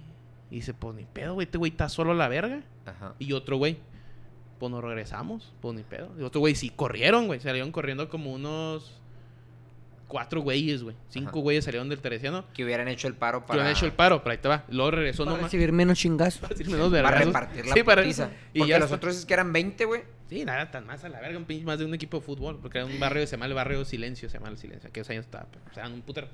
[0.49, 1.45] Y dice, pues ni pedo, güey.
[1.45, 2.61] Este güey está solo a la verga.
[2.85, 3.15] Ajá.
[3.19, 3.77] Y otro güey,
[4.63, 6.09] pues nos regresamos, pues ni pedo.
[6.17, 7.41] Y otro güey, sí, corrieron, güey.
[7.41, 8.97] Salieron corriendo como unos
[10.07, 10.95] cuatro güeyes, güey.
[11.09, 11.39] Cinco Ajá.
[11.39, 12.45] güeyes salieron del Teresiano.
[12.53, 13.65] Que hubieran hecho el paro Que para...
[13.65, 14.63] han hecho el paro, pero ahí te va.
[14.69, 15.51] Luego regresó Para nomás.
[15.51, 16.39] recibir menos chingazos.
[16.39, 18.05] Para decir menos Para repartir la Sí, para-.
[18.07, 18.95] Y Porque ya los está.
[18.95, 20.03] otros es que eran 20, güey.
[20.29, 22.59] Sí, nada tan más a la verga, un pinche más de un equipo de fútbol.
[22.61, 24.89] Porque era un barrio que se llama el barrio Silencio, se llama el Silencio.
[24.89, 26.27] Aquellos años estaba, o sea, un putero.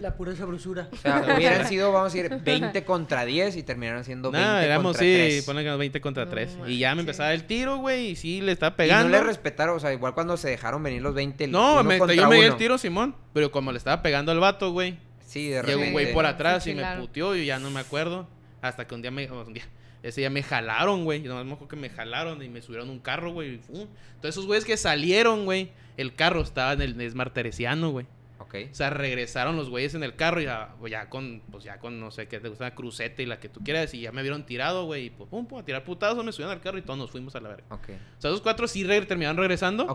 [0.00, 0.88] La pura sabrosura.
[0.92, 4.64] O sea, hubieran sido, vamos a decir, 20 contra 10 y terminaron siendo 20 Nada,
[4.64, 5.44] éramos, contra sí, 3.
[5.46, 6.58] ponle que 20 contra No 3.
[6.66, 9.08] y ya me empezaba el tiro, güey, y sí, le estaba Y pegando.
[9.08, 11.44] no le respetaron, o sea, igual cuando se dejaron venir los 20.
[11.44, 13.16] el No, me, yo me di el tiro, Simón.
[13.32, 14.98] Pero como le estaba pegando al vato, güey.
[15.24, 15.86] Sí, de Llegó repente.
[15.86, 18.28] un güey por Sí, atrás y me puteó y ya no me acuerdo.
[18.62, 19.30] Hasta que un día me.
[19.30, 19.64] Un día,
[20.08, 21.22] ese día me jalaron, güey.
[21.22, 23.54] Yo nomás me acuerdo que me jalaron y me subieron un carro, güey.
[23.68, 23.90] Entonces
[24.22, 25.70] esos güeyes que salieron, güey.
[25.96, 28.06] El carro estaba en el Smart Teresiano, güey.
[28.38, 28.54] Ok.
[28.70, 31.78] O sea, regresaron los güeyes en el carro y ya, pues, ya con, pues ya
[31.78, 33.92] con, no sé, qué te gusta, una cruceta y la que tú quieras.
[33.94, 35.06] Y ya me vieron tirado, güey.
[35.06, 37.34] Y pues, pum, pum, a tirar putados, me subieron al carro y todos nos fuimos
[37.34, 37.64] a la verga.
[37.70, 37.88] Ok.
[38.18, 39.86] O sea, esos cuatro sí re- terminaron regresando.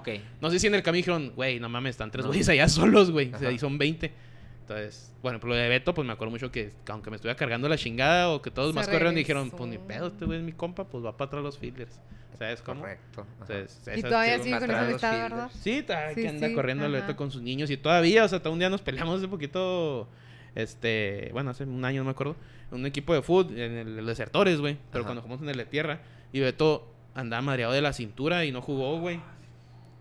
[0.42, 2.30] No sé si en el camino dijeron, güey, no mames, están tres No.
[2.32, 3.32] güeyes allá solos, güey.
[3.34, 4.12] O sea, y son 20.
[4.62, 7.68] Entonces, bueno, por lo de Beto, pues me acuerdo mucho que aunque me estuviera cargando
[7.68, 10.46] la chingada o que todos Se más corrieron, dijeron, pues ni pedo, este güey es
[10.46, 12.00] mi compa, pues va para atrás los fielders.
[12.38, 12.82] ¿Sabes cómo?
[12.82, 13.26] Correcto.
[13.42, 15.12] Entonces, Y todavía sigue con esa los amistad.
[15.12, 15.52] ¿verdad?
[15.60, 16.92] Sí, está, Sí, que anda sí, corriendo el.
[16.94, 20.08] Beto con sus niños y todavía, o sea, hasta un día nos peleamos hace poquito,
[20.56, 22.36] este, bueno, hace un año no me acuerdo,
[22.72, 25.10] en un equipo de fútbol, en el, el Desertores, güey, pero Ajá.
[25.10, 26.02] cuando jugamos en el de tierra,
[26.32, 29.20] y Beto andaba madreado de la cintura y no jugó, güey.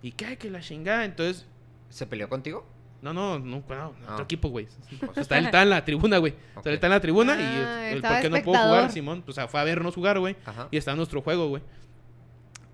[0.03, 0.39] ¿Y qué?
[0.39, 1.47] Que la chingada, entonces,
[1.91, 2.65] ¿Se peleó contigo?
[3.03, 4.13] No, no, no, no, Ah.
[4.13, 4.67] otro equipo, güey.
[5.17, 6.33] O sea, él está en la tribuna, güey.
[6.55, 6.63] O Ok.
[6.65, 8.93] sea, él está en la tribuna Ah, y el- el, ¿por qué no puedo jugar,
[8.93, 9.23] Simón?
[9.23, 10.37] Pues, o sea, fue a vernos jugar, güey.
[10.45, 10.69] Ajá.
[10.71, 11.63] Y está en nuestro juego, güey.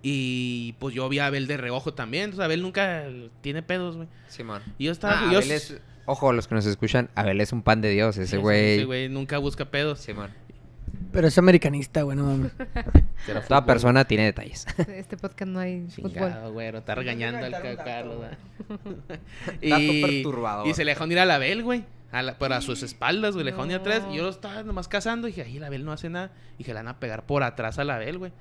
[0.02, 2.24] Y pues yo vi a Abel de reojo también.
[2.24, 3.04] Entonces Abel nunca
[3.40, 4.08] tiene pedos, güey.
[4.28, 4.62] Simón.
[4.78, 5.18] Y yo estaba.
[5.20, 5.80] Ah, yo Abel es...
[6.08, 8.84] Ojo, los que nos escuchan, Abel es un pan de Dios, ese Ese güey.
[8.84, 9.98] güey nunca busca pedos.
[10.00, 10.30] Simón.
[11.16, 12.52] Pero es americanista, güey, no mames.
[13.26, 13.64] Toda fútbol.
[13.64, 14.66] persona tiene detalles.
[14.88, 16.12] Este podcast no hay fútbol.
[16.12, 18.78] Chingado, güey, no está regañando al ca- Carlos, dato.
[19.58, 19.70] güey.
[19.70, 20.66] Dato perturbador.
[20.68, 21.84] Y se le dejaron ir güey.
[22.12, 24.04] A la- pero a sus espaldas, güey, le dejaron ir atrás.
[24.12, 25.26] Y yo lo estaba nomás cazando.
[25.26, 26.30] Y dije, ay, el Abel no hace nada.
[26.58, 28.32] Y que le van a pegar por atrás al Abel, güey.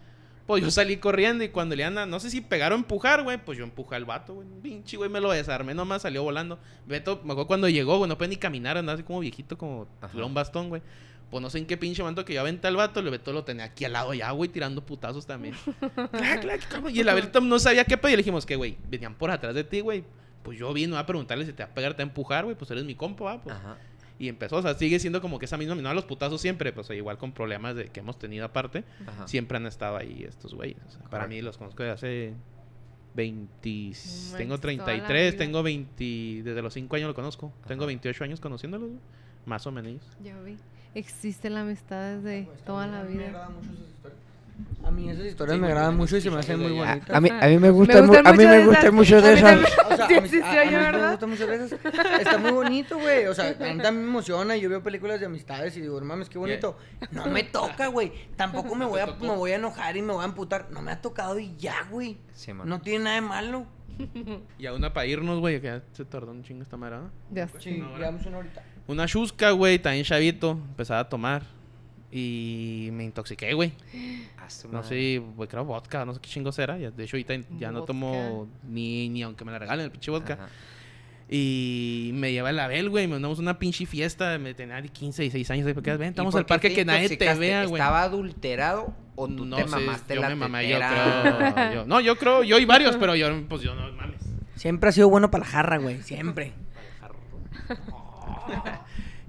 [0.46, 3.44] Pues yo salí corriendo y cuando le andan, no sé si pegar o empujar, güey,
[3.44, 4.48] pues yo empujé al vato, güey.
[4.62, 6.60] Pinche, güey, me lo desarmé nomás, salió volando.
[6.86, 9.88] Beto, me acuerdo cuando llegó, güey, no puede ni caminar, andaba así como viejito, como
[10.02, 10.84] tuviera un bastón, güey.
[11.30, 13.44] Pues no sé en qué pinche momento que yo aventé al vato, el Beto lo
[13.44, 15.56] tenía aquí al lado ya, güey, tirando putazos también.
[16.42, 16.62] Clac,
[16.92, 18.10] y el Alberto no sabía qué pedo.
[18.10, 20.04] Y le dijimos que, güey, venían por atrás de ti, güey.
[20.44, 22.56] Pues yo vino a preguntarle si te va a pegar, te va a empujar, güey.
[22.56, 23.42] Pues eres mi compa, ¿va?
[23.42, 23.56] Pues.
[23.56, 23.78] Ajá.
[24.18, 26.72] Y empezó, o sea, sigue siendo como que esa misma, no a los putazos siempre,
[26.72, 29.28] pues igual con problemas de que hemos tenido aparte, Ajá.
[29.28, 30.78] siempre han estado ahí estos güeyes.
[30.88, 32.34] O sea, para mí los conozco de hace
[33.16, 35.38] 20, manches, tengo toda la 33, vida.
[35.38, 37.52] tengo 20, desde los 5 años lo conozco.
[37.68, 37.88] Tengo Ajá.
[37.88, 39.00] 28 años conociéndolo, güey,
[39.46, 40.02] más o menos.
[40.24, 40.56] Ya vi.
[40.96, 43.28] Existe la amistad desde toda la A mí me vida.
[43.28, 44.20] agradan mucho esas historias.
[44.86, 47.10] A mí esas historias Sí, me agradan mucho y se me hacen muy de bonitas.
[47.16, 48.94] A mí, a mí me gustan, mu- gustan a mí mucho me de gustan esas.
[48.94, 49.52] mucho A de mí esas.
[49.52, 49.68] también.
[49.92, 51.10] O sea, Sí a mí, existió a- a yo, mí me ¿verdad?
[51.12, 51.80] gustan muchas veces.
[52.20, 53.26] Está muy bonito, güey.
[53.26, 54.56] O sea, a mí también me emociona.
[54.56, 56.78] Yo veo películas de amistades y digo, "No mames, qué bonito.
[57.12, 58.14] No me toca, güey.
[58.38, 60.68] Tampoco me voy, a, me voy a enojar y me voy a amputar.
[60.72, 62.18] No me ha tocado y ya, güey.
[62.34, 62.70] Sí, man.
[62.70, 63.66] No tiene nada de malo.
[64.60, 67.12] Y a una para irnos, güey, que ya se tardó un chingo esta madre, ¿no?
[67.32, 67.50] Ya.
[67.60, 68.62] Sí, llevamos una horita.
[68.88, 71.44] Una chusca, güey, también chavito, empezaba a tomar.
[72.12, 73.74] Y me intoxiqué, güey.
[74.72, 76.78] No sé, güey, creo vodka, no sé qué chingos era.
[76.78, 77.88] Ya- De hecho, ahorita ya no Vodka.
[77.88, 80.34] tomo ni, ni aunque me la regalen el pinche vodka.
[80.34, 80.48] Ajá.
[81.28, 83.08] Y me lleva el Abel, güey.
[83.08, 84.38] Me mandamos a una pinche fiesta.
[84.38, 85.74] Me tenía de 15, 16 años.
[85.74, 85.98] ¿Por qué?
[85.98, 87.82] Ven, ¿Y estamos por al parque que nadie te vea, güey.
[87.82, 91.74] ¿Estaba adulterado o tú no te sé, mamaste yo la me mamé, yo creo.
[91.74, 94.22] yo- no, yo creo, yo y varios, pero yo, pues yo no mames.
[94.56, 96.04] Siempre ha sido bueno para la jarra, güey.
[96.04, 96.54] Siempre.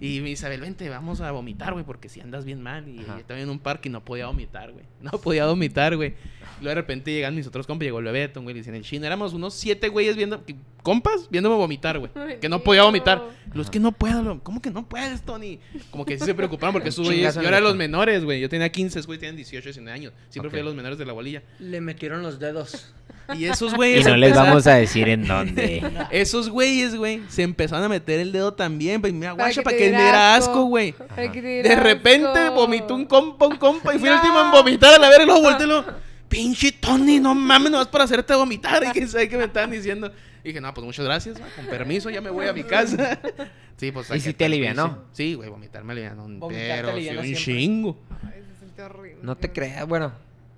[0.01, 2.87] Y me dice, Abel, vente, vamos a vomitar, güey, porque si andas bien mal.
[2.89, 3.19] Y Ajá.
[3.19, 4.85] estaba en un parque y no podía vomitar, güey.
[5.01, 6.15] No podía vomitar, güey.
[6.61, 9.07] Luego de repente llegan mis otros compas, llegó el Bebeto, güey, le dicen el chino.
[9.07, 10.43] Éramos unos siete güeyes viendo,
[10.87, 12.13] compas, viéndome vomitar, güey.
[12.41, 13.21] Que no podía vomitar.
[13.55, 15.59] Los que no puedo, lo- ¿cómo que no puedes, Tony?
[15.91, 17.77] Como que sí se preocuparon porque esos güeyes, chingazo yo en era el de los
[17.77, 18.41] menores, güey.
[18.41, 20.13] Yo tenía 15, esos güeyes tienen 18, 19 años.
[20.29, 20.61] Siempre fui Ok.
[20.61, 21.43] de los menores de la bolilla.
[21.59, 22.93] Le metieron los dedos.
[23.35, 24.07] Y esos Y güeyes.
[24.07, 25.83] no les empezaron- vamos a decir en dónde.
[26.13, 29.01] Esos güeyes, güey, se empezaron a meter el dedo también.
[29.01, 30.63] Pues mira, Para guacha, que para que me diera asco.
[30.67, 30.95] güey.
[31.33, 32.55] Que De repente asco.
[32.55, 35.27] vomitó un compa, un compa, y fui el último en vomitar a la verga y
[35.27, 35.85] luego volteé y luego,
[36.29, 38.85] pinche Tony, no mames, no vas para hacerte vomitar.
[38.85, 40.13] Y quién sabe qué me estaban diciendo.
[40.47, 43.19] Y dije, no, pues muchas gracias, va, con permiso, ya me voy a mi casa.
[43.79, 44.09] Sí, pues.
[44.11, 45.03] ¿Y si te alivianó?
[45.13, 46.25] Sí, güey, vomitar me alivianó.
[46.25, 47.35] un- Pero sí, un siempre.
[47.35, 47.99] chingo.
[48.23, 49.19] Ay, se siente horrible.
[49.23, 50.13] No te creas, bueno.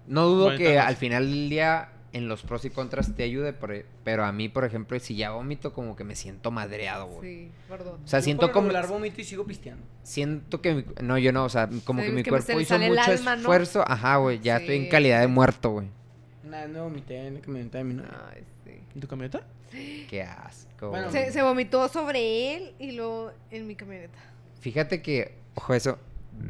[0.06, 3.82] No dudo que al final del día en los pros y contras te ayude, pero,
[4.04, 7.28] pero a mí, por ejemplo, si ya vomito, como que me siento madreado, güey.
[7.46, 7.98] Sí, perdón.
[8.04, 8.68] O sea, Yo siento por como...
[8.68, 9.82] regular vomito y sigo pisteando.
[10.04, 10.74] Siento que...
[10.74, 13.34] mi- No, yo no, o sea, como Sí, que mi que cuerpo hizo mucho alma,
[13.34, 13.40] ¿no?
[13.40, 13.82] esfuerzo.
[13.84, 15.88] Ajá, güey, ya estoy en calidad de muerto, güey.
[16.44, 18.10] Nada, no vomité en la camioneta de mi novia.
[18.32, 18.70] Ay, sí.
[18.94, 19.44] ¿En tu camioneta?
[19.70, 20.90] Qué asco.
[20.90, 21.10] Bueno.
[21.10, 24.18] Se, se vomitó sobre él y luego en mi camioneta.
[24.60, 25.98] Fíjate que, ojo eso,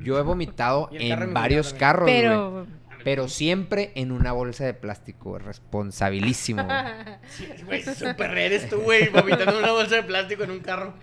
[0.03, 2.21] yo he vomitado carro de en varios carros, güey.
[2.23, 2.67] Pero.
[3.05, 7.83] Pero siempre en una bolsa de plástico, güey, responsabilísimo, güey.
[7.85, 10.95] Sí, súper eres tú, güey, vomitando en una bolsa de plástico en un carro.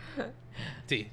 [0.87, 1.07] Sí.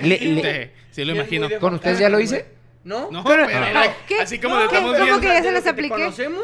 [0.00, 1.48] Le- le- Sí, sí lo imagino.
[1.60, 2.46] ¿Con ustedes ya lo hice?
[2.84, 3.10] ¿No?
[3.12, 4.20] No, Pero- pero, no, ¿qué?
[4.22, 5.20] así como No, lo estamos ¿Cómo viendo.
[5.20, 5.88] que ya se te apliqué?
[5.90, 6.42] conocemos,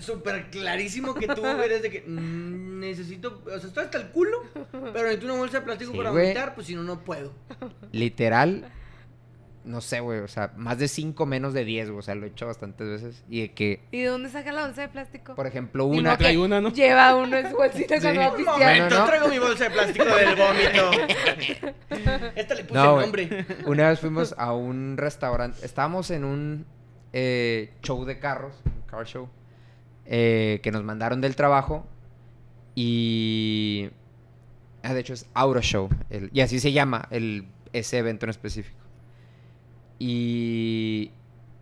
[0.00, 4.38] súper clarísimo que tú eres de que mm, necesito, o sea, estoy hasta el culo,
[4.72, 6.24] pero necesito una bolsa de plástico Sí, para güey.
[6.26, 7.32] vomitar, pues si no, no puedo.
[7.92, 8.70] Literal,
[9.64, 12.24] no sé, güey, o sea, más de 5 menos de 10, güey, o sea, lo
[12.24, 13.22] he hecho bastantes veces.
[13.28, 15.34] Y de que, ¿Y de dónde saca la bolsa de plástico?
[15.34, 16.16] por ejemplo, una...
[16.16, 16.72] trae que una, ¿no?
[16.72, 18.58] Lleva uno en su bolsita cuando va a Un pistear.
[18.58, 19.06] momento, No, no, no.
[19.06, 20.90] traigo mi bolsa de plástico del vómito.
[22.34, 23.46] Esta le puse No, el nombre.
[23.66, 26.66] Una vez fuimos a un restaurante, estábamos en un
[27.12, 29.28] eh, show de carros, un car show,
[30.10, 31.86] eh, que nos mandaron del trabajo
[32.74, 33.90] y...
[34.82, 35.90] Ah, de hecho es Auto Show,
[36.32, 38.78] y así se llama el, ese evento en específico.
[39.98, 41.10] Y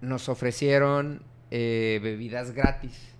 [0.01, 3.15] nos ofrecieron eh, bebidas gratis.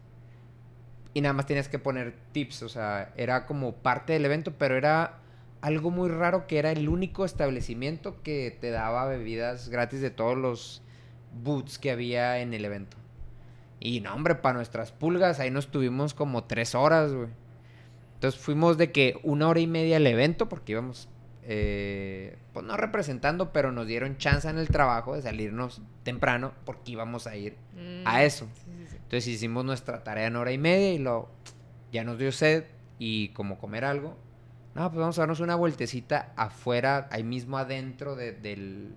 [1.15, 4.77] Y nada más tenías que poner tips, o sea, era como parte del evento, pero
[4.77, 5.19] era
[5.63, 10.37] algo muy raro que era el único establecimiento que te daba bebidas gratis de todos
[10.37, 10.83] los
[11.43, 12.97] booths que había en el evento.
[13.81, 17.29] Y no, hombre, para nuestras pulgas, ahí nos tuvimos como tres horas, güey.
[18.15, 21.09] Entonces fuimos de que una hora y media al evento, porque íbamos,
[21.43, 26.93] eh, pues no representando, pero nos dieron chance en el trabajo de salirnos temprano, porque
[26.93, 28.49] íbamos a ir Mm, a eso.
[28.55, 28.97] sí, sí, sí.
[28.97, 31.29] Entonces hicimos nuestra tarea en hora y media y lo
[31.93, 32.65] ya nos dio sed
[32.99, 34.17] y como comer algo.
[34.75, 38.95] No, pues vamos a darnos una vueltecita afuera, ahí mismo adentro de, del,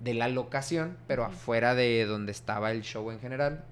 [0.00, 3.64] de la locación, pero afuera de donde estaba el show en general.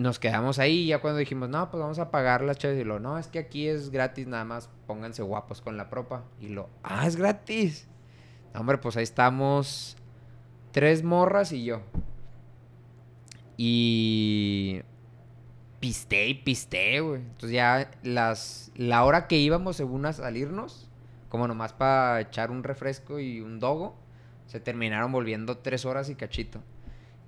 [0.00, 2.98] Nos quedamos ahí ya cuando dijimos, no, pues vamos a pagar las chaves y lo,
[3.00, 6.24] no, es que aquí es gratis, nada más pónganse guapos con la propa.
[6.40, 7.86] Y lo, ah, es gratis.
[8.54, 9.98] No, hombre, pues ahí estamos
[10.72, 11.82] tres morras y yo.
[13.58, 14.80] Y
[15.80, 17.20] pisté y pisté, güey.
[17.20, 20.88] Entonces ya las la hora que íbamos según a salirnos,
[21.28, 23.98] como nomás para echar un refresco y un dogo,
[24.46, 26.62] Se terminaron volviendo tres horas y cachito.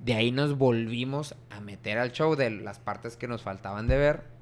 [0.03, 3.97] De ahí nos volvimos a meter al show de las partes que nos faltaban de
[3.97, 4.33] ver.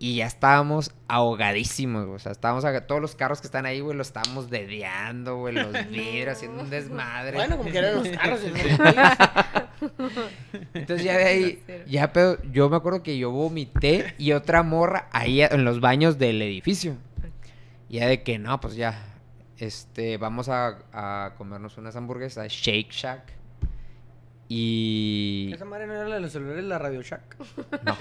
[0.00, 2.14] Y ya estábamos ahogadísimos, güey.
[2.14, 5.54] O sea, estábamos aga- todos los carros que están ahí, güey, los estábamos dedeando, güey,
[5.54, 7.36] los vidrios, haciendo un desmadre.
[7.36, 8.40] Bueno, como que eran los carros.
[8.44, 8.78] en el
[10.74, 15.08] Entonces ya de ahí, ya pero yo me acuerdo que yo vomité y otra morra
[15.12, 16.96] ahí en los baños del edificio.
[17.88, 19.02] Ya de que no, pues ya,
[19.56, 23.32] este, vamos a, a comernos unas hamburguesas, Shake Shack.
[24.48, 27.36] Y Esa madre no era la de los celulares, la Radio Shack.
[27.84, 27.96] no,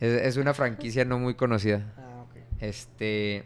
[0.00, 1.94] es, es una franquicia no muy conocida.
[1.96, 2.36] Ah, ok.
[2.58, 3.44] Este,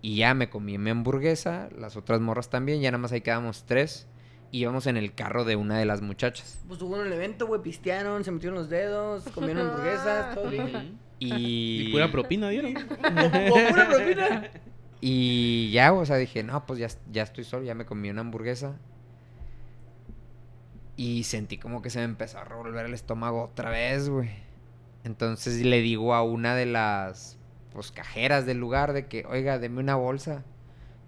[0.00, 3.64] y ya me comí mi hamburguesa, las otras morras también, ya nada más ahí quedamos
[3.64, 4.08] tres.
[4.50, 6.60] Y íbamos en el carro de una de las muchachas.
[6.68, 10.98] Pues hubo un evento, güey, pistearon, se metieron los dedos, comieron hamburguesas, todo bien.
[11.22, 12.74] Y, Y pura propina dieron.
[12.74, 14.50] Pura propina.
[15.00, 18.22] Y ya, o sea, dije, no, pues ya, ya estoy solo, ya me comí una
[18.22, 18.76] hamburguesa.
[20.96, 24.30] Y sentí como que se me empezó a revolver el estómago otra vez, güey.
[25.04, 27.38] Entonces le digo a una de las,
[27.72, 30.44] pues, cajeras del lugar de que, oiga, deme una bolsa.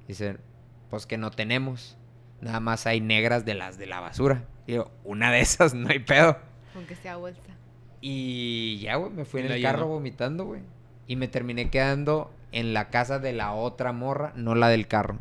[0.08, 0.38] Dice,
[0.90, 1.96] pues que no tenemos.
[2.40, 4.44] Nada más hay negras de las de la basura.
[4.66, 6.36] Digo, una de esas, no hay pedo.
[6.74, 7.54] Aunque sea vuelta.
[8.00, 10.62] Y ya, güey, me fui en el carro vomitando, güey.
[11.06, 15.18] Y me terminé quedando en la casa de la otra morra, no la del carro.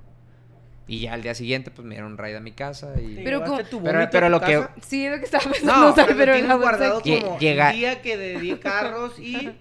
[0.85, 3.21] Y ya al día siguiente, pues me dieron raid a mi casa y...
[3.23, 6.05] Pero tu Pero- pero lo que- Sí, es lo que estaba pensando, No, o sea,
[6.05, 9.51] pero pero en la bolsa guardado como llega- el día que de carros y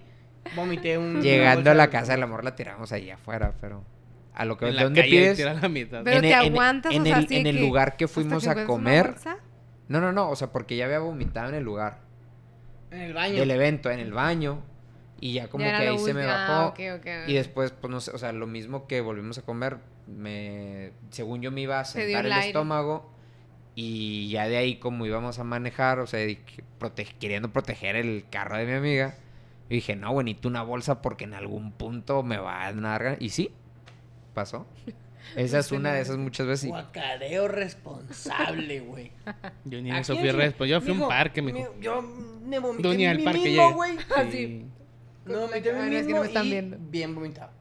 [0.55, 1.21] vomité un...
[1.21, 3.83] Llegando a la casa del amor la tiramos ahí afuera, pero...
[4.33, 4.65] A lo que...
[4.65, 5.37] En ¿De la dónde calle pides?
[5.37, 6.01] tira la mitad.
[6.03, 7.95] Pero en te el- en- aguantas, en o sea, el- así de en el lugar
[7.97, 9.15] que fuimos a comer.
[9.87, 11.99] No, no, no, o sea, porque ya había vomitado en el lugar.
[12.91, 13.39] En el baño.
[13.39, 14.61] Del evento, en el baño.
[15.23, 16.51] Y ya como Ya que ahí se me bajó.
[16.53, 17.27] Ah, ok, ok, ok.
[17.29, 21.41] Y después, pues no sé, o sea, lo mismo que volvimos a comer, me, según
[21.41, 22.47] yo me iba a sentar el aire.
[22.47, 23.09] estómago
[23.73, 26.39] y ya de ahí como íbamos a manejar, o sea, y
[27.21, 29.15] queriendo proteger el carro de mi amiga,
[29.69, 32.99] yo dije, no, güey, necesito una bolsa porque en algún punto me va a dar
[33.01, 33.17] ganas".
[33.21, 33.49] Y sí,
[34.33, 34.65] pasó.
[35.37, 36.65] Esa es una de esas muchas veces.
[36.65, 39.11] y- Guacareo responsable, güey.
[39.63, 40.65] Yo ni eso fui respuesta.
[40.65, 41.73] Yo fui a un parque, mi- mijo.
[41.79, 43.73] Yo me vomité Yo ni al mí parque mismo, llegué.
[43.73, 43.97] güey.
[44.17, 44.65] Así.
[45.25, 46.77] Me a mí Bueno, es que mismo no me están y viendo.
[46.79, 47.51] bien vomitado.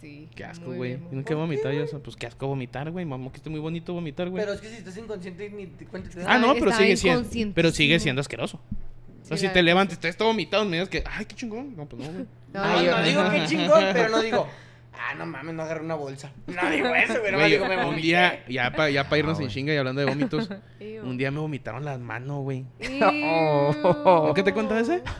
[0.00, 0.28] Sí.
[0.34, 0.96] Qué asco, güey.
[0.96, 2.02] Nunca he ¿Por qué, vomitado yo.
[2.02, 3.04] Pues qué asco vomitar, güey.
[3.04, 4.42] Mamá, que esté muy bonito vomitar, güey.
[4.42, 7.28] Pero es que si estás inconsciente ni te cuenta te Ah, no, pero sigue siendo.
[7.54, 8.56] Pero sigue siendo asqueroso.
[8.58, 11.36] O sea, Sí, si la te levantas, estás todo vomitado, me digas que, ay, qué
[11.36, 11.76] chingón.
[11.76, 12.26] No, pues no, güey.
[12.52, 14.48] No, No, Ay, no digo que chingón, pero no digo,
[14.94, 16.32] ah, no mames, no agarré una bolsa.
[16.48, 17.32] No digo eso, güey.
[17.34, 18.02] Güey, digo, me un vomité.
[18.02, 20.50] día, ya para ya pa irnos Ah, en chinga y hablando de vómitos,
[21.04, 22.64] un día me vomitaron las manos, güey.
[22.98, 25.02] ¿No que te contaba ese?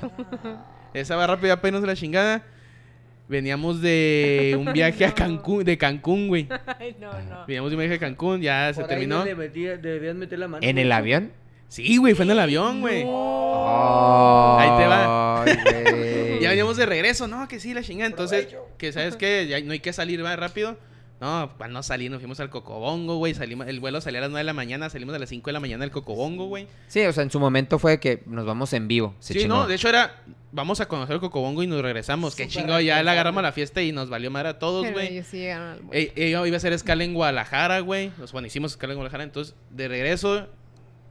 [0.94, 2.42] Esa va rápido de la chingada.
[3.28, 6.48] Veníamos de un viaje a Cancún, de Cancún, güey.
[6.78, 7.46] Ay, no, no.
[7.46, 9.20] Veníamos de un viaje a Cancún, ya se ahí terminó.
[9.20, 10.62] no le metía- debías meter la mano.
[10.66, 10.84] ¿En güey.
[10.84, 11.32] el avión?
[11.68, 13.02] Sí, güey, fue en el avión, güey.
[13.02, 15.44] Ahí te va.
[16.42, 18.10] Ya veníamos de regreso, no, que sí, la chingada.
[18.10, 18.68] Entonces, Provecho.
[18.76, 20.76] que sabes qué, ya no hay que salir va rápido.
[21.22, 23.32] No, para no salir, nos fuimos al Cocobongo, güey.
[23.32, 25.52] Salimos, el vuelo salía a las 9 de la mañana, salimos a las 5 de
[25.52, 26.66] la mañana del Cocobongo, güey.
[26.88, 29.14] Sí, o sea, en su momento fue que nos vamos en vivo.
[29.20, 29.54] Se Sí, chingó.
[29.54, 32.34] no, de hecho era, vamos a conocer el Cocobongo y nos regresamos.
[32.34, 35.12] Qué chingado, ya le agarramos a la fiesta y nos valió madre a todos, güey.
[35.12, 35.92] ellos sí llegaron al vuelo.
[35.92, 38.10] Eh, Ella iba a hacer escala en Guadalajara, güey.
[38.18, 39.22] Nos, bueno, hicimos escala en Guadalajara.
[39.22, 40.48] Entonces, de regreso,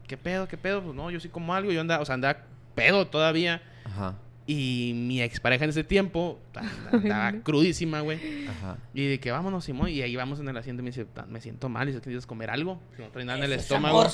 [0.08, 0.46] ¿qué pedo?
[0.50, 0.84] ¿Qué pedo?
[0.84, 1.72] Pues no, yo sí como algo.
[1.72, 2.40] Yo andaba, o sea, andaba
[2.76, 3.62] pedo todavía.
[3.86, 4.16] Ajá,
[4.48, 6.40] Y mi expareja en ese tiempo
[6.92, 8.48] andaba crudísima, güey.
[8.48, 8.78] ajá.
[8.94, 9.90] Y de que vámonos, Simón.
[9.90, 11.88] Y ahí vamos en el asiento y me dice, "Ta- me siento mal.
[11.88, 12.80] Y dice, ¿quieres comer algo?
[12.98, 14.02] Si no trae nada en el es estómago.
[14.02, 14.12] amor.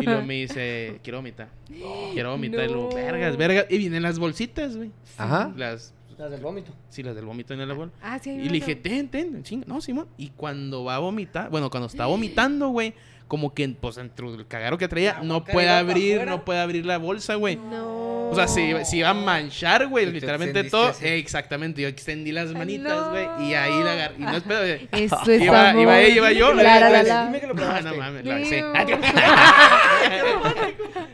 [0.00, 1.48] Y luego me dice, quiero vomitar.
[2.12, 2.64] Quiero vomitar.
[2.64, 3.66] Y luego, vergas, vergas.
[3.68, 4.90] Y vienen las bolsitas, güey.
[5.18, 5.52] Ajá.
[5.56, 6.72] Las, Las del vómito.
[6.88, 7.92] sí, las del vómito en el bol.
[8.02, 8.30] Ah, sí.
[8.30, 9.66] Y le dije, ten, ten, chinga.
[9.68, 10.06] No, Simón.
[10.16, 12.94] Y cuando va a vomitar, bueno, cuando está vomitando, güey,
[13.28, 16.98] como que, pues, entre el cagaro que traía, no puede abrir, no puede abrir la
[16.98, 17.56] bolsa, güey.
[17.56, 18.09] No.
[18.30, 20.88] O sea, se, iba- se iba a manchar, güey, Y literalmente todo.
[20.88, 21.06] así.
[21.06, 23.58] Exactamente, yo extendí las manitas, güey, y no.
[23.60, 24.14] ahí la agarré.
[24.18, 24.88] Y no es pedo, güey.
[24.92, 25.82] Eso es Iba, amor.
[25.82, 26.54] iba ella, iba yo.
[26.54, 27.24] La, la, la, la.
[27.26, 27.88] Dime que lo No, probaste.
[27.90, 28.60] no mames, la sí.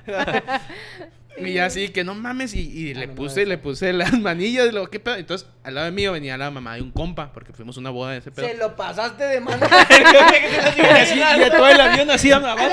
[1.38, 4.12] Y ya así que no mames, y, y Ah, le no puse, le puse las
[4.20, 5.16] manillas, lo que pedo.
[5.16, 7.90] Entonces, al lado de mío venía la mamá de un compa, porque fuimos a una
[7.90, 8.46] boda de ese pedo.
[8.46, 9.66] Se lo pasaste de mano.
[10.76, 12.58] Y así, y todo el avión así abajo.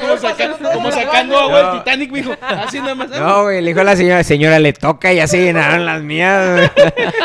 [0.00, 1.72] Como, saca- como sacando agua No.
[1.72, 2.34] del Titanic, mijo.
[2.40, 3.10] Así nada más.
[3.10, 6.00] No, güey, le dijo a la señora, señora, le toca y ya se llenaron las
[6.02, 6.70] mías.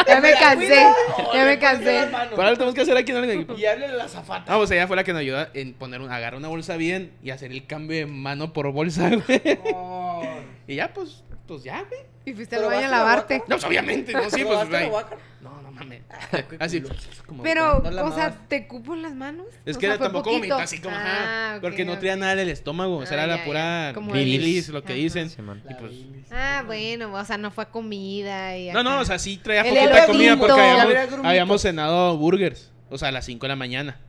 [0.07, 0.85] Ya me cansé.
[1.33, 2.07] Ya me cansé.
[2.35, 3.53] Para lo tenemos que hacer aquí en el equipo.
[3.57, 4.51] Y hable la zafata.
[4.53, 7.11] Ah, pues ella fue la que nos ayudó en poner un, agarrar una bolsa bien
[7.23, 9.41] y hacer el cambio de mano por bolsa, güey.
[10.67, 12.01] Y ya, pues, pues ya, güey.
[12.25, 13.39] Y fuiste al baño a la lavarte.
[13.39, 13.49] guaca.
[13.49, 15.03] No, pues obviamente, no, sí, pues, ¿Probaste la güey.
[15.41, 16.01] No, no mames.
[16.59, 16.81] Así,
[17.25, 18.31] como Pero, no la o sea.
[18.47, 19.47] ¿te cupo en las manos?
[19.65, 22.39] Es O que sea, era tampoco así como, ajá, Ah, porque no traía nada en
[22.39, 25.01] el estómago, o sea, Ah, era ya, la pura Como bilis, lo que Ajá.
[25.01, 25.27] dicen.
[25.69, 25.93] Y pues,
[26.31, 30.05] Ah, bueno, o sea, no fue comida y no, no, o sea, sí traía poquita
[30.05, 33.99] comida porque habíamos, habíamos cenado burgers, o sea, a las 5 de la mañana.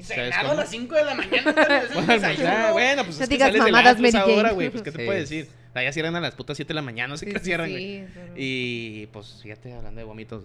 [0.00, 0.06] Ok.
[0.06, 1.54] ¿Sabes Cenado a las 5 de la mañana.
[1.94, 4.40] Bueno, pues, bueno, pues es que digas sales del mamadas, antro esa Mary Jane.
[4.40, 5.04] hora, güey, pues qué te Sí.
[5.06, 5.48] puedo decir.
[5.72, 7.72] Allá cierran a las putas 7 de la mañana, no sé Sí, qué cierran, sí,
[7.72, 8.04] güey.
[8.12, 10.42] pero- Y pues fíjate, hablando de vómitos,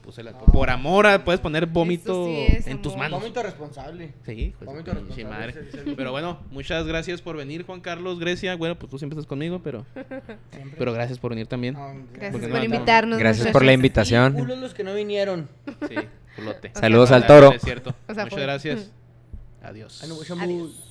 [0.00, 0.32] puse la...
[0.32, 3.20] por amor, puedes poner vómito en tus manos.
[3.20, 4.12] Vómito responsable.
[4.24, 5.54] Sí, pues, Vómito responsable,
[5.94, 8.54] Pero bueno, muchas gracias por venir, Juan Carlos, Grecia.
[8.56, 9.84] Bueno, pues tú siempre estás conmigo, pero,
[10.52, 10.76] Siempre.
[10.78, 11.74] pero gracias por venir también.
[11.74, 12.64] No, Gracias por no, no.
[12.64, 13.18] invitarnos.
[13.18, 14.32] Gracias por la Y invitación.
[14.32, 15.50] culos los que no vinieron.
[15.86, 15.96] Sí,
[16.36, 16.68] culote.
[16.68, 17.52] O sea, Saludos al toro.
[17.52, 17.94] Es cierto.
[18.08, 18.90] O sea, Muchas fue- gracias.
[19.62, 20.00] Adiós.
[20.00, 20.88] Güey, Adiós.